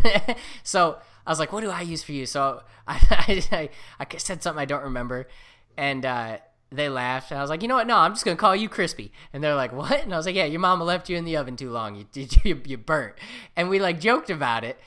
[0.64, 3.70] so I was like, "What do I use for you?" So I, I,
[4.00, 5.30] I said something I don't remember,
[5.78, 6.38] and uh,
[6.72, 7.32] they laughed.
[7.32, 7.88] And I was like, "You know what?
[7.88, 10.36] No, I'm just gonna call you Crispy." And they're like, "What?" And I was like,
[10.36, 11.96] "Yeah, your mama left you in the oven too long.
[11.96, 12.06] You
[12.44, 13.16] you, you burnt."
[13.56, 14.80] And we like joked about it.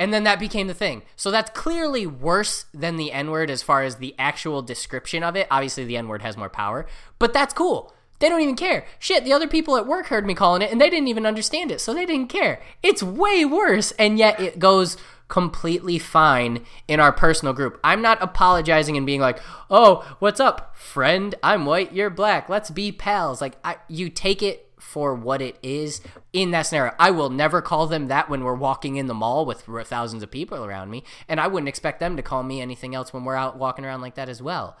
[0.00, 1.02] And then that became the thing.
[1.16, 5.34] So that's clearly worse than the N word as far as the actual description of
[5.34, 5.48] it.
[5.50, 6.86] Obviously, the N word has more power,
[7.18, 7.92] but that's cool.
[8.20, 8.84] They don't even care.
[8.98, 11.70] Shit, the other people at work heard me calling it and they didn't even understand
[11.70, 12.60] it, so they didn't care.
[12.82, 14.96] It's way worse, and yet it goes
[15.28, 17.78] completely fine in our personal group.
[17.84, 19.40] I'm not apologizing and being like,
[19.70, 21.34] "Oh, what's up, friend?
[21.42, 22.48] I'm white, you're black.
[22.48, 26.00] Let's be pals." Like I, you take it for what it is
[26.32, 26.94] in that scenario.
[26.98, 30.30] I will never call them that when we're walking in the mall with thousands of
[30.30, 33.34] people around me, and I wouldn't expect them to call me anything else when we're
[33.34, 34.76] out walking around like that as well.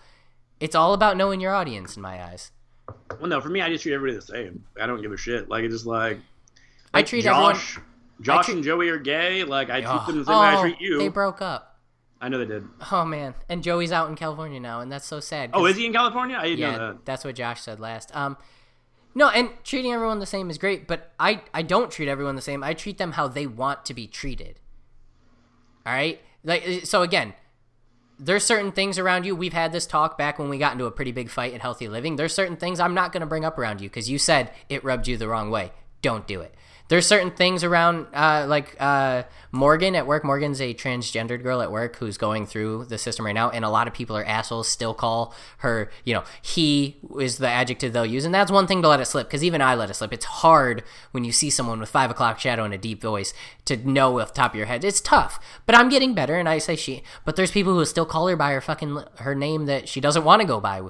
[0.60, 2.50] It's all about knowing your audience in my eyes.
[3.20, 4.64] Well, no, for me, I just treat everybody the same.
[4.80, 5.48] I don't give a shit.
[5.48, 6.18] Like it's just like,
[6.94, 7.87] I like, treat Josh, everyone-
[8.20, 9.44] Josh treat- and Joey are gay.
[9.44, 10.98] Like I treat Oh, them the same way I oh, treat you.
[10.98, 11.64] They broke up.
[12.20, 12.64] I know they did.
[12.90, 15.50] Oh man, and Joey's out in California now, and that's so sad.
[15.54, 16.36] Oh, is he in California?
[16.36, 17.04] I didn't Yeah, know that.
[17.04, 18.14] that's what Josh said last.
[18.16, 18.36] Um,
[19.14, 22.42] no, and treating everyone the same is great, but I I don't treat everyone the
[22.42, 22.64] same.
[22.64, 24.58] I treat them how they want to be treated.
[25.86, 27.34] All right, like uh, so again.
[28.20, 29.36] There's certain things around you.
[29.36, 31.86] We've had this talk back when we got into a pretty big fight at Healthy
[31.86, 32.16] Living.
[32.16, 34.82] There's certain things I'm not going to bring up around you because you said it
[34.82, 35.70] rubbed you the wrong way.
[36.02, 36.52] Don't do it.
[36.88, 40.24] There's certain things around uh, like uh, Morgan at work.
[40.24, 43.68] Morgan's a transgendered girl at work who's going through the system right now, and a
[43.68, 44.68] lot of people are assholes.
[44.68, 48.82] Still call her, you know, he is the adjective they'll use, and that's one thing
[48.82, 50.12] to let it slip because even I let it slip.
[50.12, 50.82] It's hard
[51.12, 53.34] when you see someone with five o'clock shadow and a deep voice
[53.66, 54.82] to know off the top of your head.
[54.82, 57.02] It's tough, but I'm getting better, and I say she.
[57.24, 60.24] But there's people who still call her by her fucking her name that she doesn't
[60.24, 60.82] want to go by.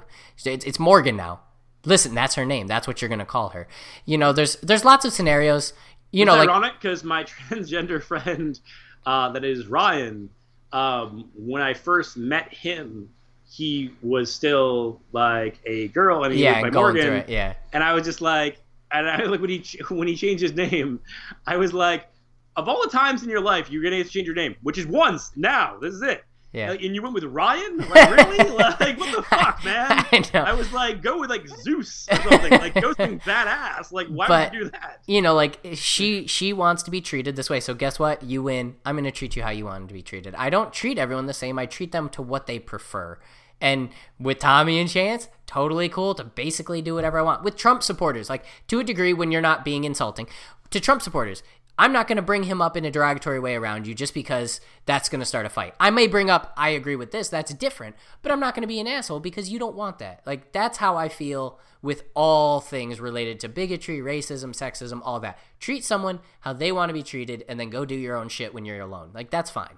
[0.45, 1.41] It's, it's Morgan now
[1.85, 3.67] listen that's her name that's what you're going to call her
[4.05, 5.73] you know there's there's lots of scenarios
[6.11, 8.59] you know, it's like ironic because my transgender friend,
[9.05, 10.29] uh, that is Ryan,
[10.71, 13.09] um, when I first met him,
[13.47, 17.13] he was still like a girl, and he yeah, was by Morgan.
[17.13, 18.57] It, yeah, and I was just like,
[18.91, 20.99] and I like when he when he changed his name,
[21.45, 22.07] I was like,
[22.55, 25.31] of all the times in your life you're gonna change your name, which is once
[25.35, 25.77] now.
[25.79, 26.23] This is it.
[26.51, 26.71] Yeah.
[26.71, 27.77] and you went with Ryan?
[27.77, 28.37] Like, really?
[28.57, 29.85] like, what the fuck, man?
[30.11, 30.39] I, know.
[30.41, 32.51] I was like, go with like Zeus or something.
[32.51, 33.91] like, go something badass.
[33.91, 35.01] Like, why But- would you do that?
[35.05, 37.59] you know, like she she wants to be treated this way.
[37.59, 38.23] So guess what?
[38.23, 38.75] You win.
[38.85, 40.33] I'm going to treat you how you want to be treated.
[40.35, 41.59] I don't treat everyone the same.
[41.59, 43.19] I treat them to what they prefer.
[43.61, 43.89] And
[44.19, 47.43] with Tommy and Chance, totally cool to basically do whatever I want.
[47.43, 50.27] With Trump supporters, like to a degree when you're not being insulting.
[50.71, 51.43] To Trump supporters,
[51.79, 54.59] I'm not going to bring him up in a derogatory way around you just because
[54.85, 55.73] that's going to start a fight.
[55.79, 58.67] I may bring up, I agree with this, that's different, but I'm not going to
[58.67, 60.21] be an asshole because you don't want that.
[60.25, 65.39] Like, that's how I feel with all things related to bigotry, racism, sexism, all that.
[65.61, 68.53] Treat someone how they want to be treated and then go do your own shit
[68.53, 69.11] when you're alone.
[69.13, 69.77] Like, that's fine.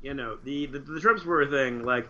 [0.00, 1.84] you know the the, the supporter thing.
[1.84, 2.08] Like,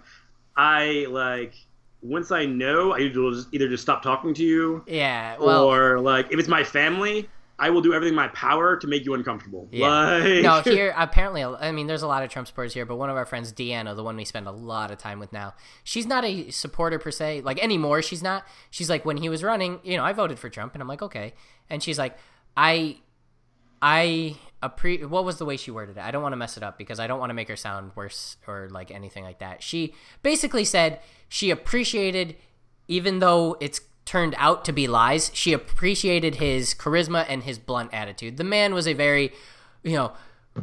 [0.55, 1.55] I like
[2.03, 5.65] once I know, I will just either just stop talking to you, Yeah, well.
[5.65, 7.29] or like if it's my family,
[7.61, 9.69] I will do everything in my power to make you uncomfortable.
[9.73, 9.89] Yeah.
[9.89, 13.11] Like, no, here apparently, I mean, there's a lot of Trump supporters here, but one
[13.11, 16.07] of our friends, Deanna, the one we spend a lot of time with now, she's
[16.07, 18.01] not a supporter per se, like anymore.
[18.01, 18.47] She's not.
[18.71, 21.03] She's like when he was running, you know, I voted for Trump, and I'm like,
[21.03, 21.35] okay,
[21.69, 22.17] and she's like,
[22.57, 22.99] I,
[23.83, 25.05] I appre.
[25.09, 26.01] What was the way she worded it?
[26.01, 27.91] I don't want to mess it up because I don't want to make her sound
[27.97, 29.65] worse or like anything like that.
[29.65, 32.37] She basically said she appreciated,
[32.87, 37.93] even though it's turned out to be lies, she appreciated his charisma and his blunt
[37.93, 38.39] attitude.
[38.39, 39.33] The man was a very,
[39.83, 40.15] you know,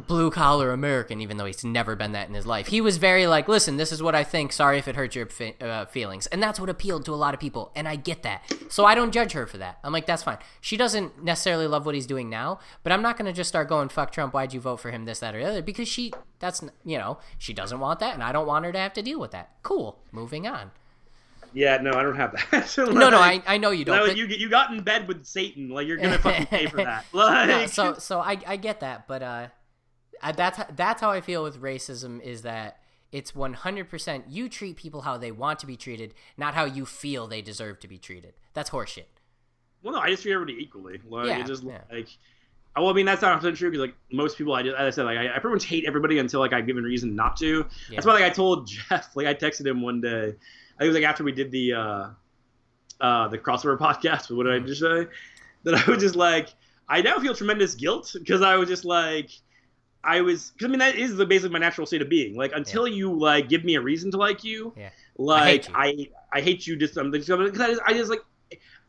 [0.08, 2.66] blue collar American, even though he's never been that in his life.
[2.66, 4.52] He was very like, listen, this is what I think.
[4.52, 5.28] Sorry if it hurt your
[5.60, 6.26] uh, feelings.
[6.26, 7.70] And that's what appealed to a lot of people.
[7.76, 8.52] And I get that.
[8.68, 9.78] So I don't judge her for that.
[9.84, 10.38] I'm like, that's fine.
[10.60, 13.68] She doesn't necessarily love what he's doing now, but I'm not going to just start
[13.68, 14.34] going, fuck Trump.
[14.34, 15.04] Why'd you vote for him?
[15.04, 15.62] This, that, or the other.
[15.62, 18.12] Because she, that's, you know, she doesn't want that.
[18.12, 19.50] And I don't want her to have to deal with that.
[19.62, 20.00] Cool.
[20.10, 20.72] Moving on.
[21.52, 22.74] Yeah, no, I don't have that.
[22.78, 23.96] No, no, I, I know you don't.
[23.98, 26.76] Like, but- you you got in bed with Satan, like you're gonna fucking pay for
[26.78, 27.04] that.
[27.12, 29.46] Like, no, so so I, I get that, but uh,
[30.22, 32.78] I- that's that's how I feel with racism is that
[33.12, 36.64] it's one hundred percent you treat people how they want to be treated, not how
[36.64, 38.34] you feel they deserve to be treated.
[38.54, 39.04] That's horseshit.
[39.82, 41.00] well, no, I just treat everybody equally.
[41.08, 41.80] Like, Yeah, it just yeah.
[41.90, 42.08] like.
[42.78, 44.90] Well, I mean that's not 100 true because like most people, I just, as I
[44.94, 47.60] said, like I, I pretty much hate everybody until like I've given reason not to.
[47.60, 47.64] Yeah.
[47.96, 50.34] That's why like I told Jeff, like I texted him one day.
[50.76, 52.06] I think it was like after we did the uh,
[53.00, 54.34] uh, the crossover podcast.
[54.34, 55.06] What did I just say?
[55.64, 56.48] That I was just like,
[56.88, 59.30] I now feel tremendous guilt because I was just like,
[60.04, 60.52] I was.
[60.58, 62.36] Cause, I mean, that is the basically my natural state of being.
[62.36, 64.90] Like until you like give me a reason to like you, Yeah.
[65.18, 68.20] like hate I I hate you just something because I, just- I just like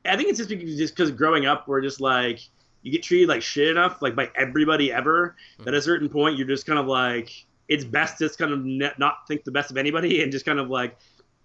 [0.05, 2.39] I think it's just because just because growing up we're just like
[2.83, 6.37] you get treated like shit enough like by everybody ever that at a certain point
[6.37, 7.29] you're just kind of like
[7.67, 10.45] it's best to just kind of ne- not think the best of anybody and just
[10.45, 10.95] kind of like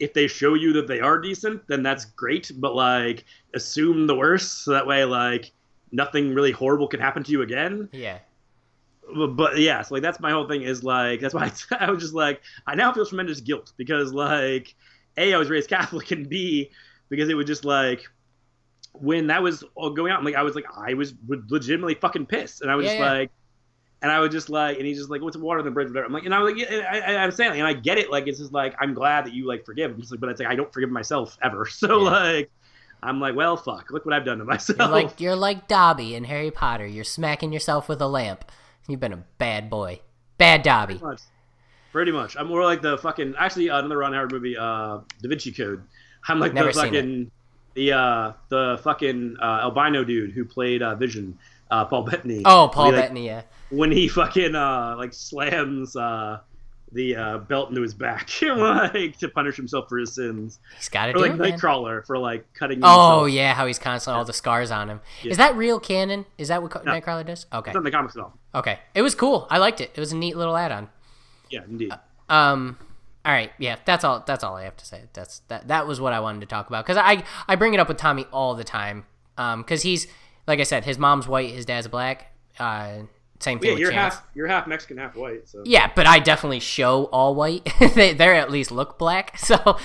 [0.03, 3.25] if they show you that they are decent then that's great but like
[3.55, 5.53] assume the worst so that way like
[5.93, 8.19] nothing really horrible can happen to you again Yeah.
[9.15, 12.03] but, but yeah, so like that's my whole thing is like that's why I, was
[12.03, 14.75] just like I now feel tremendous guilt because like
[15.17, 16.71] a I was raised Catholic and b
[17.09, 18.03] because it was just like
[18.93, 22.63] when that was all going on like I was like I was legitimately fucking pissed
[22.63, 23.13] and I was Yeah, just yeah.
[23.13, 23.31] like
[24.03, 25.89] and I was just like and he's just like what's the water on the bridge
[25.89, 27.73] whatever I'm like and I was like yeah, I, I, I'm saying like, and I
[27.73, 30.41] get it like it's just like I'm glad that you like forgive like but it's
[30.41, 32.11] like I don't forgive myself ever so Yeah.
[32.11, 32.51] like
[33.03, 36.15] I'm like well fuck look what I've done to myself You're like you're like Dobby
[36.15, 36.87] in Harry Potter.
[36.87, 38.45] You're smacking yourself with a lamp.
[38.89, 40.01] You've been a bad boy.
[40.39, 40.95] Bad Dobby.
[40.95, 41.21] Pretty much.
[41.93, 42.37] Pretty much.
[42.37, 43.35] I'm more like the fucking.
[43.39, 45.83] Actually, uh, another Ron Howard movie, uh, Da Vinci Code.
[46.27, 47.31] I'm like Never the fucking
[47.75, 51.39] the uh, the fucking uh, albino dude who played uh, Vision,
[51.73, 52.43] uh, Paul Bettany.
[52.45, 53.43] Oh, Paul When he, like, Bettany, yeah.
[53.71, 56.39] when he fucking uh, like slams uh,
[56.93, 61.07] the uh, belt into his back, like to punish himself for his sins, He's got
[61.07, 61.53] to do like it, man.
[61.53, 62.81] Nightcrawler for like cutting.
[62.83, 63.31] Oh himself.
[63.35, 65.01] yeah, how he's constantly all the scars on him.
[65.23, 65.31] Yeah.
[65.33, 66.27] Is that real canon?
[66.39, 66.93] Is that what No.
[66.93, 67.47] Nightcrawler does?
[67.53, 68.39] Okay, It's not in the comics at all.
[68.55, 68.79] okay.
[68.95, 69.47] It was cool.
[69.51, 69.91] I liked it.
[69.95, 70.91] It was a neat little add-on.
[71.51, 71.93] Yeah, indeed.
[72.29, 72.79] Um,
[73.25, 74.23] all right, yeah, that's all.
[74.27, 75.03] That's all I have to say.
[75.13, 75.69] That's that.
[75.69, 77.97] That was what I wanted to talk about because I I bring it up with
[77.99, 79.07] Tommy all the time.
[79.39, 80.07] Um, because he's
[80.47, 82.33] like I said, his mom's white, his dad's black.
[82.59, 83.03] Uh,
[83.41, 84.15] same thing Yeah, with you're Chance.
[84.15, 85.49] half you're half Mexican, half white.
[85.49, 87.69] So Yeah, but I definitely show all white.
[87.95, 89.37] they they at least look black.
[89.39, 89.77] So,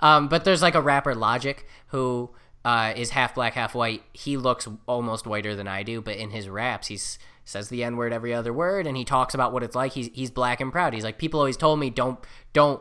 [0.00, 2.30] um, but there's like a rapper Logic who
[2.64, 4.02] uh, is half black, half white.
[4.12, 7.96] He looks almost whiter than I do, but in his raps, he's says the n
[7.96, 9.92] word every other word, and he talks about what it's like.
[9.92, 10.94] He's he's black and proud.
[10.94, 12.18] He's like people always told me don't
[12.52, 12.80] don't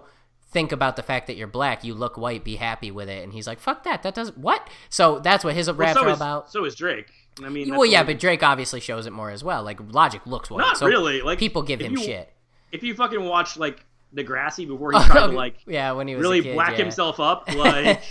[0.52, 1.84] think about the fact that you're black.
[1.84, 2.44] You look white.
[2.44, 3.24] Be happy with it.
[3.24, 4.04] And he's like fuck that.
[4.04, 4.70] That doesn't what.
[4.90, 6.52] So that's what his Well, raps so are is, about.
[6.52, 7.12] So is Drake.
[7.44, 9.64] I mean, Well, yeah, but Drake obviously shows it more as well.
[9.64, 10.60] Like Logic looks white.
[10.62, 11.22] not so really.
[11.22, 12.32] Like people give him you- shit.
[12.72, 13.86] If you fucking watch like
[14.16, 16.78] Degrassi before he tried to like yeah, when he was really kid, black yeah.
[16.84, 18.02] himself up, like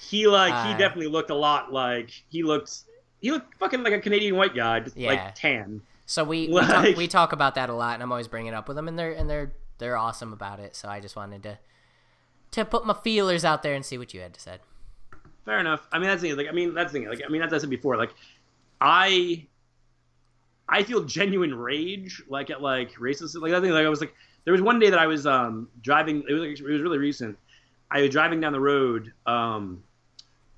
[0.00, 2.80] he like he Uh, definitely looked a lot like he looked
[3.20, 5.08] he looked fucking like a Canadian white guy, just Yeah.
[5.10, 5.82] like tan.
[6.06, 8.56] So we we, talk, we talk about that a lot, and I'm always bringing it
[8.56, 10.76] up with them, and they're and they're they're awesome about it.
[10.76, 11.58] So I just wanted to
[12.52, 14.58] to put my feelers out there and see what you had to say.
[15.44, 15.86] Fair enough.
[15.92, 16.38] I mean, that's the thing.
[16.38, 17.08] Like, I mean, that's the thing.
[17.08, 18.14] Like, I mean, as I said before, like,
[18.84, 19.46] I,
[20.68, 23.34] I feel genuine rage, like at like racist.
[23.40, 25.68] Like, I think, like, I was like, there was one day that I was um
[25.82, 26.22] driving.
[26.28, 27.38] It was like, it was really recent.
[27.90, 29.82] I was driving down the road, um,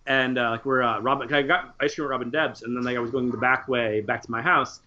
[0.06, 1.32] and uh, like we're uh, Robin.
[1.32, 3.68] I got ice cream at Robin Debs, and then like I was going the back
[3.68, 4.80] way back to my house,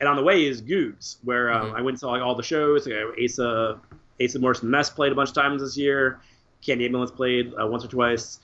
[0.00, 1.78] and on the way is Googs, where um, Mhm.
[1.78, 2.86] I went and saw like all the shows.
[2.86, 3.78] Like Asa,
[4.22, 6.20] Asa Morrison Mess played a bunch of times this year.
[6.60, 8.38] Candy Ambulance played uh, once or twice.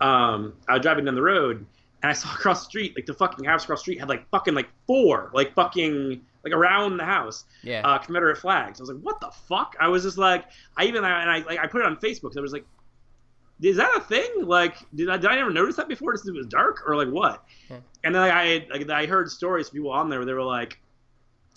[0.00, 1.64] Um, I was driving down the road
[2.02, 4.28] and I saw across the street, like the fucking house across the street had like
[4.30, 8.80] fucking like four, like fucking like around the house, Yeah, uh, Confederate flags.
[8.80, 9.76] I was like, what the fuck?
[9.80, 10.44] I was just like,
[10.76, 12.36] I even and I like I put it on Facebook.
[12.36, 12.64] I was like,
[13.60, 14.28] is that a thing?
[14.44, 16.12] Like, did I did I never notice that before?
[16.12, 17.44] Just it was dark or like what?
[17.70, 17.76] Yeah.
[18.04, 20.42] And then like, I like I heard stories from people on there where they were
[20.42, 20.78] like.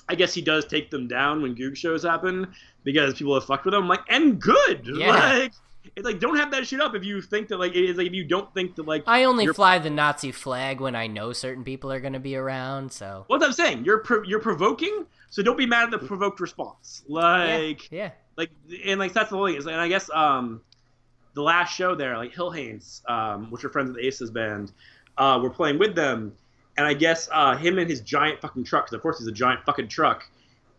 [0.08, 2.54] I guess he does take them down when Goog shows happen
[2.84, 3.82] because people have fucked with him.
[3.82, 4.86] I'm like, and good.
[4.86, 5.08] Yeah.
[5.40, 5.52] Like,
[5.96, 8.08] it's like don't have that shit up if you think that like it is like
[8.08, 11.34] if you don't think that like I only fly the Nazi flag when I know
[11.34, 12.92] certain people are going to be around.
[12.92, 16.40] So What I'm saying, you're pro- you're provoking, so don't be mad at the provoked
[16.40, 17.04] response.
[17.08, 18.50] Like yeah, like
[18.86, 19.56] and like that's the whole thing.
[19.56, 20.62] is- And I guess um
[21.34, 24.72] the last show there, like Hill Haynes, um, which are friends of the Aces band,
[25.18, 26.34] uh, were playing with them,
[26.78, 29.34] and I guess uh, him and his giant fucking truck, 'cause of course he's a
[29.34, 30.24] giant fucking truck,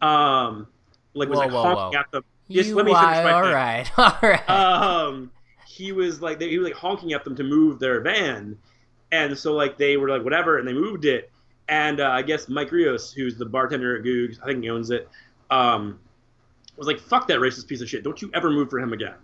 [0.00, 0.66] um,
[1.14, 2.00] like was Whoa, like whoa, honking whoa.
[2.00, 2.24] at them.
[2.48, 4.50] You let me finish my all right, all right.
[4.50, 5.30] um,
[5.66, 8.56] he was like they, he was like honking at them to move their van,
[9.12, 11.30] and so like they were like whatever, and they moved it.
[11.68, 14.90] And uh, I guess Mike Rios, who's the bartender at Googs, I think he owns
[14.90, 15.08] it,
[15.50, 15.98] um,
[16.76, 18.04] was like, "Fuck that racist piece of shit!
[18.04, 19.14] Don't you ever move for him again."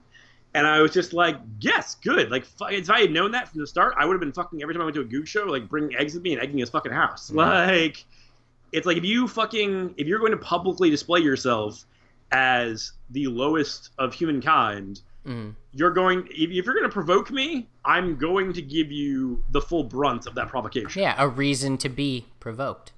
[0.55, 2.31] And I was just like, "Yes, good.
[2.31, 4.75] Like, if I had known that from the start, I would have been fucking every
[4.75, 6.71] time I went to a Goog show, like bringing eggs with me and egging his
[6.71, 7.31] fucking house.
[7.31, 7.37] Yeah.
[7.37, 8.05] Like,
[8.73, 11.87] it's like if you fucking if you're going to publicly display yourself
[12.33, 15.55] as the lowest of humankind." Mhm.
[15.73, 19.61] you're going if, if you're going to provoke me i'm going to give you the
[19.61, 22.91] full brunt of that provocation Yeah, a reason to be provoked.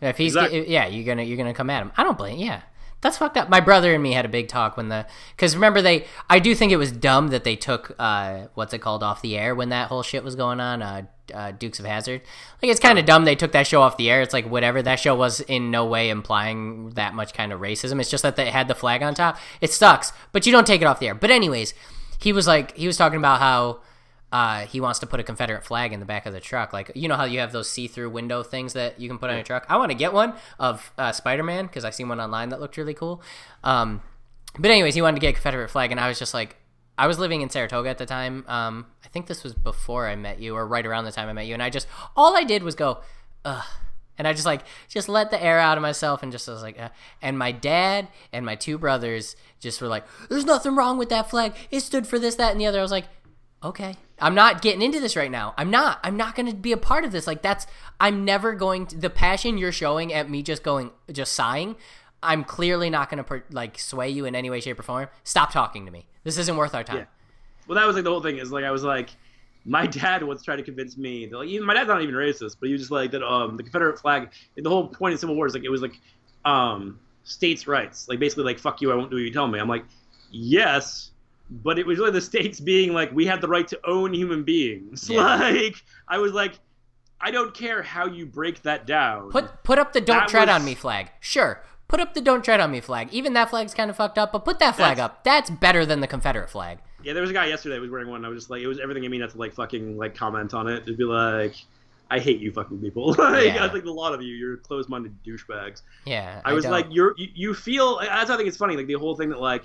[0.00, 0.70] If he's Exactly.
[0.70, 1.92] yeah, you're gonna you're gonna come at him.
[1.98, 2.38] I don't blame.
[2.38, 2.62] Yeah,
[3.00, 3.48] that's fucked up.
[3.48, 5.06] My brother and me had a big talk when the
[5.36, 8.78] because remember they I do think it was dumb that they took uh what's it
[8.78, 10.82] called off the air when that whole shit was going on.
[10.82, 11.02] Uh,
[11.32, 12.22] uh Dukes of Hazzard.
[12.62, 14.20] Like it's kind of dumb they took that show off the air.
[14.20, 14.82] It's like whatever.
[14.82, 18.00] That show was in no way implying that much kind of racism.
[18.00, 19.38] It's just that they had the flag on top.
[19.60, 21.14] It sucks, but you don't take it off the air.
[21.14, 21.74] But anyways,
[22.18, 23.80] he was like he was talking about how
[24.30, 26.72] uh, he wants to put a Confederate flag in the back of the truck.
[26.72, 29.36] Like, you know how you have those see-through window things that you can put on
[29.36, 29.64] your truck?
[29.68, 32.76] I want to get one of uh, Spider-Man because I seen one online that looked
[32.76, 33.22] really cool.
[33.64, 34.02] Um,
[34.58, 36.56] but anyways, he wanted to get a Confederate flag, and I was just like,
[36.98, 38.44] I was living in Saratoga at the time.
[38.48, 41.32] Um, I think this was before I met you, or right around the time I
[41.32, 41.86] met you, and I just
[42.16, 42.98] all I did was go,
[43.44, 43.64] ugh.
[44.18, 46.76] And I just like just let the air out of myself and just was like,
[46.76, 46.88] uh,
[47.22, 51.30] and my dad and my two brothers just were like, "There's nothing wrong with that
[51.30, 51.54] flag.
[51.70, 53.06] It stood for this, that, and the other." I was like,
[53.62, 53.96] okay.
[54.20, 55.54] I'm not getting into this right now.
[55.56, 56.00] I'm not.
[56.02, 57.26] I'm not going to be a part of this.
[57.26, 57.66] Like that's
[58.00, 61.74] i'm never going to the passion you're showing at me just going just sighing
[62.22, 65.08] i'm clearly not going to like sway you in any way shape or form.
[65.24, 66.06] Stop talking to me.
[66.24, 66.98] This isn't worth our time.
[66.98, 67.04] Yeah.
[67.66, 69.10] well that was like the whole thing is like i was like
[69.64, 72.56] my dad once tried to convince me that like even my dad's not even racist
[72.60, 75.34] but he was just like that um the confederate flag the whole point of civil
[75.34, 75.98] war is like it was like
[76.44, 78.08] um states rights.
[78.08, 79.58] Like basically like fuck you i won't do what you tell me.
[79.58, 79.84] I'm like
[80.30, 81.10] yes
[81.50, 84.42] but it was really the stakes being like we had the right to own human
[84.44, 85.22] beings Yeah.
[85.36, 86.58] like i was like
[87.20, 90.48] i don't care how you break that down put put up the don't That tread
[90.48, 93.50] was- on me flag sure put up the don't tread on me flag even that
[93.50, 96.06] flag's kind of fucked up but put that flag That's- up that's better than the
[96.06, 98.16] confederate flag Yeah, there was a guy yesterday who was wearing one.
[98.18, 100.16] And I was just like, it was everything I me not to like fucking like
[100.16, 100.82] comment on it.
[100.82, 101.54] It'd be like,
[102.10, 103.12] I hate you fucking people.
[103.18, 103.64] like, Yeah.
[103.64, 105.82] I think a lot of you, you're closed-minded douchebags.
[106.04, 108.00] yeah I was don't- like, you're you, you feel.
[108.00, 108.76] That's I think it's funny.
[108.76, 109.62] Like the whole thing that like,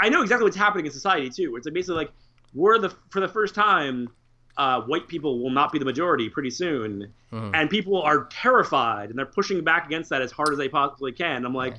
[0.00, 1.56] I know exactly what's happening in society too.
[1.56, 2.10] It's like basically like
[2.54, 4.08] we're the for the first time,
[4.56, 7.50] uh, white people will not be the majority pretty soon, Mhm.
[7.54, 11.12] and people are terrified and they're pushing back against that as hard as they possibly
[11.12, 11.44] can.
[11.44, 11.76] I'm like,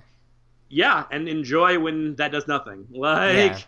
[0.70, 2.86] yeah, and enjoy when that does nothing.
[2.92, 3.60] Like, Yeah.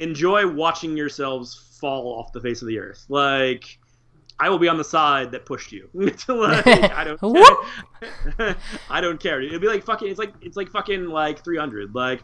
[0.00, 3.04] enjoy watching yourselves fall off the face of the earth.
[3.08, 3.78] Like,
[4.38, 5.88] I will be on the side that pushed you.
[5.94, 7.20] like, I don't.
[8.38, 8.56] Care.
[8.90, 9.40] I don't care.
[9.40, 10.08] It'd be like fucking.
[10.08, 11.94] It's like it's like fucking like 300.
[11.94, 12.22] Like,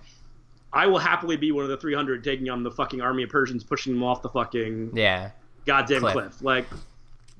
[0.72, 3.64] I will happily be one of the 300 taking on the fucking army of Persians,
[3.64, 5.30] pushing them off the fucking Yeah.
[5.66, 6.12] goddamn Cliff.
[6.12, 6.42] cliff.
[6.42, 6.66] Like,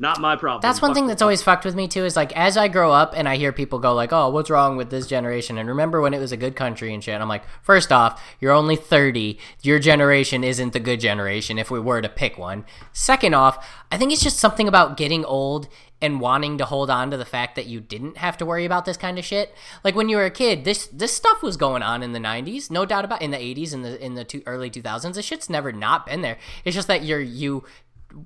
[0.01, 0.63] not my problem.
[0.63, 2.91] That's one Fuck thing that's always fucked with me too is like as I grow
[2.91, 6.01] up and I hear people go like, "Oh, what's wrong with this generation?" And remember
[6.01, 7.21] when it was a good country and shit.
[7.21, 9.39] I'm like, first off, you're only 30.
[9.63, 12.65] Your generation isn't the good generation if we were to pick one.
[12.93, 15.69] Second off, I think it's just something about getting old
[16.03, 18.87] and wanting to hold on to the fact that you didn't have to worry about
[18.87, 19.55] this kind of shit.
[19.85, 22.71] Like when you were a kid, this this stuff was going on in the 90s,
[22.71, 25.15] no doubt about in the 80s and the in the two, early 2000s.
[25.15, 26.39] This shit's never not been there.
[26.65, 27.65] It's just that you're you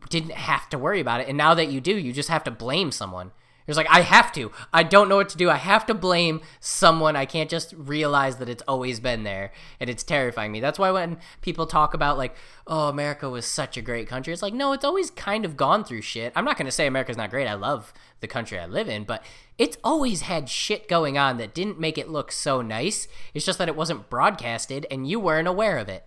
[0.09, 1.29] didn't have to worry about it.
[1.29, 3.33] And now that you do, you just have to blame someone.
[3.67, 4.53] It's like, I have to.
[4.75, 5.49] I don't know what to do.
[5.49, 7.17] I have to blame someone.
[7.17, 9.53] I can't just realize that it's always been there.
[9.81, 10.61] And it's terrifying me.
[10.61, 12.37] That's why when people talk about, like,
[12.67, 15.83] oh, America was such a great country, it's like, no, it's always kind of gone
[15.83, 16.33] through shit.
[16.37, 17.47] I'm not going to say America's not great.
[17.47, 19.25] I love the country I live in, but
[19.57, 23.09] it's always had shit going on that didn't make it look so nice.
[23.33, 26.05] It's just that it wasn't broadcasted and you weren't aware of it.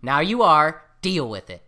[0.00, 0.82] Now you are.
[1.02, 1.62] Deal with it.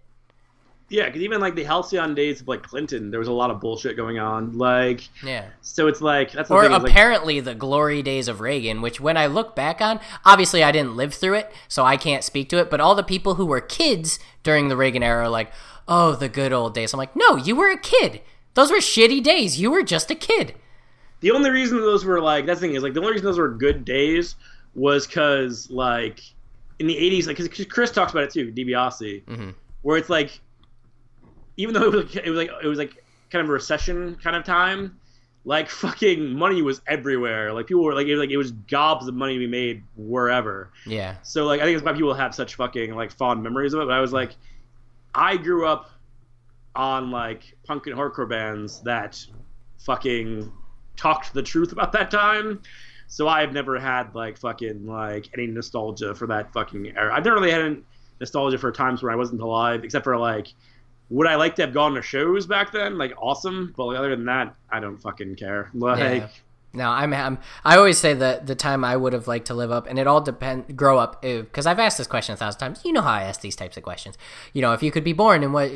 [0.91, 3.61] Yeah, because even like the halcyon days of like Clinton, there was a lot of
[3.61, 4.57] bullshit going on.
[4.57, 5.45] Like, Yeah.
[5.61, 6.73] so it's like that's the or thing.
[6.73, 10.63] is, like, apparently the glory days of Reagan, which when I look back on, obviously
[10.63, 12.71] I didn't live through it, so I can't speak to it.
[12.71, 15.53] But all the people who were kids during the Reagan era are like,
[15.87, 18.23] "Oh, the good old days." I'm like, "No, you were a kid.
[18.55, 19.61] Those were shitty days.
[19.61, 20.55] You were just a kid."
[21.21, 23.39] the only reason those were like that's the thing is like the only reason those
[23.41, 24.37] were good days
[24.77, 26.21] was because like
[26.79, 29.53] in the 80s like because chris talks about it too DiBiase, Mhm.
[29.83, 30.39] where it's like
[31.59, 34.17] even though it was, like, it was like it was like kind of a recession
[34.23, 34.99] kind of time
[35.45, 39.07] like fucking money was everywhere like people were like it was like it was gobs
[39.07, 42.35] of money to be made wherever Yeah, so like i think it's why people have
[42.35, 44.35] such fucking like fond memories of it but i was like
[45.15, 45.91] i grew up
[46.75, 49.23] on like punk and hardcore bands that
[49.79, 50.51] fucking
[50.97, 52.61] talked the truth about that time.
[53.07, 57.15] So I've never had like fucking like any nostalgia for that fucking era.
[57.15, 57.83] I've never really had any
[58.21, 60.49] nostalgia for times where I wasn't alive, except for like
[61.11, 62.99] would I like to have gone to shows back then?
[62.99, 65.71] Like awesome, but other than that, I don't fucking care.
[65.79, 66.29] Like Yeah.
[66.75, 67.39] No, I'm, I'm.
[67.65, 70.07] I always say that the time I would have liked to live up, and it
[70.07, 72.83] all depend grow up uh, because I've asked this question a thousand times.
[72.85, 74.19] You know how I ask these types of questions.
[74.53, 75.71] You know, if you could be born in what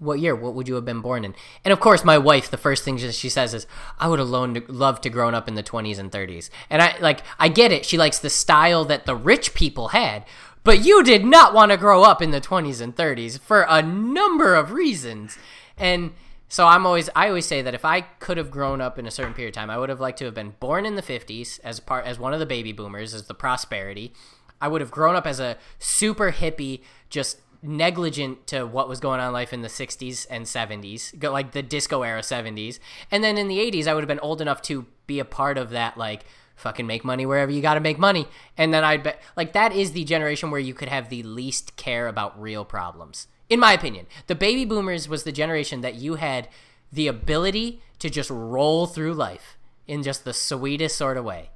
[0.00, 1.36] what year, what would you have been born in?
[1.64, 3.68] And of course, my wife, the first thing she says is,
[4.00, 7.20] "I would have loved to grown up in the 20s and 30s." And I like,
[7.38, 7.86] I get it.
[7.86, 10.24] She likes the style that the rich people had,
[10.64, 13.82] but you did not want to grow up in the 20s and 30s for a
[13.82, 15.38] number of reasons,
[15.76, 16.12] and.
[16.48, 19.10] So I'm always I always say that if I could have grown up in a
[19.10, 21.58] certain period of time, I would have liked to have been born in the 50s
[21.64, 24.12] as part as one of the baby boomers as the prosperity.
[24.60, 29.20] I would have grown up as a super hippie, just negligent to what was going
[29.20, 32.78] on in life in the 60s and 70s, like the disco era 70s.
[33.10, 35.56] And then in the 80s, I would have been old enough to be a part
[35.56, 36.24] of that like
[36.56, 38.26] fucking make money wherever you got to make money.
[38.56, 41.76] And then I'd bet like that is the generation where you could have the least
[41.76, 44.06] care about real problems in my opinion.
[44.28, 46.48] The baby boomers was the generation that you had
[46.90, 51.50] the ability to just roll through life in just the sweetest sort of way.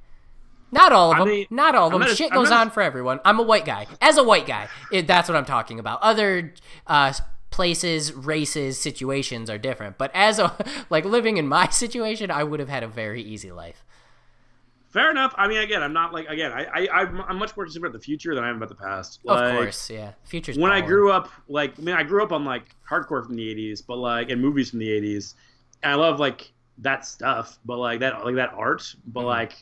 [0.71, 1.29] Not all of I them.
[1.29, 2.15] mean, not all of I'm them.
[2.15, 3.19] Shit I'm goes on for everyone.
[3.25, 3.87] I'm a white guy.
[3.99, 5.99] As a white guy, it, that's what I'm talking about.
[6.03, 6.53] Other
[6.85, 7.13] uh,
[7.49, 9.97] places, races, situations are different.
[9.97, 10.55] But as a
[10.91, 13.83] like living in my situation, I would have had a very easy life.
[14.97, 15.33] Fair enough.
[15.37, 16.51] I mean, again, I'm not like again.
[16.51, 19.19] I, I I'm, much more concerned about the future than I am about the past.
[19.27, 20.13] Of course, yeah.
[20.23, 23.35] Future's when I grew up, like, I mean, I grew up on like hardcore from
[23.35, 25.35] the '80s, but like, and movies from the '80s,
[25.83, 29.25] and I love like that stuff, but like that, like that art, but Mhm.
[29.25, 29.53] like,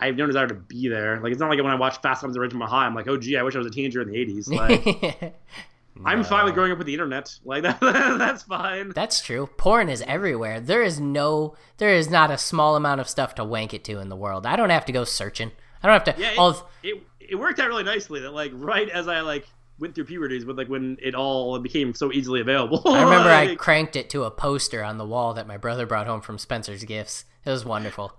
[0.00, 1.20] I have no desire to be there.
[1.20, 3.16] Like, it's not like when I watch Fast Times at Ridgemont High, I'm like, oh
[3.16, 4.48] gee, I wish I was a teenager in the '80s.
[4.48, 5.34] Like,
[6.04, 7.38] I'm fine with growing up with the internet.
[7.44, 8.90] Like that, that's fine.
[8.90, 9.48] That's true.
[9.56, 10.60] Porn is everywhere.
[10.60, 13.98] There is no, there is not a small amount of stuff to wank it to
[13.98, 14.46] in the world.
[14.46, 15.52] I don't have to go searching.
[15.82, 16.20] I don't have to.
[16.20, 18.20] Yeah, it, all it, it worked out really nicely.
[18.20, 19.46] That like right as I like
[19.78, 22.82] went through puberties, but like when it all became so easily available.
[22.86, 26.06] I remember I cranked it to a poster on the wall that my brother brought
[26.06, 27.24] home from Spencer's Gifts.
[27.44, 28.16] It was wonderful.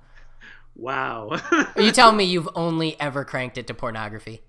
[0.76, 1.40] wow.
[1.76, 4.44] Are you telling me you've only ever cranked it to pornography?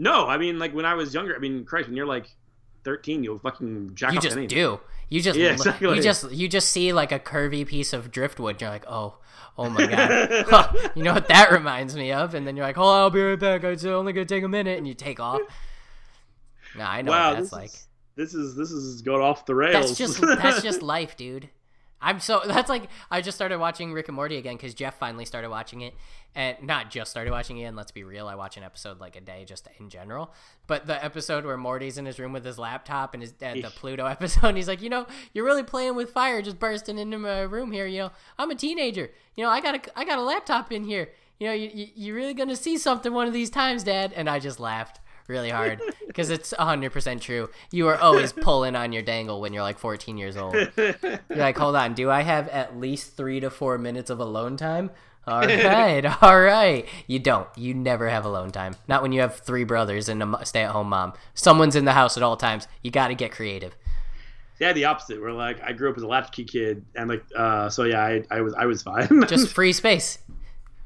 [0.00, 1.36] No, I mean like when I was younger.
[1.36, 2.26] I mean, Christ, when you're like
[2.84, 4.48] 13, you'll fucking jack You just anything.
[4.56, 4.80] do.
[5.10, 5.94] You just, Yeah, exactly.
[5.96, 8.60] you just, you just see like a curvy piece of driftwood.
[8.60, 9.18] You're like, oh,
[9.58, 10.44] oh my god.
[10.48, 12.34] Huh, you know what that reminds me of?
[12.34, 13.62] And then you're like, oh, I'll be right back.
[13.64, 15.40] It's only gonna take a minute, and you take off.
[16.76, 17.70] Nah, I know wow, what that's like.
[17.70, 17.86] is,
[18.16, 19.98] this is this is going off the rails.
[19.98, 21.50] That's just that's just life, dude.
[22.00, 25.24] I'm so that's like I just started watching Rick and Morty again because Jeff finally
[25.24, 25.94] started watching it,
[26.34, 27.64] and not just started watching it.
[27.64, 30.32] And let's be real, I watch an episode like a day just in general.
[30.66, 33.72] But the episode where Morty's in his room with his laptop and his uh, the
[33.74, 37.18] Pluto episode, and he's like, you know, you're really playing with fire, just bursting into
[37.18, 37.86] my room here.
[37.86, 39.10] You know, I'm a teenager.
[39.36, 41.10] You know, I got a I got a laptop in here.
[41.38, 44.12] You know, you, you you're really gonna see something one of these times, Dad.
[44.14, 45.00] And I just laughed
[45.30, 47.48] really hard because it's 100% true.
[47.70, 50.54] You are always pulling on your dangle when you're like 14 years old.
[50.76, 54.56] You're like, hold on, do I have at least three to four minutes of alone
[54.56, 54.90] time?
[55.26, 56.86] All right, all right.
[57.06, 57.46] You don't.
[57.56, 58.74] You never have alone time.
[58.88, 61.12] Not when you have three brothers and a stay at home mom.
[61.34, 62.66] Someone's in the house at all times.
[62.82, 63.76] You got to get creative.
[64.58, 65.20] Yeah, the opposite.
[65.20, 68.22] We're like, I grew up as a latchkey kid, and like, uh, so yeah, I,
[68.30, 69.24] I was, I was fine.
[69.26, 70.18] Just free space.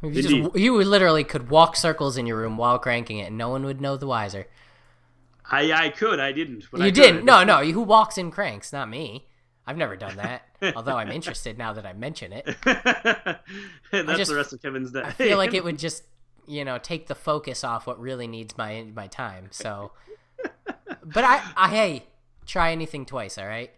[0.04, 3.48] You, just, you literally could walk circles in your room while cranking it, and no
[3.48, 4.46] one would know the wiser.
[5.50, 6.64] I I could, I didn't.
[6.72, 7.24] you didn't?
[7.24, 7.62] No, no.
[7.64, 8.72] Who walks in cranks?
[8.72, 9.26] Not me.
[9.66, 10.42] I've never done that.
[10.76, 12.44] although I'm interested now that I mention it.
[12.64, 15.02] that's just, the rest of Kevin's day.
[15.02, 16.04] I feel like it would just,
[16.46, 19.48] you know, take the focus off what really needs my my time.
[19.50, 19.92] So,
[21.04, 22.06] but I, I hey,
[22.46, 23.38] try anything twice.
[23.38, 23.70] All right,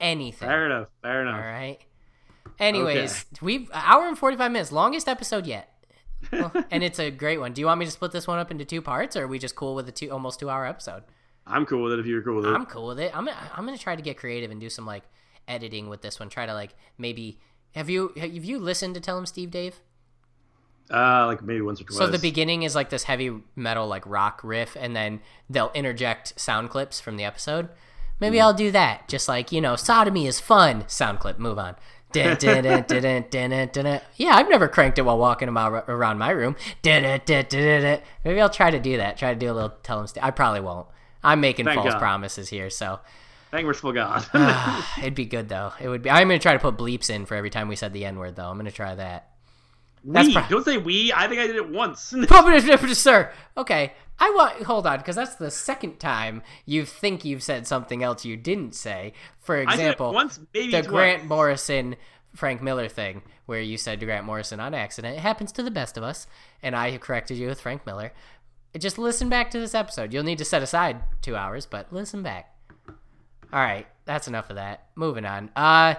[0.00, 0.48] anything.
[0.48, 0.88] Fair enough.
[1.02, 1.34] Fair enough.
[1.34, 1.78] All right.
[2.58, 3.38] Anyways, okay.
[3.40, 5.72] we've hour and forty five minutes, longest episode yet.
[6.32, 7.52] well, and it's a great one.
[7.52, 9.38] Do you want me to split this one up into two parts, or are we
[9.38, 11.04] just cool with a two almost two hour episode?
[11.46, 12.54] I'm cool with it if you're cool with it.
[12.54, 13.16] I'm cool with it.
[13.16, 15.04] I'm I'm gonna try to get creative and do some like
[15.46, 16.28] editing with this one.
[16.28, 17.38] Try to like maybe
[17.74, 19.80] have you have you listened to Tell 'Em Steve-Dave?
[20.90, 21.98] Uh, like maybe once or twice.
[21.98, 26.38] So the beginning is like this heavy metal like rock riff, and then they'll interject
[26.40, 27.68] sound clips from the episode.
[28.20, 28.42] Maybe mm.
[28.42, 29.06] I'll do that.
[29.08, 30.84] Just like you know, sodomy is fun.
[30.88, 31.38] Sound clip.
[31.38, 31.76] Move on.
[34.16, 36.56] Yeah, I've never cranked it while walking around my room.
[36.82, 39.18] Maybe I'll try to do that.
[39.18, 40.06] Try to do a little tell him.
[40.06, 40.86] St- I probably won't.
[41.22, 41.98] I'm making Thank false God.
[41.98, 43.00] promises here, so.
[43.50, 44.26] Thank merciful God.
[44.34, 45.72] Ah, it'd be good though.
[45.80, 46.10] It would be.
[46.10, 48.36] I'm gonna try to put bleeps in for every time we said the N word
[48.36, 48.48] though.
[48.48, 49.30] I'm gonna try that.
[50.08, 51.12] We pro- don't say we.
[51.12, 52.00] I think I did it once.
[52.98, 53.30] sir.
[53.56, 58.02] Okay, I want hold on because that's the second time you think you've said something
[58.02, 59.12] else you didn't say.
[59.40, 60.86] For example, once, the twice.
[60.86, 61.96] Grant Morrison
[62.34, 65.16] Frank Miller thing where you said to Grant Morrison on accident.
[65.16, 66.26] It happens to the best of us,
[66.62, 68.12] and I corrected you with Frank Miller.
[68.78, 70.12] Just listen back to this episode.
[70.12, 72.54] You'll need to set aside two hours, but listen back.
[73.52, 74.86] All right, that's enough of that.
[74.94, 75.50] Moving on.
[75.56, 75.94] Uh,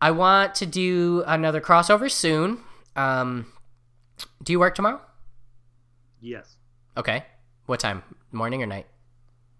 [0.00, 2.58] I want to do another crossover soon.
[2.96, 3.46] Um,
[4.42, 5.00] do you work tomorrow?
[6.20, 6.56] Yes.
[6.96, 7.24] Okay.
[7.66, 8.02] What time?
[8.32, 8.86] Morning or night?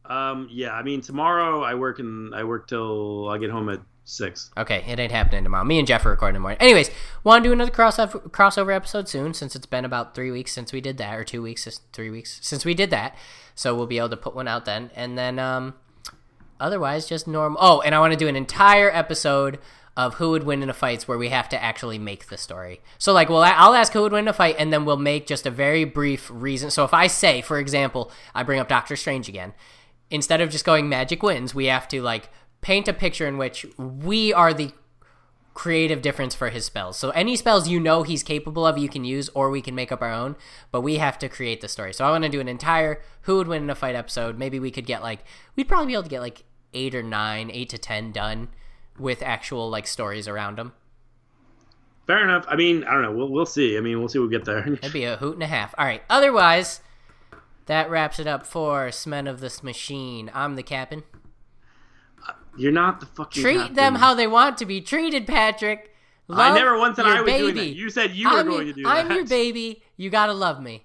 [0.04, 3.80] Um, yeah, I mean tomorrow I work and I work till I get home at
[4.04, 4.50] six.
[4.56, 5.64] Okay, it ain't happening tomorrow.
[5.64, 6.56] Me and Jeff are recording tomorrow.
[6.60, 6.90] Anyways,
[7.24, 10.72] want to do another crossover crossover episode soon since it's been about three weeks since
[10.72, 13.16] we did that, or two weeks, three weeks since we did that.
[13.54, 15.74] So we'll be able to put one out then, and then um,
[16.60, 17.58] otherwise just normal.
[17.60, 19.58] Oh, and I want to do an entire episode
[19.96, 22.80] of who would win in a fights where we have to actually make the story.
[22.98, 25.26] So like, well, I'll ask who would win in a fight, and then we'll make
[25.26, 26.70] just a very brief reason.
[26.70, 29.54] So if I say, for example, I bring up Doctor Strange again,
[30.10, 32.28] instead of just going magic wins, we have to like
[32.60, 34.72] paint a picture in which we are the
[35.54, 36.98] creative difference for his spells.
[36.98, 39.90] So any spells you know he's capable of, you can use, or we can make
[39.90, 40.36] up our own.
[40.70, 41.94] But we have to create the story.
[41.94, 44.38] So I want to do an entire who would win in a fight episode.
[44.38, 45.20] Maybe we could get like
[45.56, 46.44] we'd probably be able to get like
[46.74, 48.48] eight or nine, eight to ten done
[48.98, 50.72] with actual like stories around them.
[52.06, 52.44] Fair enough.
[52.48, 53.12] I mean, I don't know.
[53.12, 53.76] We'll we'll see.
[53.76, 54.66] I mean, we'll see when we get there.
[54.72, 55.74] It'd be a hoot and a half.
[55.76, 56.02] All right.
[56.08, 56.80] Otherwise,
[57.66, 60.30] that wraps it up for Smen of this Machine.
[60.32, 61.02] I'm the captain.
[62.26, 63.42] Uh, you're not the fucking.
[63.42, 63.74] Treat captain.
[63.74, 65.92] them how they want to be treated, Patrick.
[66.28, 67.42] Love I never once said I was baby.
[67.42, 67.76] doing that.
[67.76, 68.90] You said you were I'm going your, to do it.
[68.90, 69.14] I'm that.
[69.14, 69.82] your baby.
[69.96, 70.84] You gotta love me.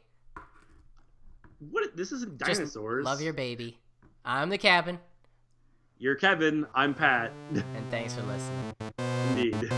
[1.70, 1.96] What?
[1.96, 3.06] This isn't Just dinosaurs.
[3.06, 3.78] love your baby.
[4.26, 5.00] I'm the captain.
[6.02, 7.32] You're Kevin, I'm Pat.
[7.54, 8.74] and thanks for listening.
[9.38, 9.72] Indeed.